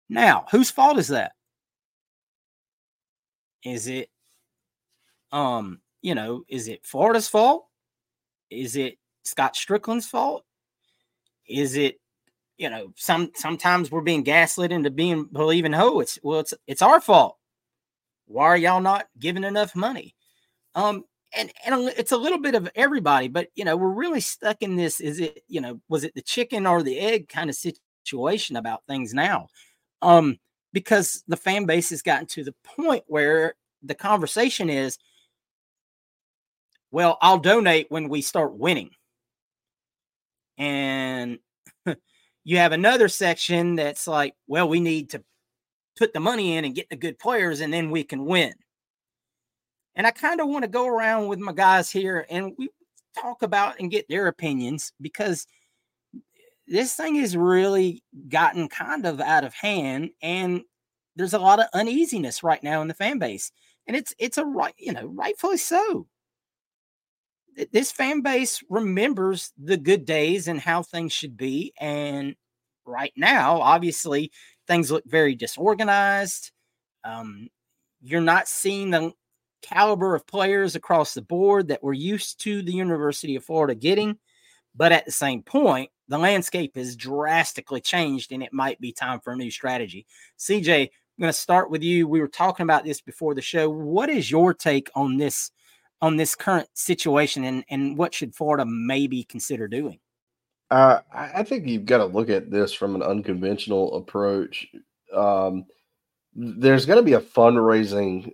Now, 0.09 0.45
whose 0.51 0.69
fault 0.69 0.97
is 0.97 1.07
that? 1.07 1.33
Is 3.63 3.87
it, 3.87 4.09
um, 5.31 5.81
you 6.01 6.15
know, 6.15 6.43
is 6.49 6.67
it 6.67 6.85
Florida's 6.85 7.27
fault? 7.27 7.67
Is 8.49 8.75
it 8.75 8.97
Scott 9.23 9.55
Stricklin's 9.55 10.07
fault? 10.07 10.43
Is 11.47 11.75
it, 11.75 11.99
you 12.57 12.69
know, 12.69 12.93
some 12.95 13.31
sometimes 13.35 13.91
we're 13.91 14.01
being 14.01 14.23
gaslit 14.23 14.71
into 14.71 14.89
being 14.89 15.25
believing, 15.25 15.73
oh, 15.73 15.99
it's 15.99 16.19
well, 16.23 16.39
it's 16.39 16.53
it's 16.67 16.81
our 16.81 17.01
fault. 17.01 17.37
Why 18.25 18.45
are 18.45 18.57
y'all 18.57 18.81
not 18.81 19.07
giving 19.19 19.43
enough 19.43 19.75
money? 19.75 20.15
Um, 20.75 21.03
and 21.35 21.51
and 21.65 21.89
it's 21.97 22.11
a 22.11 22.17
little 22.17 22.39
bit 22.39 22.55
of 22.55 22.69
everybody, 22.75 23.27
but 23.27 23.47
you 23.55 23.65
know, 23.65 23.77
we're 23.77 23.89
really 23.89 24.21
stuck 24.21 24.57
in 24.61 24.75
this. 24.75 24.99
Is 24.99 25.19
it, 25.19 25.43
you 25.47 25.61
know, 25.61 25.79
was 25.89 26.03
it 26.03 26.13
the 26.15 26.21
chicken 26.21 26.67
or 26.67 26.83
the 26.83 26.99
egg 26.99 27.29
kind 27.29 27.49
of 27.49 27.57
situation 28.05 28.55
about 28.55 28.85
things 28.87 29.13
now? 29.13 29.47
Um, 30.01 30.39
because 30.73 31.23
the 31.27 31.37
fan 31.37 31.65
base 31.65 31.89
has 31.89 32.01
gotten 32.01 32.27
to 32.27 32.43
the 32.43 32.55
point 32.63 33.03
where 33.07 33.55
the 33.83 33.95
conversation 33.95 34.69
is, 34.69 34.97
well, 36.91 37.17
I'll 37.21 37.39
donate 37.39 37.87
when 37.89 38.09
we 38.09 38.21
start 38.21 38.53
winning. 38.53 38.91
And 40.61 41.39
you 42.43 42.57
have 42.57 42.71
another 42.71 43.07
section 43.07 43.75
that's 43.75 44.05
like, 44.07 44.35
well, 44.45 44.69
we 44.69 44.79
need 44.79 45.09
to 45.09 45.23
put 45.97 46.13
the 46.13 46.19
money 46.19 46.55
in 46.55 46.65
and 46.65 46.75
get 46.75 46.87
the 46.89 46.95
good 46.95 47.17
players, 47.17 47.61
and 47.61 47.73
then 47.73 47.89
we 47.89 48.03
can 48.03 48.25
win. 48.25 48.53
And 49.95 50.05
I 50.05 50.11
kind 50.11 50.39
of 50.39 50.47
want 50.47 50.63
to 50.63 50.69
go 50.69 50.85
around 50.85 51.27
with 51.27 51.39
my 51.39 51.51
guys 51.51 51.89
here 51.89 52.25
and 52.29 52.53
we 52.57 52.69
talk 53.19 53.41
about 53.41 53.79
and 53.79 53.91
get 53.91 54.07
their 54.07 54.27
opinions 54.27 54.93
because 55.01 55.47
this 56.65 56.93
thing 56.93 57.15
has 57.15 57.35
really 57.35 58.01
gotten 58.29 58.69
kind 58.69 59.05
of 59.05 59.19
out 59.19 59.43
of 59.43 59.53
hand 59.53 60.11
and 60.21 60.61
there's 61.17 61.33
a 61.33 61.39
lot 61.39 61.59
of 61.59 61.65
uneasiness 61.73 62.41
right 62.41 62.63
now 62.63 62.81
in 62.81 62.87
the 62.87 62.93
fan 62.93 63.19
base 63.19 63.51
and 63.85 63.97
it's 63.97 64.13
it's 64.17 64.37
a 64.37 64.45
right 64.45 64.73
you 64.77 64.93
know 64.93 65.07
rightfully 65.07 65.57
so 65.57 66.07
this 67.71 67.91
fan 67.91 68.21
base 68.21 68.63
remembers 68.69 69.51
the 69.57 69.77
good 69.77 70.05
days 70.05 70.47
and 70.47 70.59
how 70.59 70.83
things 70.83 71.11
should 71.13 71.37
be 71.37 71.73
and 71.79 72.35
right 72.85 73.13
now 73.15 73.61
obviously 73.61 74.31
things 74.67 74.91
look 74.91 75.03
very 75.05 75.35
disorganized 75.35 76.51
um, 77.03 77.47
you're 78.01 78.21
not 78.21 78.47
seeing 78.47 78.89
the 78.89 79.11
caliber 79.61 80.15
of 80.15 80.25
players 80.25 80.75
across 80.75 81.13
the 81.13 81.21
board 81.21 81.67
that 81.67 81.83
we're 81.83 81.93
used 81.93 82.41
to 82.41 82.61
the 82.63 82.71
university 82.71 83.35
of 83.35 83.43
florida 83.43 83.75
getting 83.75 84.17
but 84.75 84.91
at 84.91 85.05
the 85.05 85.11
same 85.11 85.43
point 85.43 85.89
the 86.11 86.17
landscape 86.17 86.75
has 86.75 86.97
drastically 86.97 87.79
changed 87.79 88.33
and 88.33 88.43
it 88.43 88.51
might 88.51 88.79
be 88.81 88.91
time 88.91 89.21
for 89.21 89.31
a 89.31 89.35
new 89.37 89.49
strategy. 89.49 90.05
CJ, 90.37 90.81
I'm 90.81 91.21
going 91.21 91.29
to 91.29 91.33
start 91.33 91.71
with 91.71 91.81
you. 91.81 92.05
We 92.05 92.19
were 92.19 92.27
talking 92.27 92.65
about 92.65 92.83
this 92.83 92.99
before 92.99 93.33
the 93.33 93.41
show. 93.41 93.69
What 93.69 94.09
is 94.09 94.29
your 94.29 94.53
take 94.53 94.89
on 94.93 95.15
this 95.15 95.51
on 96.01 96.17
this 96.17 96.35
current 96.35 96.67
situation 96.73 97.43
and, 97.43 97.63
and 97.69 97.97
what 97.97 98.13
should 98.13 98.35
Florida 98.35 98.65
maybe 98.65 99.23
consider 99.23 99.67
doing? 99.67 99.99
Uh, 100.69 101.01
I 101.13 101.43
think 101.43 101.67
you've 101.67 101.85
got 101.85 101.97
to 101.97 102.05
look 102.05 102.29
at 102.29 102.49
this 102.49 102.71
from 102.71 102.95
an 102.95 103.03
unconventional 103.03 103.97
approach. 103.97 104.67
Um, 105.13 105.65
there's 106.33 106.85
going 106.85 106.97
to 106.97 107.03
be 107.03 107.13
a 107.13 107.19
fundraising 107.19 108.33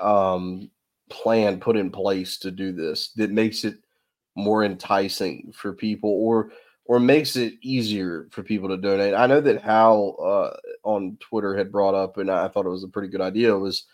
um, 0.00 0.70
plan 1.10 1.60
put 1.60 1.76
in 1.76 1.90
place 1.90 2.38
to 2.38 2.50
do 2.50 2.72
this 2.72 3.12
that 3.16 3.30
makes 3.30 3.64
it 3.64 3.76
more 4.34 4.64
enticing 4.64 5.52
for 5.54 5.72
people 5.72 6.10
or 6.10 6.50
or 6.86 7.00
makes 7.00 7.36
it 7.36 7.54
easier 7.62 8.28
for 8.30 8.42
people 8.42 8.68
to 8.68 8.76
donate. 8.76 9.14
I 9.14 9.26
know 9.26 9.40
that 9.40 9.62
Hal 9.62 10.16
uh, 10.22 10.86
on 10.86 11.16
Twitter 11.18 11.56
had 11.56 11.72
brought 11.72 11.94
up, 11.94 12.18
and 12.18 12.30
I 12.30 12.48
thought 12.48 12.66
it 12.66 12.70
was 12.70 12.84
a 12.84 12.88
pretty 12.88 13.08
good 13.08 13.22
idea, 13.22 13.56
was 13.56 13.84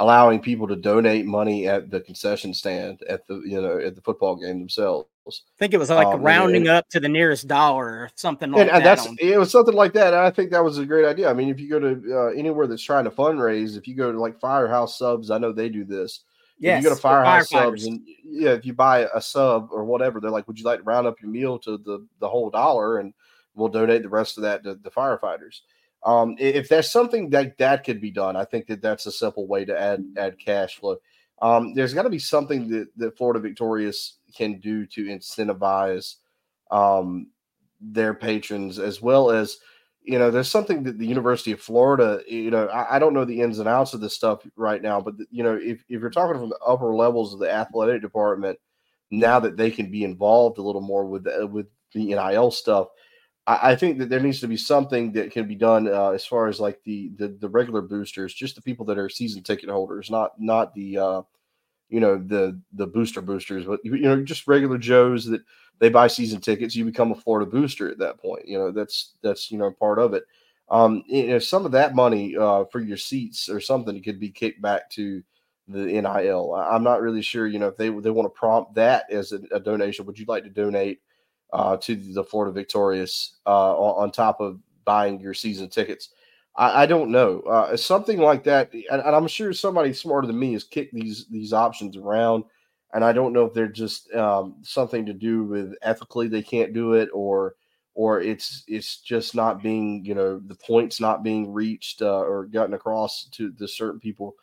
allowing 0.00 0.40
people 0.40 0.66
to 0.66 0.74
donate 0.74 1.26
money 1.26 1.68
at 1.68 1.90
the 1.90 2.00
concession 2.00 2.54
stand 2.54 3.02
at 3.08 3.26
the 3.28 3.42
you 3.44 3.60
know 3.60 3.78
at 3.78 3.94
the 3.94 4.00
football 4.00 4.34
game 4.34 4.58
themselves. 4.58 5.06
I 5.28 5.32
think 5.58 5.74
it 5.74 5.78
was 5.78 5.90
like 5.90 6.06
um, 6.06 6.22
rounding 6.22 6.62
and, 6.62 6.70
up 6.70 6.88
to 6.88 6.98
the 6.98 7.08
nearest 7.08 7.46
dollar 7.46 7.84
or 7.84 8.10
something 8.16 8.50
like 8.50 8.62
and, 8.62 8.70
and 8.70 8.84
that. 8.84 8.96
That's 8.98 9.20
it 9.20 9.38
was 9.38 9.52
something 9.52 9.74
like 9.74 9.92
that. 9.92 10.08
And 10.08 10.22
I 10.22 10.30
think 10.30 10.50
that 10.50 10.64
was 10.64 10.78
a 10.78 10.86
great 10.86 11.04
idea. 11.04 11.30
I 11.30 11.34
mean, 11.34 11.50
if 11.50 11.60
you 11.60 11.68
go 11.68 11.78
to 11.78 12.02
uh, 12.12 12.26
anywhere 12.30 12.66
that's 12.66 12.82
trying 12.82 13.04
to 13.04 13.10
fundraise, 13.10 13.76
if 13.76 13.86
you 13.86 13.94
go 13.94 14.10
to 14.10 14.18
like 14.18 14.40
Firehouse 14.40 14.98
Subs, 14.98 15.30
I 15.30 15.38
know 15.38 15.52
they 15.52 15.68
do 15.68 15.84
this. 15.84 16.24
Yeah, 16.58 16.78
you 16.78 16.82
go 16.82 16.90
to 16.90 17.00
Firehouse 17.00 17.50
Subs 17.50 17.84
and 17.86 18.00
yeah, 18.24 18.50
if 18.50 18.64
you 18.64 18.72
buy 18.72 19.06
a 19.14 19.20
sub 19.20 19.68
or 19.70 19.84
whatever, 19.84 20.18
they're 20.18 20.30
like, 20.30 20.48
"Would 20.48 20.58
you 20.58 20.64
like 20.64 20.80
to 20.80 20.84
round 20.84 21.06
up 21.06 21.20
your 21.20 21.30
meal 21.30 21.58
to 21.60 21.76
the 21.76 22.06
the 22.18 22.28
whole 22.28 22.50
dollar?" 22.50 22.98
And 22.98 23.12
we'll 23.54 23.68
donate 23.68 24.02
the 24.02 24.08
rest 24.08 24.38
of 24.38 24.42
that 24.42 24.64
to 24.64 24.74
the 24.74 24.90
firefighters. 24.90 25.60
Um, 26.02 26.36
if 26.38 26.68
there's 26.68 26.90
something 26.90 27.30
that 27.30 27.58
that 27.58 27.84
could 27.84 28.00
be 28.00 28.10
done, 28.10 28.36
I 28.36 28.44
think 28.44 28.66
that 28.68 28.80
that's 28.80 29.06
a 29.06 29.12
simple 29.12 29.46
way 29.46 29.64
to 29.64 29.78
add 29.78 30.04
add 30.16 30.38
cash 30.38 30.76
flow. 30.76 30.96
Um, 31.42 31.74
there's 31.74 31.94
got 31.94 32.02
to 32.02 32.10
be 32.10 32.18
something 32.18 32.68
that, 32.68 32.88
that 32.96 33.16
Florida 33.16 33.40
Victorious 33.40 34.18
can 34.34 34.60
do 34.60 34.86
to 34.86 35.06
incentivize 35.06 36.16
um, 36.70 37.28
their 37.80 38.14
patrons 38.14 38.78
as 38.78 39.00
well 39.00 39.30
as 39.30 39.58
you 40.02 40.18
know, 40.18 40.30
there's 40.30 40.50
something 40.50 40.82
that 40.84 40.98
the 40.98 41.06
University 41.06 41.52
of 41.52 41.60
Florida, 41.60 42.22
you 42.26 42.50
know, 42.50 42.66
I, 42.68 42.96
I, 42.96 42.98
don't 42.98 43.12
know 43.12 43.24
the 43.24 43.42
ins 43.42 43.58
and 43.58 43.68
outs 43.68 43.92
of 43.92 44.00
this 44.00 44.14
stuff 44.14 44.40
right 44.56 44.80
now, 44.80 45.00
but 45.00 45.14
you 45.30 45.42
know, 45.42 45.54
if, 45.54 45.84
if 45.88 46.00
you're 46.00 46.10
talking 46.10 46.40
from 46.40 46.48
the 46.48 46.58
upper 46.66 46.94
levels 46.94 47.34
of 47.34 47.40
the 47.40 47.52
athletic 47.52 48.00
department, 48.00 48.58
now 49.10 49.38
that 49.40 49.56
they 49.56 49.70
can 49.70 49.90
be 49.90 50.04
involved 50.04 50.58
a 50.58 50.62
little 50.62 50.80
more 50.80 51.04
with 51.04 51.24
the, 51.24 51.46
with 51.46 51.66
the 51.92 52.06
NIL 52.06 52.50
stuff, 52.50 52.88
I, 53.46 53.74
think 53.74 53.98
that 53.98 54.08
there 54.08 54.20
needs 54.20 54.40
to 54.40 54.48
be 54.48 54.56
something 54.56 55.12
that 55.12 55.32
can 55.32 55.48
be 55.48 55.56
done 55.56 55.88
uh, 55.88 56.10
as 56.10 56.24
far 56.24 56.46
as 56.46 56.60
like 56.60 56.80
the, 56.84 57.10
the 57.16 57.28
the 57.28 57.48
regular 57.48 57.82
boosters, 57.82 58.34
just 58.34 58.54
the 58.54 58.62
people 58.62 58.86
that 58.86 58.98
are 58.98 59.08
season 59.08 59.42
ticket 59.42 59.68
holders, 59.68 60.10
not 60.10 60.32
not 60.38 60.74
the 60.74 60.98
uh, 60.98 61.22
you 61.88 62.00
know 62.00 62.16
the 62.18 62.60
the 62.74 62.86
booster 62.86 63.20
boosters, 63.20 63.64
but 63.64 63.80
you 63.82 63.98
know 63.98 64.22
just 64.22 64.46
regular 64.46 64.78
Joes 64.78 65.24
that 65.26 65.42
they 65.80 65.88
buy 65.88 66.06
season 66.06 66.40
tickets, 66.40 66.76
you 66.76 66.84
become 66.84 67.10
a 67.10 67.16
Florida 67.16 67.50
booster 67.50 67.90
at 67.90 67.98
that 67.98 68.20
point. 68.20 68.46
You 68.46 68.58
know, 68.58 68.70
that's 68.70 69.14
that's 69.22 69.50
you 69.50 69.58
know 69.58 69.72
part 69.72 69.98
of 69.98 70.14
it. 70.14 70.24
Um, 70.68 71.02
you 71.08 71.28
know, 71.28 71.38
some 71.40 71.66
of 71.66 71.72
that 71.72 71.96
money 71.96 72.36
uh, 72.36 72.64
for 72.66 72.80
your 72.80 72.98
seats 72.98 73.48
or 73.48 73.60
something 73.60 74.00
could 74.02 74.20
be 74.20 74.30
kicked 74.30 74.62
back 74.62 74.88
to 74.90 75.22
the 75.66 75.86
NIL. 75.86 76.54
I'm 76.54 76.84
not 76.84 77.00
really 77.00 77.22
sure. 77.22 77.46
You 77.48 77.58
know, 77.58 77.68
if 77.68 77.76
they 77.76 77.88
they 77.88 78.10
want 78.10 78.26
to 78.26 78.38
prompt 78.38 78.74
that 78.74 79.10
as 79.10 79.32
a, 79.32 79.40
a 79.52 79.58
donation, 79.58 80.06
would 80.06 80.18
you 80.18 80.26
like 80.28 80.44
to 80.44 80.50
donate 80.50 81.00
uh, 81.52 81.76
to 81.78 81.96
the 81.96 82.24
Florida 82.24 82.52
Victorious 82.52 83.38
uh, 83.46 83.74
on, 83.76 84.10
top 84.10 84.40
of 84.40 84.60
buying 84.84 85.20
your 85.20 85.34
season 85.34 85.68
tickets? 85.68 86.10
I, 86.56 86.82
I 86.82 86.86
don't 86.86 87.10
know. 87.10 87.40
Uh, 87.40 87.76
something 87.76 88.18
like 88.18 88.44
that, 88.44 88.72
and, 88.72 89.02
and, 89.02 89.16
I'm 89.16 89.28
sure 89.28 89.52
somebody 89.52 89.92
smarter 89.92 90.26
than 90.26 90.38
me 90.38 90.52
has 90.54 90.64
kicked 90.64 90.94
these 90.94 91.26
these 91.28 91.52
options 91.52 91.96
around 91.96 92.44
and 92.92 93.04
I 93.04 93.12
don't 93.12 93.32
know 93.32 93.44
if 93.44 93.54
they're 93.54 93.68
just 93.68 94.12
um, 94.14 94.56
something 94.62 95.06
to 95.06 95.12
do 95.12 95.44
with 95.44 95.74
ethically 95.82 96.28
they 96.28 96.42
can't 96.42 96.72
do 96.72 96.94
it, 96.94 97.08
or 97.12 97.54
or 97.94 98.20
it's 98.20 98.64
it's 98.66 98.98
just 99.00 99.34
not 99.34 99.62
being 99.62 100.04
you 100.04 100.14
know 100.14 100.40
the 100.40 100.56
points 100.56 101.00
not 101.00 101.22
being 101.22 101.52
reached 101.52 102.02
uh, 102.02 102.20
or 102.20 102.46
gotten 102.46 102.74
across 102.74 103.24
to 103.32 103.50
the 103.52 103.68
certain 103.68 104.00
people. 104.00 104.34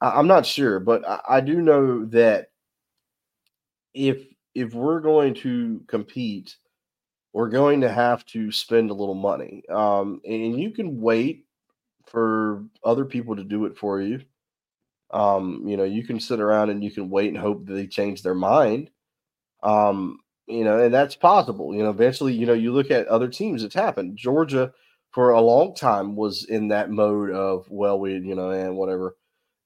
I, 0.00 0.18
am 0.18 0.26
not 0.26 0.44
sure, 0.44 0.78
but 0.78 1.06
I, 1.08 1.20
I 1.28 1.40
do 1.40 1.62
know 1.62 2.04
that 2.06 2.50
if 3.94 4.26
if 4.56 4.72
we're 4.72 5.00
going 5.00 5.34
to 5.34 5.82
compete, 5.86 6.56
we're 7.34 7.50
going 7.50 7.82
to 7.82 7.90
have 7.90 8.24
to 8.26 8.50
spend 8.50 8.88
a 8.88 8.94
little 8.94 9.14
money. 9.14 9.62
Um, 9.68 10.22
and 10.24 10.58
you 10.58 10.70
can 10.70 10.98
wait 10.98 11.44
for 12.06 12.64
other 12.82 13.04
people 13.04 13.36
to 13.36 13.44
do 13.44 13.66
it 13.66 13.76
for 13.76 14.00
you. 14.00 14.22
Um, 15.10 15.62
you 15.66 15.76
know, 15.76 15.84
you 15.84 16.04
can 16.04 16.18
sit 16.18 16.40
around 16.40 16.70
and 16.70 16.82
you 16.82 16.90
can 16.90 17.10
wait 17.10 17.28
and 17.28 17.36
hope 17.36 17.66
that 17.66 17.74
they 17.74 17.86
change 17.86 18.22
their 18.22 18.34
mind. 18.34 18.90
Um, 19.62 20.20
you 20.46 20.64
know, 20.64 20.78
and 20.78 20.94
that's 20.94 21.16
possible. 21.16 21.74
You 21.74 21.82
know, 21.82 21.90
eventually, 21.90 22.32
you 22.32 22.46
know, 22.46 22.54
you 22.54 22.72
look 22.72 22.90
at 22.90 23.08
other 23.08 23.28
teams, 23.28 23.62
it's 23.62 23.74
happened. 23.74 24.16
Georgia 24.16 24.72
for 25.10 25.32
a 25.32 25.40
long 25.40 25.74
time 25.74 26.16
was 26.16 26.44
in 26.44 26.68
that 26.68 26.90
mode 26.90 27.30
of, 27.30 27.66
well, 27.68 28.00
we, 28.00 28.12
you 28.14 28.34
know, 28.34 28.50
and 28.50 28.76
whatever. 28.76 29.16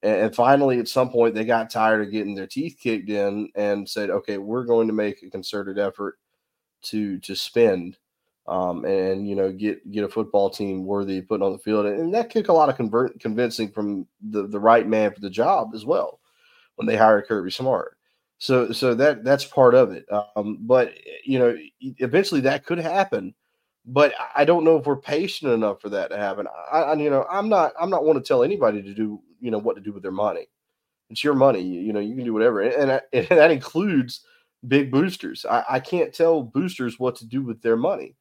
And, 0.03 0.35
finally, 0.35 0.79
at 0.79 0.89
some 0.89 1.11
point, 1.11 1.35
they 1.35 1.45
got 1.45 1.69
tired 1.69 2.01
of 2.01 2.11
getting 2.11 2.35
their 2.35 2.47
teeth 2.47 2.79
kicked 2.81 3.11
in 3.11 3.51
and 3.55 3.89
said, 3.89 4.09
okay, 4.09 4.39
we're 4.39 4.65
going 4.65 4.87
to 4.87 4.95
make 4.95 5.23
a 5.23 5.29
concerted 5.29 5.79
effort 5.79 6.19
to 6.83 7.19
to 7.19 7.35
spend 7.35 7.99
um, 8.51 8.85
and 8.85 9.29
you 9.29 9.37
know 9.37 9.53
get 9.53 9.89
get 9.91 10.05
a 10.05 10.09
football 10.09 10.51
team 10.51 10.85
worthy 10.85 11.19
of 11.19 11.29
putting 11.29 11.47
on 11.47 11.53
the 11.53 11.59
field, 11.59 11.87
and 11.87 12.13
that 12.15 12.31
took 12.31 12.49
a 12.49 12.53
lot 12.53 12.69
of 12.69 12.77
convert, 12.77 13.19
convincing 13.21 13.71
from 13.71 14.07
the 14.21 14.49
the 14.49 14.59
right 14.59 14.87
man 14.89 15.13
for 15.13 15.21
the 15.21 15.31
job 15.31 15.71
as 15.75 15.85
well 15.85 16.21
when 16.75 16.87
they 16.87 16.97
hired 16.97 17.27
Kirby 17.29 17.51
Smart. 17.51 17.97
So 18.39 18.73
so 18.73 18.95
that 18.95 19.23
that's 19.23 19.45
part 19.45 19.75
of 19.75 19.93
it. 19.93 20.05
Um, 20.11 20.59
but 20.63 20.95
you 21.25 21.39
know, 21.39 21.57
eventually 21.81 22.41
that 22.43 22.67
could 22.67 22.79
happen. 22.79 23.35
But 23.87 24.15
I 24.35 24.45
don't 24.45 24.65
know 24.65 24.77
if 24.77 24.87
we're 24.87 24.97
patient 24.97 25.53
enough 25.53 25.81
for 25.81 25.89
that 25.91 26.11
to 26.11 26.19
happen. 26.19 26.47
I, 26.73 26.81
I 26.81 26.95
you 26.95 27.09
know, 27.11 27.27
I'm 27.31 27.49
not 27.49 27.73
I'm 27.81 27.91
not 27.91 28.05
want 28.05 28.19
to 28.19 28.27
tell 28.27 28.43
anybody 28.43 28.83
to 28.83 28.95
do 28.95 29.21
you 29.41 29.51
know 29.51 29.59
what 29.59 29.77
to 29.77 29.83
do 29.83 29.93
with 29.93 30.03
their 30.03 30.13
money. 30.13 30.49
It's 31.11 31.25
your 31.25 31.35
money. 31.35 31.61
You, 31.61 31.81
you 31.81 31.93
know, 31.93 32.01
you 32.01 32.15
can 32.15 32.25
do 32.25 32.33
whatever, 32.33 32.61
and, 32.63 32.91
and, 32.91 33.03
and 33.13 33.39
that 33.39 33.51
includes 33.51 34.25
big 34.69 34.91
boosters. 34.91 35.45
I, 35.45 35.65
I 35.69 35.81
can't 35.81 36.13
tell 36.15 36.43
boosters 36.43 36.99
what 36.99 37.17
to 37.17 37.27
do 37.27 37.43
with 37.43 37.63
their 37.63 37.77
money. 37.77 38.15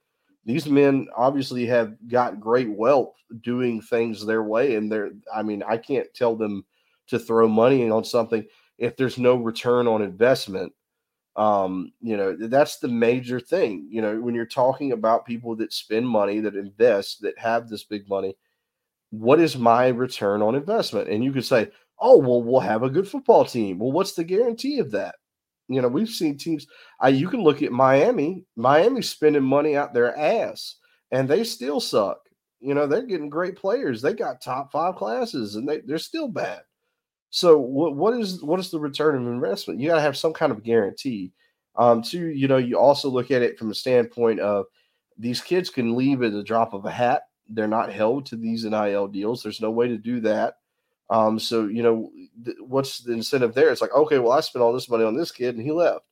These 0.45 0.67
men 0.67 1.07
obviously 1.15 1.65
have 1.67 1.95
got 2.07 2.39
great 2.39 2.69
wealth 2.69 3.13
doing 3.41 3.81
things 3.81 4.25
their 4.25 4.43
way, 4.43 4.75
and 4.75 4.91
they're 4.91 5.11
I 5.33 5.43
mean, 5.43 5.63
I 5.67 5.77
can't 5.77 6.11
tell 6.13 6.35
them 6.35 6.65
to 7.07 7.19
throw 7.19 7.47
money 7.47 7.89
on 7.89 8.03
something 8.03 8.45
if 8.77 8.95
there's 8.95 9.17
no 9.17 9.35
return 9.35 9.87
on 9.87 10.01
investment 10.01 10.73
um 11.35 11.91
you 12.01 12.17
know 12.17 12.35
that's 12.35 12.79
the 12.79 12.87
major 12.87 13.39
thing 13.39 13.87
you 13.89 14.01
know 14.01 14.19
when 14.19 14.33
you're 14.33 14.45
talking 14.45 14.93
about 14.93 15.25
people 15.25 15.55
that 15.55 15.71
spend 15.71 16.07
money 16.07 16.39
that 16.39 16.55
invest 16.55 17.21
that 17.21 17.37
have 17.37 17.69
this 17.69 17.83
big 17.83 18.07
money 18.09 18.35
what 19.11 19.39
is 19.39 19.57
my 19.57 19.87
return 19.87 20.41
on 20.41 20.55
investment 20.55 21.09
and 21.09 21.23
you 21.23 21.31
could 21.31 21.45
say 21.45 21.69
oh 21.99 22.17
well 22.17 22.43
we'll 22.43 22.59
have 22.59 22.83
a 22.83 22.89
good 22.89 23.07
football 23.07 23.45
team 23.45 23.79
well 23.79 23.91
what's 23.91 24.13
the 24.13 24.23
guarantee 24.23 24.79
of 24.79 24.91
that 24.91 25.15
you 25.67 25.81
know 25.81 25.87
we've 25.87 26.09
seen 26.09 26.37
teams 26.37 26.67
you 27.09 27.27
can 27.27 27.41
look 27.41 27.61
at 27.61 27.71
miami 27.71 28.45
miami's 28.55 29.09
spending 29.09 29.43
money 29.43 29.75
out 29.75 29.93
their 29.93 30.17
ass 30.17 30.75
and 31.11 31.27
they 31.27 31.43
still 31.43 31.79
suck 31.79 32.19
you 32.59 32.73
know 32.73 32.85
they're 32.85 33.05
getting 33.05 33.29
great 33.29 33.55
players 33.55 34.01
they 34.01 34.13
got 34.13 34.41
top 34.41 34.71
five 34.71 34.95
classes 34.95 35.55
and 35.55 35.67
they, 35.67 35.79
they're 35.81 35.97
still 35.97 36.27
bad 36.27 36.61
so 37.29 37.59
what 37.59 37.95
what 37.95 38.13
is 38.15 38.43
what 38.43 38.59
is 38.59 38.71
the 38.71 38.79
return 38.79 39.15
of 39.15 39.31
investment? 39.31 39.79
You 39.79 39.89
got 39.89 39.95
to 39.95 40.01
have 40.01 40.17
some 40.17 40.33
kind 40.33 40.51
of 40.51 40.63
guarantee. 40.63 41.31
Um, 41.75 42.01
two, 42.01 42.27
you 42.27 42.47
know, 42.47 42.57
you 42.57 42.77
also 42.77 43.09
look 43.09 43.31
at 43.31 43.41
it 43.41 43.57
from 43.57 43.71
a 43.71 43.75
standpoint 43.75 44.39
of 44.39 44.65
these 45.17 45.41
kids 45.41 45.69
can 45.69 45.95
leave 45.95 46.23
at 46.23 46.33
the 46.33 46.43
drop 46.43 46.73
of 46.73 46.85
a 46.85 46.91
hat. 46.91 47.23
They're 47.49 47.67
not 47.67 47.91
held 47.91 48.25
to 48.27 48.35
these 48.35 48.63
NIL 48.63 49.07
deals. 49.07 49.41
There's 49.41 49.61
no 49.61 49.71
way 49.71 49.87
to 49.87 49.97
do 49.97 50.19
that. 50.21 50.55
Um, 51.09 51.39
so 51.39 51.67
you 51.67 51.83
know, 51.83 52.11
th- 52.45 52.57
what's 52.61 52.99
the 52.99 53.13
incentive 53.13 53.53
there? 53.53 53.69
It's 53.71 53.81
like, 53.81 53.93
okay, 53.93 54.19
well, 54.19 54.31
I 54.31 54.41
spent 54.41 54.63
all 54.63 54.73
this 54.73 54.89
money 54.89 55.03
on 55.03 55.17
this 55.17 55.31
kid 55.31 55.55
and 55.55 55.63
he 55.63 55.71
left. 55.71 56.05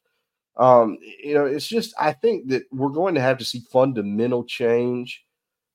Um, 0.57 0.97
you 1.23 1.35
know, 1.35 1.45
it's 1.45 1.67
just 1.67 1.93
I 1.99 2.13
think 2.13 2.47
that 2.49 2.63
we're 2.71 2.89
going 2.89 3.15
to 3.15 3.21
have 3.21 3.38
to 3.38 3.45
see 3.45 3.59
fundamental 3.71 4.43
change 4.43 5.23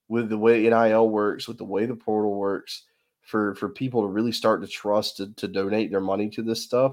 with 0.08 0.28
the 0.28 0.38
way 0.38 0.62
NIL 0.62 1.08
works, 1.08 1.46
with 1.46 1.58
the 1.58 1.64
way 1.64 1.86
the 1.86 1.94
portal 1.94 2.34
works 2.34 2.84
for 3.22 3.54
for 3.54 3.68
people 3.68 4.02
to 4.02 4.08
really 4.08 4.32
start 4.32 4.60
to 4.60 4.66
trust 4.66 5.16
to, 5.18 5.32
to 5.34 5.46
donate 5.46 5.90
their 5.90 6.00
money 6.00 6.28
to 6.28 6.42
this 6.42 6.62
stuff 6.62 6.92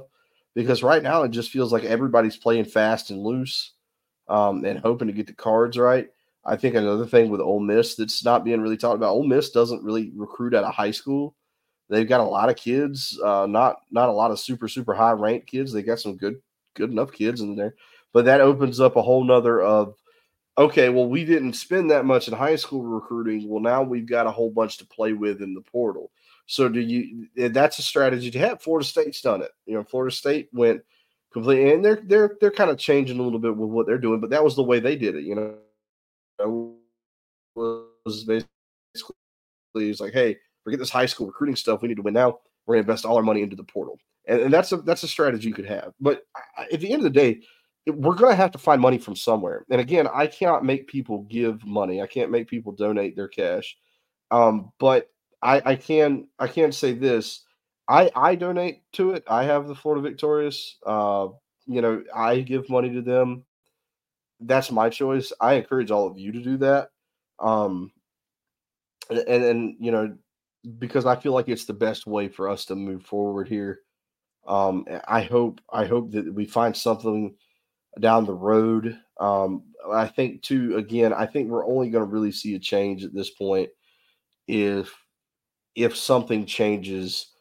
because 0.56 0.84
right 0.84 1.04
now 1.04 1.24
it 1.24 1.32
just 1.32 1.52
feels 1.52 1.72
like 1.72 1.84
everybody's 1.84 2.38
playing 2.38 2.66
fast 2.66 3.10
and 3.10 3.24
loose 3.24 3.74
um, 4.28 4.64
and 4.66 4.80
hoping 4.80 5.08
to 5.08 5.14
get 5.14 5.28
the 5.28 5.34
cards 5.34 5.78
right. 5.78 6.10
I 6.46 6.56
think 6.56 6.76
another 6.76 7.06
thing 7.06 7.30
with 7.30 7.42
Ole 7.42 7.60
Miss 7.60 7.96
that's 7.96 8.24
not 8.24 8.44
being 8.44 8.62
really 8.62 8.78
talked 8.78 8.96
about. 8.96 9.12
Ole 9.12 9.28
Miss 9.28 9.50
doesn't 9.50 9.84
really 9.84 10.12
recruit 10.16 10.56
out 10.56 10.64
of 10.64 10.74
high 10.74 10.92
school. 10.92 11.36
They've 11.90 12.08
got 12.08 12.22
a 12.22 12.24
lot 12.24 12.50
of 12.50 12.56
kids, 12.56 13.20
uh, 13.24 13.48
not 13.48 13.78
not 13.92 14.10
a 14.10 14.14
lot 14.14 14.32
of 14.32 14.40
super 14.40 14.68
super 14.68 14.94
high 14.94 15.12
ranked 15.12 15.48
kids. 15.48 15.74
They 15.74 15.82
got 15.82 16.00
some 16.00 16.18
good 16.18 16.42
good 16.76 16.92
enough 16.92 17.12
kids 17.12 17.42
in 17.42 17.56
there, 17.56 17.76
but 18.14 18.26
that 18.26 18.42
opens 18.42 18.80
up 18.80 18.96
a 18.96 19.02
whole 19.02 19.24
nother 19.24 19.60
of 19.62 19.96
okay, 20.60 20.90
well, 20.90 21.08
we 21.08 21.24
didn't 21.24 21.54
spend 21.54 21.90
that 21.90 22.06
much 22.06 22.28
in 22.28 22.34
high 22.34 22.58
school 22.58 22.84
recruiting. 22.84 23.48
Well, 23.50 23.62
now 23.62 23.82
we've 23.82 24.06
got 24.06 24.28
a 24.28 24.32
whole 24.32 24.52
bunch 24.52 24.78
to 24.78 24.86
play 24.86 25.14
with 25.14 25.42
in 25.42 25.54
the 25.54 25.62
portal. 25.62 26.12
So 26.46 26.68
do 26.68 26.80
you? 26.80 27.28
Eh, 27.38 27.48
that's 27.48 27.80
a 27.80 27.84
strategy 27.84 28.30
to 28.32 28.40
have. 28.40 28.62
Florida 28.62 28.86
State's 28.86 29.22
done 29.22 29.42
it. 29.42 29.52
You 29.66 29.76
know, 29.76 29.84
Florida 29.84 30.14
State 30.14 30.50
went 30.52 30.82
completely, 31.32 31.74
and 31.74 31.84
they're 31.84 32.02
they're 32.04 32.38
they're 32.42 32.52
kind 32.52 32.70
of 32.70 32.78
changing 32.78 33.20
a 33.20 33.24
little 33.24 33.40
bit 33.40 33.56
with 33.56 33.70
what 33.70 33.88
they're 33.88 33.98
doing, 33.98 34.20
but 34.20 34.32
that 34.32 34.44
was 34.44 34.56
the 34.56 34.64
way 34.64 34.80
they 34.80 34.96
did 34.96 35.16
it. 35.16 35.24
You 35.24 35.36
know, 35.36 35.56
was 36.48 38.24
basically 38.26 38.46
it's 39.76 40.00
like, 40.00 40.14
hey, 40.14 40.38
forget 40.64 40.80
this 40.80 40.90
high 40.90 41.06
school 41.06 41.28
recruiting 41.28 41.56
stuff. 41.56 41.82
We 41.82 41.88
need 41.88 41.98
to 41.98 42.02
win 42.02 42.14
now. 42.14 42.40
We're 42.66 42.76
going 42.76 42.86
to 42.86 42.90
invest 42.92 43.06
all 43.06 43.18
our 43.18 43.24
money 43.24 43.42
into 43.42 43.56
the 43.56 43.64
portal, 43.64 43.98
and, 44.28 44.42
and 44.42 44.54
that's 44.54 44.72
a 44.72 44.78
that's 44.78 45.04
a 45.04 45.08
strategy 45.08 45.48
you 45.48 45.54
could 45.54 45.66
have. 45.66 45.94
But 46.00 46.24
at 46.72 46.80
the 46.80 46.92
end 46.92 47.00
of 47.00 47.04
the 47.04 47.20
day, 47.20 47.42
we're 47.88 48.16
going 48.16 48.32
to 48.32 48.36
have 48.36 48.52
to 48.52 48.58
find 48.58 48.82
money 48.82 48.98
from 48.98 49.16
somewhere. 49.16 49.66
And 49.70 49.82
again, 49.82 50.08
I 50.14 50.28
cannot 50.28 50.66
make 50.66 50.88
people 50.88 51.24
give 51.24 51.66
money. 51.66 52.02
I 52.02 52.08
can't 52.08 52.32
make 52.32 52.48
people 52.48 52.72
donate 52.74 53.16
their 53.16 53.28
cash. 53.28 53.76
Um, 54.32 54.72
but 54.80 55.10
I, 55.42 55.62
I 55.66 55.76
can 55.76 56.28
I 56.38 56.48
can 56.48 56.72
say 56.72 56.94
this. 56.94 57.44
I 57.88 58.12
I 58.16 58.36
donate 58.36 58.82
to 58.94 59.12
it. 59.12 59.24
I 59.28 59.44
have 59.46 59.68
the 59.68 59.76
Florida 59.76 60.08
Victorious. 60.08 60.78
Uh, 60.86 61.30
you 61.66 61.82
know, 61.82 62.04
I 62.16 62.42
give 62.42 62.70
money 62.70 62.94
to 62.94 63.02
them. 63.02 63.44
That's 64.40 64.72
my 64.72 64.90
choice. 64.90 65.34
I 65.40 65.54
encourage 65.56 65.92
all 65.92 66.08
of 66.08 66.18
you 66.18 66.32
to 66.32 66.42
do 66.42 66.58
that. 66.58 66.90
Um, 67.40 67.92
and 69.10 69.44
and 69.44 69.76
you 69.80 69.92
know, 69.92 70.16
because 70.78 71.06
I 71.06 71.16
feel 71.16 71.34
like 71.34 71.50
it's 71.50 71.66
the 71.66 71.74
best 71.74 72.08
way 72.08 72.28
for 72.28 72.50
us 72.50 72.66
to 72.66 72.76
move 72.76 73.04
forward 73.06 73.48
here. 73.48 73.80
Um, 74.48 74.86
I 75.08 75.22
hope 75.22 75.62
I 75.72 75.86
hope 75.86 76.12
that 76.12 76.34
we 76.34 76.46
find 76.46 76.76
something 76.76 77.36
down 78.00 78.26
the 78.26 78.34
road. 78.34 78.98
Um, 79.20 79.64
I 79.92 80.08
think 80.08 80.42
too. 80.42 80.78
Again, 80.78 81.14
I 81.14 81.26
think 81.26 81.50
we're 81.50 81.68
only 81.68 81.90
going 81.90 82.06
to 82.06 82.12
really 82.12 82.32
see 82.32 82.56
a 82.56 82.60
change 82.60 83.04
at 83.04 83.14
this 83.14 83.30
point 83.30 83.70
if 84.48 84.96
if 85.76 85.96
something 85.96 86.46
changes 86.46 87.32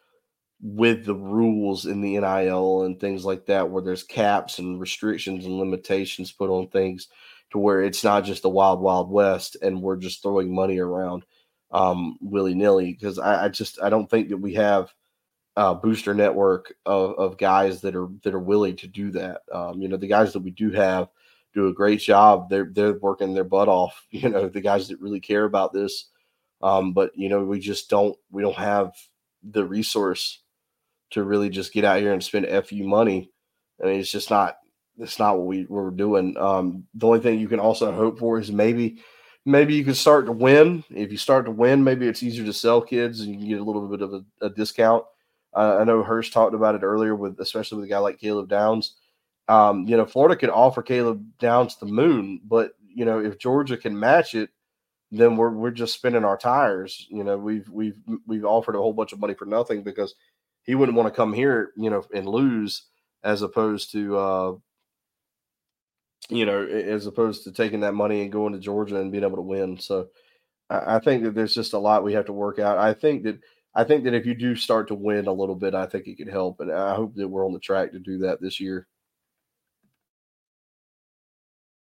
with 0.61 1.05
the 1.05 1.15
rules 1.15 1.87
in 1.87 2.01
the 2.01 2.19
NIL 2.19 2.83
and 2.83 2.99
things 2.99 3.25
like 3.25 3.47
that, 3.47 3.71
where 3.71 3.83
there's 3.83 4.03
caps 4.03 4.59
and 4.59 4.81
restrictions 4.81 5.45
and 5.45 5.59
limitations 5.59 6.33
put 6.33 6.51
on 6.51 6.69
things 6.69 7.09
to 7.51 7.59
where 7.59 7.83
it's 7.83 8.05
not 8.05 8.25
just 8.25 8.43
the 8.43 8.49
wild, 8.49 8.81
wild 8.81 9.11
west 9.11 9.57
and 9.63 9.81
we're 9.83 9.97
just 9.97 10.23
throwing 10.23 10.55
money 10.55 10.79
around 10.79 11.25
um, 11.71 12.19
willy 12.21 12.55
nilly. 12.55 12.93
Because 12.93 13.19
I, 13.19 13.47
I, 13.47 13.49
just 13.49 13.81
I 13.83 13.89
don't 13.89 14.11
think 14.11 14.29
that 14.29 14.37
we 14.37 14.55
have 14.55 14.93
a 15.57 15.75
booster 15.75 16.15
network 16.15 16.75
of, 16.85 17.15
of 17.19 17.39
guys 17.39 17.81
that 17.83 17.97
are 17.97 18.09
that 18.25 18.35
are 18.35 18.41
willing 18.41 18.77
to 18.77 18.87
do 18.89 19.11
that. 19.13 19.43
Um, 19.53 19.81
you 19.81 19.89
know, 19.89 19.97
the 19.97 20.07
guys 20.07 20.33
that 20.33 20.41
we 20.41 20.51
do 20.51 20.71
have 20.73 21.09
do 21.55 21.69
a 21.69 21.75
great 21.75 22.01
job. 22.01 22.51
They're 22.51 22.71
they're 22.73 22.99
working 22.99 23.35
their 23.35 23.45
butt 23.45 23.69
off. 23.69 24.07
You 24.11 24.29
know, 24.29 24.49
the 24.49 24.61
guys 24.61 24.89
that 24.89 25.01
really 25.01 25.21
care 25.21 25.45
about 25.45 25.73
this 25.73 26.07
um, 26.63 26.93
but 26.93 27.17
you 27.17 27.29
know, 27.29 27.45
we 27.45 27.61
just 27.61 27.89
don't 27.89 28.17
we 28.31 28.43
don't 28.43 28.57
have 28.57 28.93
the 29.43 29.65
resource 29.65 30.43
to 31.11 31.25
really 31.25 31.49
just 31.49 31.73
get 31.73 31.85
out 31.85 32.01
here 32.01 32.13
and 32.13 32.23
spend 32.23 32.47
fu 32.67 32.85
money. 32.85 33.31
I 33.83 33.87
mean, 33.87 34.01
it's 34.01 34.11
just 34.11 34.31
not 34.31 34.59
it's 34.99 35.19
not 35.19 35.37
what 35.39 35.47
we 35.47 35.67
we're 35.69 35.91
doing. 35.91 36.37
Um, 36.37 36.85
the 36.95 37.07
only 37.07 37.21
thing 37.21 37.39
you 37.39 37.49
can 37.49 37.61
also 37.61 37.93
hope 37.93 38.19
for 38.19 38.39
is 38.39 38.51
maybe 38.51 38.99
maybe 39.45 39.75
you 39.75 39.85
can 39.85 39.95
start 39.95 40.27
to 40.27 40.33
win. 40.33 40.85
If 40.91 41.13
you 41.13 41.19
start 41.19 41.47
to 41.47 41.51
win, 41.51 41.85
maybe 41.85 42.07
it's 42.07 42.23
easier 42.23 42.45
to 42.45 42.53
sell 42.53 42.81
kids 42.81 43.21
and 43.21 43.33
you 43.33 43.39
can 43.39 43.49
get 43.49 43.61
a 43.61 43.65
little 43.65 43.87
bit 43.89 44.03
of 44.03 44.13
a, 44.13 44.47
a 44.47 44.51
discount. 44.51 45.05
Uh, 45.55 45.79
I 45.81 45.85
know 45.85 46.03
Hirsch 46.03 46.31
talked 46.31 46.55
about 46.55 46.75
it 46.75 46.83
earlier 46.83 47.15
with 47.15 47.41
especially 47.41 47.77
with 47.77 47.87
a 47.87 47.91
guy 47.91 47.99
like 47.99 48.19
Caleb 48.19 48.49
Downs. 48.49 48.97
Um, 49.49 49.87
you 49.89 49.97
know, 49.97 50.05
Florida 50.05 50.37
could 50.37 50.51
offer 50.51 50.83
Caleb 50.83 51.25
Downs 51.39 51.77
the 51.77 51.87
moon, 51.87 52.41
but 52.45 52.73
you 52.95 53.05
know, 53.05 53.21
if 53.21 53.39
Georgia 53.39 53.77
can 53.77 53.99
match 53.99 54.35
it, 54.35 54.51
then 55.11 55.37
we're 55.37 55.51
we're 55.51 55.71
just 55.71 55.95
spinning 55.95 56.25
our 56.25 56.37
tires. 56.37 57.07
You 57.09 57.25
know, 57.25 57.39
we've 57.39 57.69
we've 57.71 57.97
we've 58.27 58.45
offered 58.45 58.75
a 58.75 58.79
whole 58.79 58.93
bunch 58.93 59.13
of 59.13 59.21
money 59.21 59.35
for 59.35 59.47
nothing 59.47 59.83
because 59.83 60.15
he 60.69 60.75
wouldn't 60.75 60.99
want 60.99 61.09
to 61.09 61.17
come 61.17 61.33
here, 61.33 61.73
you 61.79 61.89
know, 61.89 62.05
and 62.15 62.29
lose 62.29 62.83
as 63.25 63.41
opposed 63.41 63.91
to 63.91 64.19
uh 64.19 64.53
you 66.29 66.45
know, 66.45 66.63
as 66.63 67.07
opposed 67.07 67.45
to 67.45 67.53
taking 67.53 67.81
that 67.81 67.95
money 67.95 68.21
and 68.21 68.31
going 68.31 68.53
to 68.53 68.59
Georgia 68.59 69.01
and 69.01 69.11
being 69.11 69.25
able 69.25 69.37
to 69.37 69.43
win. 69.43 69.79
So 69.79 70.09
I, 70.69 70.97
I 70.97 70.99
think 70.99 71.25
that 71.25 71.35
there's 71.35 71.55
just 71.55 71.73
a 71.73 71.79
lot 71.79 72.05
we 72.05 72.13
have 72.13 72.27
to 72.27 72.35
work 72.35 72.59
out. 72.59 72.77
I 72.77 72.93
think 72.93 73.23
that 73.23 73.41
I 73.75 73.85
think 73.85 74.05
that 74.05 74.13
if 74.13 74.27
you 74.27 74.35
do 74.35 74.55
start 74.57 74.89
to 74.89 74.95
win 74.95 75.27
a 75.27 75.33
little 75.33 75.55
bit, 75.55 75.75
I 75.75 75.87
think 75.87 76.07
it 76.07 76.19
could 76.19 76.29
help. 76.29 76.61
And 76.61 76.71
I 76.71 76.95
hope 76.95 77.15
that 77.15 77.29
we're 77.29 77.47
on 77.47 77.55
the 77.55 77.61
track 77.61 77.93
to 77.93 77.99
do 77.99 78.19
that 78.19 78.43
this 78.43 78.61
year. 78.61 78.87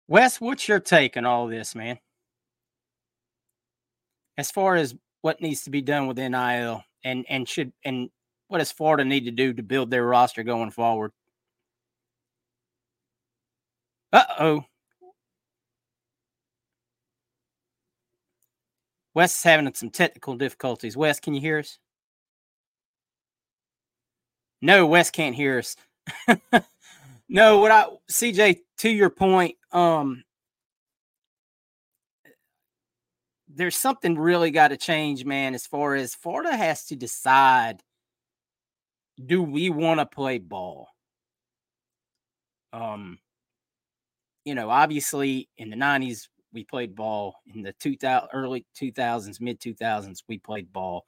Wes, 0.10 0.42
what's 0.42 0.68
your 0.68 0.82
take 0.82 1.16
on 1.16 1.24
all 1.24 1.48
this, 1.48 1.74
man? 1.74 2.00
As 4.38 4.52
far 4.52 4.76
as 4.76 4.94
what 5.22 5.40
needs 5.40 5.64
to 5.64 5.70
be 5.70 5.82
done 5.82 6.08
with 6.08 6.18
NIL 6.18 6.84
and 7.06 7.26
and 7.30 7.48
should 7.48 7.72
and 7.86 8.10
what 8.54 8.60
does 8.60 8.72
Florida 8.72 9.04
need 9.04 9.26
to 9.26 9.32
do 9.32 9.52
to 9.52 9.64
build 9.64 9.90
their 9.90 10.06
roster 10.06 10.44
going 10.44 10.70
forward? 10.70 11.12
Uh 14.12 14.24
oh. 14.40 14.66
Wes 19.16 19.36
is 19.36 19.42
having 19.44 19.74
some 19.74 19.90
technical 19.90 20.36
difficulties. 20.38 20.96
Wes, 20.96 21.20
can 21.20 21.34
you 21.34 21.42
hear 21.42 21.58
us? 21.58 21.80
No, 24.62 24.86
Wes 24.86 25.10
can't 25.10 25.36
hear 25.36 25.58
us. 25.58 25.76
no, 27.28 27.58
what 27.58 27.72
I 27.72 27.88
CJ 28.12 28.60
to 28.78 28.90
your 28.92 29.10
point, 29.10 29.56
um 29.72 30.24
there's 33.48 33.76
something 33.76 34.16
really 34.16 34.52
got 34.52 34.68
to 34.68 34.78
change, 34.78 35.26
man, 35.26 35.56
as 35.56 35.66
far 35.66 35.96
as 35.96 36.14
Florida 36.14 36.56
has 36.56 36.86
to 36.86 36.96
decide 36.96 37.82
do 39.24 39.42
we 39.42 39.70
want 39.70 40.00
to 40.00 40.06
play 40.06 40.40
ball? 40.40 40.88
Um 42.72 43.20
you 44.46 44.56
know, 44.56 44.70
obviously 44.70 45.50
in 45.58 45.70
the 45.70 45.76
90s 45.78 46.28
we 46.54 46.64
played 46.64 46.96
ball 46.96 47.36
in 47.54 47.64
the 47.64 47.74
2000 47.74 48.30
early 48.34 48.66
2000s, 48.80 49.42
mid 49.42 49.60
2000s 49.60 50.24
we 50.28 50.38
played 50.38 50.72
ball. 50.72 51.06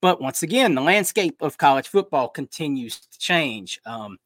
But 0.00 0.20
once 0.20 0.42
again, 0.42 0.74
the 0.74 0.80
landscape 0.80 1.36
of 1.42 1.58
college 1.58 1.88
football 1.88 2.28
continues 2.28 3.00
to 3.00 3.18
change. 3.18 3.80
Um, 3.84 4.18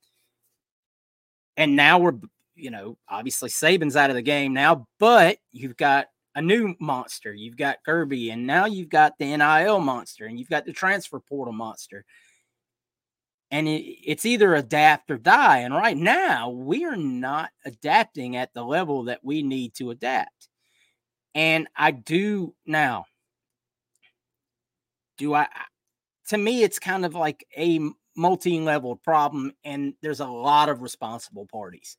and 1.57 1.75
now 1.75 1.99
we're, 1.99 2.15
you 2.55 2.71
know, 2.71 2.97
obviously 3.09 3.51
Saban's 3.51 3.97
out 3.97 4.11
of 4.11 4.17
the 4.17 4.23
game 4.23 4.53
now, 4.55 4.87
but 5.01 5.39
you've 5.51 5.77
got 5.77 6.07
a 6.37 6.43
new 6.43 6.75
monster. 6.81 7.33
You've 7.33 7.57
got 7.57 7.79
Kirby, 7.85 8.31
and 8.31 8.47
now 8.47 8.67
you've 8.67 8.89
got 8.89 9.19
the 9.19 9.37
NIL 9.37 9.81
monster, 9.81 10.27
and 10.27 10.39
you've 10.39 10.49
got 10.49 10.65
the 10.65 10.73
transfer 10.73 11.21
portal 11.21 11.53
monster. 11.53 12.05
And 13.55 13.69
it, 13.69 13.85
it's 14.05 14.27
either 14.27 14.57
adapt 14.57 15.13
or 15.13 15.17
die. 15.17 15.59
And 15.59 15.73
right 15.73 15.97
now, 15.97 16.51
we 16.51 16.85
are 16.85 16.97
not 16.97 17.51
adapting 17.65 18.35
at 18.35 18.53
the 18.53 18.65
level 18.65 19.05
that 19.05 19.21
we 19.23 19.45
need 19.45 19.75
to 19.75 19.93
adapt. 19.93 20.49
And 21.37 21.69
I 21.77 21.93
do 21.93 22.57
now, 22.67 23.05
do 25.19 25.35
I, 25.35 25.47
to 26.31 26.37
me, 26.37 26.65
it's 26.65 26.81
kind 26.81 27.07
of 27.07 27.15
like 27.15 27.47
a 27.57 27.79
multi 28.17 28.59
level 28.59 28.97
problem, 28.97 29.53
and 29.63 29.95
there's 30.03 30.19
a 30.19 30.27
lot 30.27 30.69
of 30.69 30.83
responsible 30.83 31.47
parties. 31.47 31.97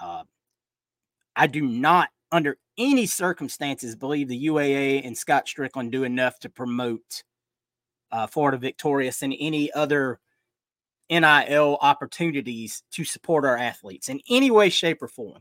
Uh, 0.00 0.22
I 1.34 1.48
do 1.48 1.62
not, 1.62 2.10
under 2.30 2.58
any 2.78 3.06
circumstances, 3.06 3.96
believe 3.96 4.28
the 4.28 4.46
UAA 4.46 5.04
and 5.04 5.18
Scott 5.18 5.46
Stricklin 5.46 5.90
do 5.90 6.04
enough 6.04 6.38
to 6.40 6.48
promote 6.48 7.24
uh, 8.12 8.28
Florida 8.28 8.58
Victorious 8.58 9.22
and 9.22 9.34
any 9.40 9.72
other 9.72 10.20
NIL 11.10 11.78
opportunities 11.80 12.82
to 12.92 13.04
support 13.04 13.44
our 13.44 13.56
athletes 13.56 14.08
in 14.08 14.20
any 14.28 14.50
way, 14.50 14.68
shape, 14.68 15.02
or 15.02 15.08
form. 15.08 15.40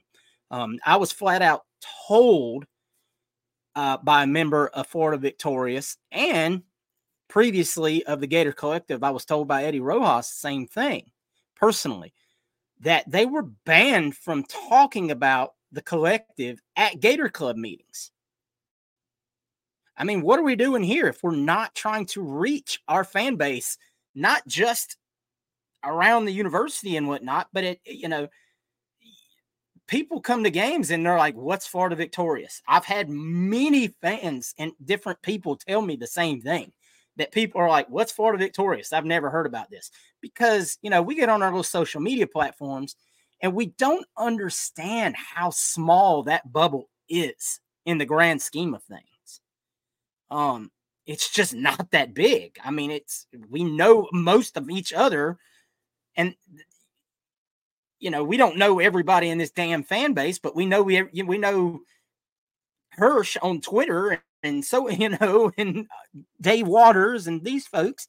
Um, 0.51 0.79
I 0.85 0.97
was 0.97 1.11
flat 1.11 1.41
out 1.41 1.63
told 2.07 2.65
uh, 3.75 3.97
by 3.97 4.23
a 4.23 4.27
member 4.27 4.67
of 4.67 4.87
Florida 4.87 5.17
Victorious 5.17 5.97
and 6.11 6.63
previously 7.27 8.05
of 8.05 8.21
the 8.21 8.27
Gator 8.27 8.53
Collective, 8.53 9.03
I 9.03 9.09
was 9.09 9.25
told 9.25 9.47
by 9.47 9.65
Eddie 9.65 9.79
Rojas 9.79 10.29
the 10.29 10.35
same 10.35 10.67
thing 10.67 11.11
personally 11.55 12.13
that 12.81 13.09
they 13.09 13.25
were 13.25 13.43
banned 13.65 14.15
from 14.15 14.43
talking 14.43 15.11
about 15.11 15.53
the 15.71 15.81
collective 15.81 16.61
at 16.75 16.99
Gator 16.99 17.29
Club 17.29 17.57
meetings. 17.57 18.11
I 19.97 20.03
mean, 20.03 20.21
what 20.21 20.39
are 20.39 20.43
we 20.43 20.55
doing 20.55 20.83
here 20.83 21.07
if 21.07 21.23
we're 21.23 21.35
not 21.35 21.73
trying 21.73 22.05
to 22.07 22.21
reach 22.21 22.81
our 22.87 23.03
fan 23.03 23.37
base, 23.37 23.77
not 24.13 24.45
just 24.45 24.97
around 25.85 26.25
the 26.25 26.33
university 26.33 26.97
and 26.97 27.07
whatnot, 27.07 27.47
but 27.53 27.63
it, 27.63 27.79
you 27.85 28.07
know, 28.07 28.27
people 29.87 30.19
come 30.21 30.43
to 30.43 30.49
games 30.49 30.91
and 30.91 31.05
they're 31.05 31.17
like, 31.17 31.35
what's 31.35 31.67
Florida 31.67 31.95
victorious? 31.95 32.61
I've 32.67 32.85
had 32.85 33.09
many 33.09 33.89
fans 34.01 34.53
and 34.57 34.71
different 34.83 35.21
people 35.21 35.55
tell 35.55 35.81
me 35.81 35.95
the 35.95 36.07
same 36.07 36.41
thing 36.41 36.71
that 37.17 37.31
people 37.31 37.61
are 37.61 37.69
like, 37.69 37.87
what's 37.89 38.11
Florida 38.11 38.37
victorious? 38.37 38.91
I've 38.91 39.05
never 39.05 39.29
heard 39.29 39.45
about 39.45 39.69
this 39.69 39.91
because, 40.21 40.77
you 40.81 40.89
know, 40.89 41.01
we 41.01 41.15
get 41.15 41.29
on 41.29 41.41
our 41.41 41.49
little 41.49 41.63
social 41.63 42.01
media 42.01 42.27
platforms 42.27 42.95
and 43.41 43.53
we 43.53 43.67
don't 43.67 44.05
understand 44.17 45.15
how 45.15 45.49
small 45.49 46.23
that 46.23 46.51
bubble 46.51 46.89
is 47.07 47.59
in 47.85 47.97
the 47.97 48.05
grand 48.05 48.41
scheme 48.41 48.73
of 48.73 48.83
things. 48.83 49.41
Um, 50.31 50.71
it's 51.05 51.31
just 51.31 51.53
not 51.53 51.91
that 51.91 52.13
big. 52.13 52.57
I 52.63 52.71
mean, 52.71 52.91
it's 52.91 53.27
we 53.49 53.63
know 53.63 54.07
most 54.11 54.57
of 54.57 54.69
each 54.69 54.91
other, 54.91 55.37
and 56.15 56.35
you 57.99 58.09
know 58.11 58.23
we 58.23 58.37
don't 58.37 58.57
know 58.57 58.79
everybody 58.79 59.29
in 59.29 59.37
this 59.37 59.51
damn 59.51 59.83
fan 59.83 60.13
base, 60.13 60.39
but 60.39 60.55
we 60.55 60.65
know 60.65 60.83
we 60.83 61.03
we 61.03 61.37
know 61.37 61.81
Hirsch 62.91 63.37
on 63.41 63.61
Twitter 63.61 64.23
and 64.45 64.63
so 64.63 64.89
you 64.89 65.09
know, 65.09 65.51
and 65.57 65.79
uh, 65.79 66.19
Dave 66.39 66.67
Waters 66.67 67.27
and 67.27 67.43
these 67.43 67.67
folks. 67.67 68.07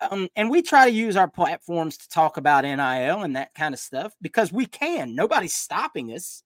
Um, 0.00 0.28
and 0.36 0.48
we 0.48 0.62
try 0.62 0.88
to 0.88 0.94
use 0.94 1.16
our 1.16 1.28
platforms 1.28 1.96
to 1.98 2.08
talk 2.08 2.36
about 2.36 2.62
NIL 2.62 3.22
and 3.22 3.34
that 3.34 3.52
kind 3.54 3.74
of 3.74 3.80
stuff 3.80 4.14
because 4.22 4.52
we 4.52 4.64
can. 4.64 5.16
Nobody's 5.16 5.54
stopping 5.54 6.12
us. 6.12 6.44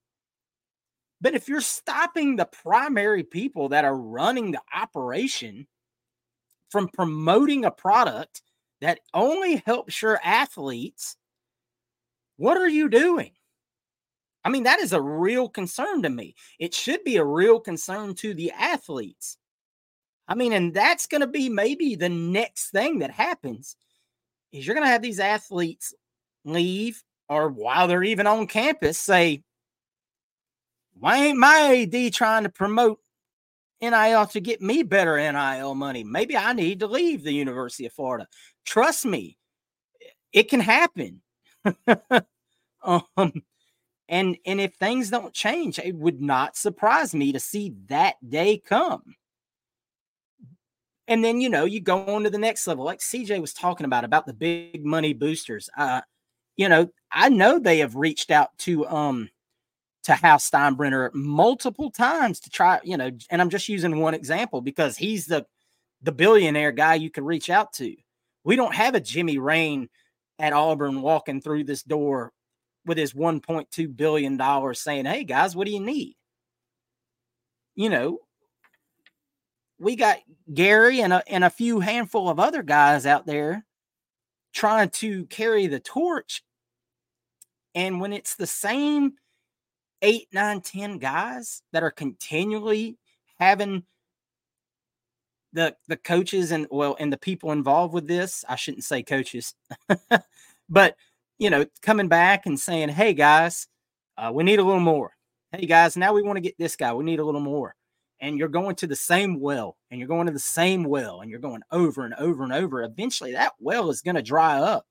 But 1.21 1.35
if 1.35 1.49
you're 1.49 1.61
stopping 1.61 2.37
the 2.37 2.47
primary 2.47 3.23
people 3.23 3.69
that 3.69 3.85
are 3.85 3.97
running 3.97 4.53
the 4.53 4.63
operation 4.75 5.67
from 6.71 6.89
promoting 6.89 7.67
a 7.67 7.71
product 7.71 8.41
that 8.83 8.99
only 9.15 9.63
helps 9.65 10.03
your 10.03 10.21
athletes, 10.25 11.17
what 12.37 12.57
are 12.57 12.69
you 12.69 12.89
doing? 12.89 13.31
I 14.45 14.51
mean, 14.51 14.65
that 14.65 14.81
is 14.81 14.93
a 14.93 15.01
real 15.01 15.49
concern 15.49 16.03
to 16.03 16.11
me. 16.11 16.35
It 16.59 16.75
should 16.75 17.05
be 17.05 17.17
a 17.17 17.25
real 17.25 17.61
concern 17.61 18.17
to 18.17 18.35
the 18.35 18.51
athletes. 18.51 19.39
I 20.27 20.35
mean, 20.35 20.53
and 20.53 20.75
that's 20.75 21.07
going 21.07 21.21
to 21.21 21.29
be 21.29 21.49
maybe 21.49 21.95
the 21.95 22.09
next 22.09 22.71
thing 22.71 22.99
that 22.99 23.13
happens 23.13 23.77
is 24.53 24.67
you're 24.67 24.75
going 24.75 24.87
to 24.87 24.93
have 24.93 25.03
these 25.03 25.21
athletes 25.21 25.95
leave 26.45 27.05
or 27.29 27.51
while 27.51 27.87
they're 27.87 28.03
even 28.03 28.27
on 28.27 28.49
campus 28.49 28.99
say, 28.99 29.45
why 30.99 31.19
ain't 31.19 31.39
my 31.39 31.87
AD 31.87 32.13
trying 32.13 32.43
to 32.43 32.49
promote 32.49 32.99
NIL 33.83 34.27
to 34.27 34.41
get 34.41 34.63
me 34.63 34.83
better 34.83 35.17
NIL 35.17 35.75
money? 35.75 36.05
Maybe 36.05 36.37
I 36.37 36.53
need 36.53 36.81
to 36.81 36.87
leave 36.87 37.23
the 37.23 37.33
University 37.33 37.87
of 37.87 37.93
Florida. 37.93 38.27
Trust 38.65 39.05
me, 39.05 39.37
it 40.33 40.49
can 40.49 40.61
happen. 40.61 41.21
um, 42.83 43.43
and 44.09 44.37
and 44.47 44.61
if 44.61 44.75
things 44.75 45.11
don't 45.11 45.35
change, 45.35 45.79
it 45.79 45.95
would 45.97 46.21
not 46.21 46.57
surprise 46.57 47.15
me 47.15 47.33
to 47.33 47.41
see 47.41 47.75
that 47.89 48.17
day 48.27 48.59
come. 48.59 49.15
And 51.09 51.25
then 51.25 51.41
you 51.41 51.49
know 51.49 51.65
you 51.65 51.81
go 51.81 52.07
on 52.07 52.25
to 52.25 52.31
the 52.31 52.39
next 52.39 52.67
level, 52.67 52.85
like 52.85 53.01
CJ 53.01 53.41
was 53.41 53.53
talking 53.53 53.85
about 53.85 54.05
about 54.05 54.27
the 54.27 54.33
big 54.33 54.85
money 54.85 55.13
boosters. 55.13 55.69
Uh, 55.77 56.03
you 56.57 56.69
know, 56.69 56.89
I 57.11 57.29
know 57.29 57.59
they 57.59 57.79
have 57.79 57.97
reached 57.97 58.31
out 58.31 58.51
to 58.59 58.87
um 58.87 59.31
to 60.05 60.15
Hal 60.15 60.39
Steinbrenner 60.39 61.11
multiple 61.15 61.91
times 61.91 62.41
to 62.41 62.51
try, 62.51 62.81
you 62.83 62.97
know, 62.97 63.11
and 63.31 63.41
I'm 63.41 63.51
just 63.51 63.69
using 63.69 64.01
one 64.01 64.15
example 64.15 64.61
because 64.61 64.97
he's 64.97 65.27
the 65.27 65.47
the 66.03 66.13
billionaire 66.13 66.73
guy 66.73 66.95
you 66.95 67.11
can 67.11 67.25
reach 67.25 67.49
out 67.49 67.73
to. 67.75 67.95
We 68.45 68.57
don't 68.57 68.75
have 68.75 68.97
a 68.97 69.01
Jimmy 69.01 69.39
Rane 69.39 69.89
at 70.39 70.53
Auburn 70.53 71.01
walking 71.01 71.41
through 71.41 71.65
this 71.65 71.85
door 71.85 72.33
with 72.85 72.99
his 72.99 73.13
1.2 73.13 73.97
billion 73.97 74.37
dollars 74.37 74.81
saying, 74.81 75.05
"Hey 75.07 75.25
guys, 75.25 75.55
what 75.55 75.67
do 75.67 75.73
you 75.73 75.81
need?" 75.81 76.17
You 77.75 77.91
know, 77.91 78.19
we 79.79 79.97
got 79.97 80.19
Gary 80.53 81.01
and 81.01 81.13
a, 81.13 81.23
and 81.29 81.45
a 81.45 81.51
few 81.51 81.81
handful 81.81 82.29
of 82.29 82.41
other 82.41 82.63
guys 82.63 83.07
out 83.07 83.27
there 83.27 83.65
trying 84.53 84.91
to 84.91 85.27
carry 85.27 85.67
the 85.67 85.81
torch. 85.81 86.43
And 87.75 88.01
when 88.01 88.13
it's 88.13 88.35
the 88.35 88.47
same 88.47 89.15
eight, 90.03 90.29
nine, 90.33 90.61
ten 90.61 90.99
guys 90.99 91.63
that 91.73 91.83
are 91.83 91.91
continually 91.91 92.99
having 93.39 93.85
the 95.53 95.77
the 95.89 95.97
coaches 95.97 96.51
and 96.51 96.67
well 96.71 96.97
and 96.99 97.13
the 97.13 97.19
people 97.19 97.53
involved 97.53 97.95
with 97.95 98.07
this, 98.07 98.45
I 98.49 98.57
shouldn't 98.57 98.85
say 98.85 99.03
coaches, 99.03 99.55
but 100.69 100.97
you 101.39 101.51
know, 101.51 101.67
coming 101.83 102.07
back 102.07 102.47
and 102.47 102.59
saying, 102.59 102.91
hey, 102.91 103.15
guys, 103.15 103.67
uh, 104.17 104.31
we 104.33 104.45
need 104.45 104.61
a 104.61 104.65
little 104.65 104.81
more. 104.81 105.13
Hey, 105.51 105.67
guys, 105.67 105.97
now 105.97 106.13
we 106.13 106.23
want 106.23 106.37
to 106.37 106.41
get 106.41 106.57
this 106.57 106.77
guy. 106.77 106.93
We 106.93 107.05
need 107.05 107.19
a 107.19 107.25
little 107.25 107.41
more. 107.41 107.75
And 108.21 108.39
you're 108.39 108.49
going 108.49 108.77
to 108.77 108.87
the 108.87 108.95
same 108.95 109.41
well 109.41 109.77
and 109.91 109.99
you're 109.99 110.09
going 110.09 110.27
to 110.27 110.33
the 110.33 110.39
same 110.39 110.85
well 110.85 111.21
and 111.21 111.29
you're 111.29 111.41
going 111.41 111.63
over 111.73 112.05
and 112.05 112.15
over 112.15 112.45
and 112.45 112.53
over. 112.53 112.85
Eventually, 112.85 113.33
that 113.33 113.55
well 113.59 113.91
is 113.91 114.03
going 114.03 114.15
to 114.15 114.23
dry 114.23 114.61
up. 114.61 114.87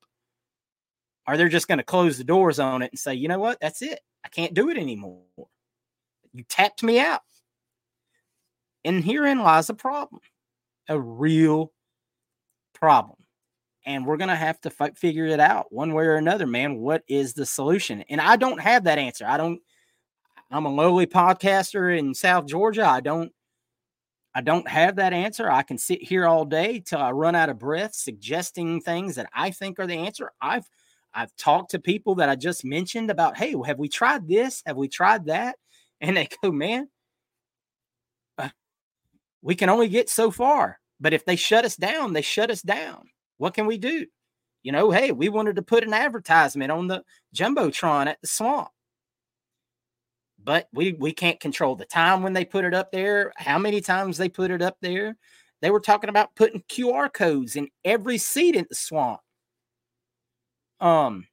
Or 1.25 1.37
they're 1.37 1.47
just 1.47 1.69
going 1.69 1.77
to 1.77 1.85
close 1.85 2.17
the 2.17 2.25
doors 2.25 2.59
on 2.59 2.81
it 2.81 2.91
and 2.91 2.99
say, 2.99 3.13
you 3.13 3.29
know 3.29 3.39
what? 3.39 3.59
That's 3.61 3.81
it. 3.81 4.01
I 4.23 4.29
can't 4.29 4.53
do 4.53 4.69
it 4.69 4.77
anymore. 4.77 5.23
You 6.33 6.43
tapped 6.47 6.83
me 6.83 6.99
out. 6.99 7.21
And 8.83 9.03
herein 9.03 9.39
lies 9.39 9.69
a 9.69 9.73
problem, 9.73 10.21
a 10.89 10.99
real 10.99 11.71
problem. 12.73 13.17
And 13.85 14.05
we're 14.05 14.17
going 14.17 14.29
to 14.29 14.35
have 14.35 14.59
to 14.61 14.71
f- 14.79 14.97
figure 14.97 15.25
it 15.25 15.39
out 15.39 15.71
one 15.71 15.93
way 15.93 16.05
or 16.05 16.15
another, 16.15 16.47
man. 16.47 16.77
What 16.77 17.03
is 17.07 17.33
the 17.33 17.45
solution? 17.45 18.03
And 18.09 18.21
I 18.21 18.35
don't 18.35 18.59
have 18.59 18.83
that 18.85 18.97
answer. 18.97 19.25
I 19.27 19.37
don't, 19.37 19.61
I'm 20.49 20.65
a 20.65 20.73
lowly 20.73 21.07
podcaster 21.07 21.97
in 21.97 22.13
South 22.13 22.47
Georgia. 22.47 22.85
I 22.85 23.01
don't, 23.01 23.31
I 24.33 24.41
don't 24.41 24.67
have 24.67 24.95
that 24.95 25.13
answer. 25.13 25.49
I 25.49 25.61
can 25.63 25.77
sit 25.77 26.01
here 26.01 26.25
all 26.25 26.45
day 26.45 26.79
till 26.79 26.99
I 26.99 27.11
run 27.11 27.35
out 27.35 27.49
of 27.49 27.59
breath 27.59 27.93
suggesting 27.93 28.81
things 28.81 29.15
that 29.15 29.29
I 29.33 29.51
think 29.51 29.79
are 29.79 29.87
the 29.87 29.93
answer. 29.93 30.31
I've 30.41 30.67
I've 31.13 31.35
talked 31.35 31.71
to 31.71 31.79
people 31.79 32.15
that 32.15 32.29
I 32.29 32.35
just 32.35 32.63
mentioned 32.63 33.11
about, 33.11 33.37
hey, 33.37 33.55
have 33.65 33.79
we 33.79 33.89
tried 33.89 34.27
this? 34.27 34.61
Have 34.65 34.77
we 34.77 34.87
tried 34.87 35.25
that? 35.27 35.57
And 36.03 36.17
they 36.17 36.27
go, 36.41 36.51
man, 36.51 36.89
uh, 38.39 38.49
we 39.43 39.53
can 39.53 39.69
only 39.69 39.87
get 39.87 40.09
so 40.09 40.31
far. 40.31 40.79
But 40.99 41.13
if 41.13 41.25
they 41.25 41.35
shut 41.35 41.63
us 41.63 41.75
down, 41.75 42.13
they 42.13 42.23
shut 42.23 42.49
us 42.49 42.63
down. 42.63 43.03
What 43.37 43.53
can 43.53 43.67
we 43.67 43.77
do? 43.77 44.07
You 44.63 44.71
know, 44.71 44.89
hey, 44.89 45.11
we 45.11 45.29
wanted 45.29 45.57
to 45.57 45.61
put 45.61 45.83
an 45.83 45.93
advertisement 45.93 46.71
on 46.71 46.87
the 46.87 47.03
Jumbotron 47.35 48.07
at 48.07 48.19
the 48.19 48.27
swamp. 48.27 48.69
But 50.43 50.69
we 50.73 50.93
we 50.93 51.11
can't 51.11 51.39
control 51.39 51.75
the 51.75 51.85
time 51.85 52.23
when 52.23 52.33
they 52.33 52.45
put 52.45 52.65
it 52.65 52.73
up 52.73 52.91
there, 52.91 53.31
how 53.37 53.59
many 53.59 53.79
times 53.79 54.17
they 54.17 54.29
put 54.29 54.49
it 54.49 54.61
up 54.61 54.77
there. 54.81 55.17
They 55.61 55.69
were 55.69 55.79
talking 55.79 56.09
about 56.09 56.35
putting 56.35 56.63
QR 56.63 57.13
codes 57.13 57.55
in 57.55 57.69
every 57.85 58.17
seat 58.17 58.55
in 58.55 58.65
the 58.67 58.75
swamp. 58.75 59.21
Um, 60.81 61.27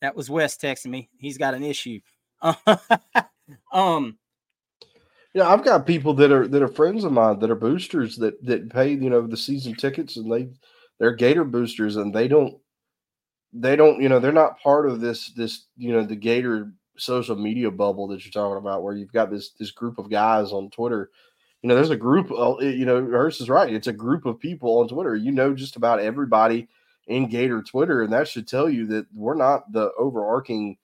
that 0.00 0.16
was 0.16 0.28
Wes 0.28 0.56
texting 0.56 0.90
me. 0.90 1.10
He's 1.18 1.38
got 1.38 1.54
an 1.54 1.62
issue. 1.62 2.00
um, 3.72 4.18
yeah, 5.34 5.48
I've 5.48 5.64
got 5.64 5.86
people 5.86 6.14
that 6.14 6.32
are 6.32 6.48
that 6.48 6.62
are 6.62 6.68
friends 6.68 7.04
of 7.04 7.12
mine 7.12 7.38
that 7.38 7.50
are 7.50 7.56
boosters 7.56 8.16
that 8.16 8.44
that 8.44 8.70
pay 8.70 8.90
you 8.90 9.10
know 9.10 9.26
the 9.26 9.36
season 9.36 9.74
tickets 9.74 10.16
and 10.16 10.30
they 10.30 10.48
they're 10.98 11.14
Gator 11.14 11.44
boosters 11.44 11.96
and 11.96 12.12
they 12.12 12.26
don't 12.26 12.58
they 13.52 13.76
don't 13.76 14.00
you 14.00 14.08
know 14.08 14.18
they're 14.18 14.32
not 14.32 14.60
part 14.60 14.88
of 14.88 15.00
this 15.00 15.32
this 15.34 15.66
you 15.76 15.92
know 15.92 16.04
the 16.04 16.16
Gator 16.16 16.72
social 16.98 17.36
media 17.36 17.70
bubble 17.70 18.08
that 18.08 18.24
you're 18.24 18.32
talking 18.32 18.58
about 18.58 18.82
where 18.82 18.94
you've 18.94 19.12
got 19.12 19.30
this 19.30 19.50
this 19.58 19.70
group 19.70 19.98
of 19.98 20.10
guys 20.10 20.52
on 20.52 20.70
Twitter. 20.70 21.10
You 21.62 21.68
know, 21.68 21.76
there's 21.76 21.90
a 21.90 21.96
group. 21.96 22.28
You 22.60 22.84
know, 22.84 23.04
Hurst 23.06 23.40
is 23.40 23.48
right. 23.48 23.72
It's 23.72 23.86
a 23.86 23.92
group 23.92 24.26
of 24.26 24.40
people 24.40 24.80
on 24.80 24.88
Twitter. 24.88 25.14
You 25.14 25.30
know, 25.30 25.54
just 25.54 25.76
about 25.76 26.00
everybody 26.00 26.68
in 27.06 27.28
Gator 27.28 27.62
Twitter, 27.62 28.02
and 28.02 28.12
that 28.12 28.28
should 28.28 28.46
tell 28.46 28.68
you 28.68 28.86
that 28.86 29.06
we're 29.14 29.34
not 29.34 29.70
the 29.72 29.92
overarching, 29.98 30.76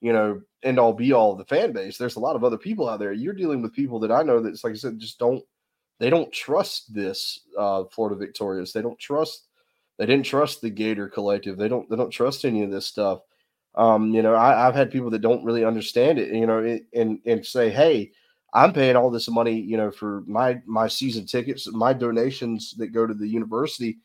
you 0.00 0.12
know, 0.12 0.40
end 0.62 0.78
all 0.78 0.92
be 0.92 1.12
all 1.12 1.32
of 1.32 1.38
the 1.38 1.44
fan 1.44 1.72
base. 1.72 1.98
There's 1.98 2.16
a 2.16 2.20
lot 2.20 2.36
of 2.36 2.44
other 2.44 2.58
people 2.58 2.88
out 2.88 2.98
there. 2.98 3.12
You're 3.12 3.34
dealing 3.34 3.62
with 3.62 3.74
people 3.74 3.98
that 4.00 4.10
I 4.10 4.22
know 4.22 4.40
that, 4.40 4.62
like 4.64 4.72
I 4.72 4.76
said, 4.76 4.98
just 4.98 5.18
don't 5.18 5.44
they 5.98 6.10
don't 6.10 6.32
trust 6.32 6.92
this 6.94 7.40
uh, 7.56 7.84
Florida 7.84 8.16
Victorious. 8.16 8.72
They 8.72 8.82
don't 8.82 8.98
trust. 8.98 9.44
They 9.98 10.06
didn't 10.06 10.26
trust 10.26 10.60
the 10.60 10.70
Gator 10.70 11.08
Collective. 11.08 11.56
They 11.56 11.68
don't. 11.68 11.88
They 11.88 11.96
don't 11.96 12.10
trust 12.10 12.44
any 12.44 12.62
of 12.62 12.70
this 12.70 12.86
stuff. 12.86 13.20
Um, 13.74 14.14
you 14.14 14.22
know, 14.22 14.34
I, 14.34 14.64
have 14.64 14.74
had 14.74 14.90
people 14.90 15.10
that 15.10 15.20
don't 15.20 15.44
really 15.44 15.64
understand 15.64 16.18
it. 16.18 16.34
You 16.34 16.46
know, 16.46 16.78
and 16.94 17.20
and 17.24 17.44
say, 17.46 17.70
hey. 17.70 18.12
I'm 18.54 18.72
paying 18.72 18.96
all 18.96 19.10
this 19.10 19.28
money, 19.28 19.60
you 19.60 19.76
know, 19.76 19.90
for 19.90 20.22
my 20.26 20.62
my 20.64 20.88
season 20.88 21.26
tickets, 21.26 21.70
my 21.72 21.92
donations 21.92 22.74
that 22.78 22.86
go 22.86 23.06
to 23.06 23.12
the 23.12 23.28
university 23.28 23.98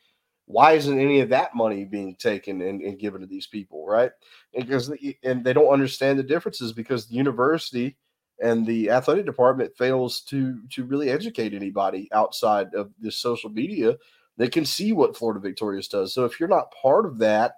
why 0.52 0.74
isn't 0.74 1.00
any 1.00 1.22
of 1.22 1.30
that 1.30 1.56
money 1.56 1.86
being 1.86 2.16
taken 2.16 2.62
and, 2.62 2.82
and 2.82 3.00
given 3.00 3.22
to 3.22 3.28
these 3.28 3.48
people 3.48 3.86
right? 3.88 4.12
And 4.54 4.66
because 4.66 4.92
and 5.24 5.44
they 5.44 5.54
don't 5.54 5.74
understand 5.74 6.20
the 6.20 6.24
differences 6.24 6.74
because 6.74 7.06
the 7.06 7.16
university 7.16 7.98
and 8.42 8.66
the 8.66 8.90
athletic 8.90 9.26
department 9.26 9.76
fails 9.78 10.22
to 10.22 10.62
to 10.72 10.84
really 10.86 11.10
educate 11.10 11.54
anybody 11.54 12.10
outside 12.12 12.74
of 12.74 12.92
this 13.00 13.18
social 13.18 13.50
media. 13.50 13.98
That 14.38 14.54
can 14.54 14.66
see 14.66 14.94
what 14.94 15.16
florida 15.16 15.40
victorious 15.40 15.88
does. 15.88 16.14
So 16.14 16.26
if 16.26 16.40
you're 16.40 16.50
not 16.50 16.74
part 16.82 17.06
of 17.06 17.20
that 17.20 17.56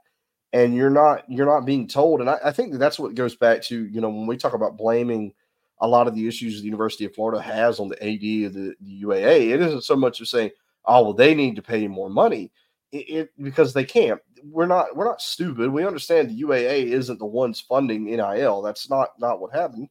and 0.53 0.75
you're 0.75 0.89
not 0.89 1.29
you're 1.29 1.47
not 1.47 1.65
being 1.65 1.87
told 1.87 2.21
and 2.21 2.29
i, 2.29 2.37
I 2.45 2.51
think 2.51 2.71
that 2.71 2.77
that's 2.77 2.99
what 2.99 3.15
goes 3.15 3.35
back 3.35 3.61
to 3.63 3.85
you 3.87 3.99
know 3.99 4.09
when 4.09 4.27
we 4.27 4.37
talk 4.37 4.53
about 4.53 4.77
blaming 4.77 5.33
a 5.81 5.87
lot 5.87 6.07
of 6.07 6.15
the 6.15 6.27
issues 6.27 6.59
the 6.59 6.65
university 6.65 7.05
of 7.05 7.13
florida 7.13 7.41
has 7.41 7.79
on 7.79 7.89
the 7.89 8.01
ad 8.01 8.47
of 8.47 8.53
the, 8.53 8.75
the 8.79 9.03
uaa 9.03 9.51
it 9.51 9.61
isn't 9.61 9.83
so 9.83 9.95
much 9.95 10.21
of 10.21 10.27
saying 10.27 10.51
oh 10.85 11.03
well 11.03 11.13
they 11.13 11.33
need 11.33 11.55
to 11.55 11.61
pay 11.61 11.87
more 11.87 12.09
money 12.09 12.51
it, 12.93 13.09
it, 13.09 13.29
because 13.41 13.73
they 13.73 13.83
can't. 13.83 14.21
We're 14.43 14.67
not 14.67 14.95
we're 14.95 15.05
not 15.05 15.21
stupid. 15.21 15.71
We 15.71 15.85
understand 15.85 16.29
the 16.29 16.41
UAA 16.41 16.87
isn't 16.91 17.19
the 17.19 17.25
ones 17.25 17.59
funding 17.59 18.05
NIL. 18.05 18.61
That's 18.61 18.89
not 18.89 19.09
not 19.19 19.41
what 19.41 19.53
happened. 19.53 19.89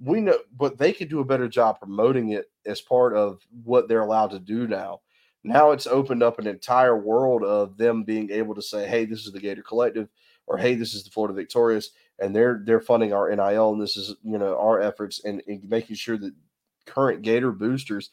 We 0.00 0.20
know, 0.20 0.38
but 0.56 0.78
they 0.78 0.92
could 0.92 1.08
do 1.08 1.20
a 1.20 1.24
better 1.24 1.48
job 1.48 1.80
promoting 1.80 2.30
it 2.30 2.46
as 2.64 2.80
part 2.80 3.16
of 3.16 3.40
what 3.64 3.88
they're 3.88 4.02
allowed 4.02 4.30
to 4.30 4.38
do 4.38 4.68
now. 4.68 5.00
Now 5.42 5.72
it's 5.72 5.86
opened 5.86 6.22
up 6.22 6.38
an 6.38 6.46
entire 6.46 6.96
world 6.96 7.42
of 7.42 7.76
them 7.76 8.04
being 8.04 8.30
able 8.30 8.54
to 8.54 8.62
say, 8.62 8.86
"Hey, 8.86 9.04
this 9.04 9.26
is 9.26 9.32
the 9.32 9.40
Gator 9.40 9.62
Collective," 9.62 10.08
or 10.46 10.58
"Hey, 10.58 10.74
this 10.74 10.94
is 10.94 11.04
the 11.04 11.10
Florida 11.10 11.34
Victorious," 11.34 11.90
and 12.20 12.34
they're 12.36 12.62
they're 12.64 12.80
funding 12.80 13.12
our 13.12 13.34
NIL, 13.34 13.72
and 13.72 13.82
this 13.82 13.96
is 13.96 14.14
you 14.22 14.38
know 14.38 14.56
our 14.58 14.80
efforts 14.80 15.24
and 15.24 15.42
making 15.64 15.96
sure 15.96 16.18
that 16.18 16.34
current 16.86 17.22
Gator 17.22 17.52
boosters 17.52 18.10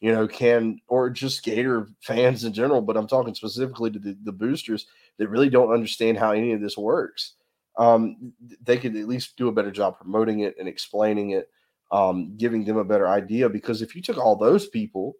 you 0.00 0.12
know, 0.12 0.28
can 0.28 0.78
or 0.88 1.10
just 1.10 1.42
Gator 1.42 1.88
fans 2.02 2.44
in 2.44 2.52
general, 2.52 2.82
but 2.82 2.96
I'm 2.96 3.06
talking 3.06 3.34
specifically 3.34 3.90
to 3.90 3.98
the, 3.98 4.16
the 4.24 4.32
boosters 4.32 4.86
that 5.18 5.28
really 5.28 5.48
don't 5.48 5.72
understand 5.72 6.18
how 6.18 6.32
any 6.32 6.52
of 6.52 6.60
this 6.60 6.76
works. 6.76 7.34
Um, 7.78 8.32
they 8.62 8.78
could 8.78 8.96
at 8.96 9.08
least 9.08 9.36
do 9.36 9.48
a 9.48 9.52
better 9.52 9.70
job 9.70 9.98
promoting 9.98 10.40
it 10.40 10.56
and 10.58 10.68
explaining 10.68 11.30
it, 11.30 11.50
um, 11.92 12.36
giving 12.36 12.64
them 12.64 12.76
a 12.76 12.84
better 12.84 13.08
idea. 13.08 13.48
Because 13.48 13.82
if 13.82 13.94
you 13.94 14.02
took 14.02 14.18
all 14.18 14.36
those 14.36 14.68
people 14.68 15.14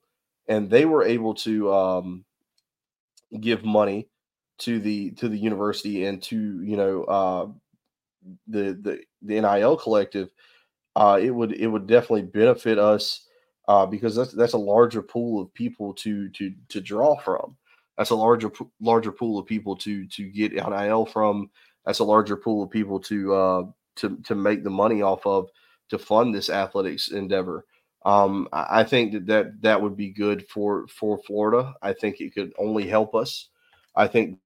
and 0.49 0.70
they 0.70 0.85
were 0.85 1.05
able 1.05 1.35
to 1.35 1.72
um, 1.72 2.24
give 3.41 3.64
money 3.64 4.09
to 4.59 4.79
the 4.79 5.11
to 5.12 5.29
the 5.29 5.37
university 5.37 6.07
and 6.07 6.22
to 6.22 6.62
you 6.62 6.77
know 6.79 7.05
uh, 7.05 7.47
the 8.47 8.79
the 8.81 9.01
the 9.22 9.41
NIL 9.41 9.77
collective, 9.77 10.31
uh, 10.97 11.18
it 11.20 11.31
would 11.31 11.53
it 11.53 11.66
would 11.66 11.87
definitely 11.87 12.22
benefit 12.22 12.79
us 12.79 13.26
uh, 13.69 13.87
because 13.87 14.14
that's 14.14 14.33
that's 14.33 14.53
a 14.53 14.59
larger 14.59 15.03
pool 15.03 15.41
of 15.41 15.53
people 15.55 15.93
to 15.95 16.29
to 16.31 16.53
to 16.69 16.81
draw 16.81 17.17
from. 17.19 17.57
That's 17.99 18.11
a 18.11 18.17
larger 18.17 18.51
larger 18.81 19.12
pool 19.12 19.39
of 19.39 19.47
people 19.47 19.77
to 19.77 20.07
to 20.07 20.29
get 20.29 20.53
NIL 20.53 21.07
from. 21.07 21.51
That's 21.85 22.01
a 22.01 22.05
larger 22.05 22.37
pool 22.37 22.62
of 22.62 22.71
people 22.71 23.01
to 23.01 23.35
uh, 23.35 23.62
to 23.97 24.17
to 24.25 24.35
make 24.35 24.64
the 24.64 24.71
money 24.71 25.03
off 25.03 25.27
of 25.27 25.49
to 25.91 25.99
fund 25.99 26.35
this 26.35 26.51
athletics 26.51 27.09
endeavor. 27.09 27.64
Um, 28.05 28.49
I 28.53 28.85
think 28.85 29.12
that, 29.12 29.27
that 29.27 29.62
that 29.62 29.83
would 29.83 29.97
be 29.97 30.11
good 30.11 30.49
for 30.49 30.87
for 30.87 31.19
Florida. 31.19 31.75
I 31.83 31.93
think 31.93 32.21
it 32.21 32.35
could 32.35 32.53
only 32.59 32.87
help 32.87 33.14
us. 33.14 33.49
I 33.97 34.07
think 34.07 34.39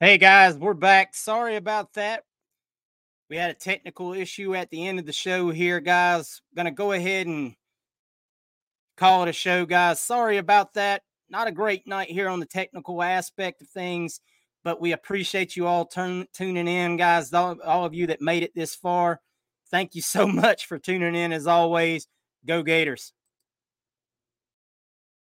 Hey 0.00 0.18
guys, 0.18 0.58
we're 0.58 0.74
back. 0.74 1.14
Sorry 1.14 1.54
about 1.54 1.92
that. 1.92 2.24
We 3.30 3.36
had 3.36 3.50
a 3.50 3.54
technical 3.54 4.12
issue 4.12 4.56
at 4.56 4.68
the 4.70 4.88
end 4.88 4.98
of 4.98 5.06
the 5.06 5.12
show 5.12 5.50
here, 5.50 5.78
guys. 5.78 6.40
Gonna 6.56 6.72
go 6.72 6.90
ahead 6.90 7.28
and 7.28 7.54
call 8.96 9.22
it 9.22 9.28
a 9.28 9.32
show, 9.32 9.64
guys. 9.64 10.00
Sorry 10.00 10.38
about 10.38 10.74
that. 10.74 11.02
Not 11.30 11.46
a 11.46 11.52
great 11.52 11.86
night 11.86 12.10
here 12.10 12.28
on 12.28 12.40
the 12.40 12.46
technical 12.46 13.04
aspect 13.04 13.62
of 13.62 13.68
things, 13.68 14.20
but 14.64 14.80
we 14.80 14.90
appreciate 14.90 15.54
you 15.54 15.68
all 15.68 15.86
turn, 15.86 16.26
tuning 16.34 16.66
in, 16.66 16.96
guys. 16.96 17.32
All, 17.32 17.56
all 17.64 17.84
of 17.84 17.94
you 17.94 18.08
that 18.08 18.20
made 18.20 18.42
it 18.42 18.52
this 18.52 18.74
far, 18.74 19.20
thank 19.70 19.94
you 19.94 20.02
so 20.02 20.26
much 20.26 20.66
for 20.66 20.76
tuning 20.76 21.14
in 21.14 21.32
as 21.32 21.46
always. 21.46 22.08
Go 22.44 22.64
Gators. 22.64 23.12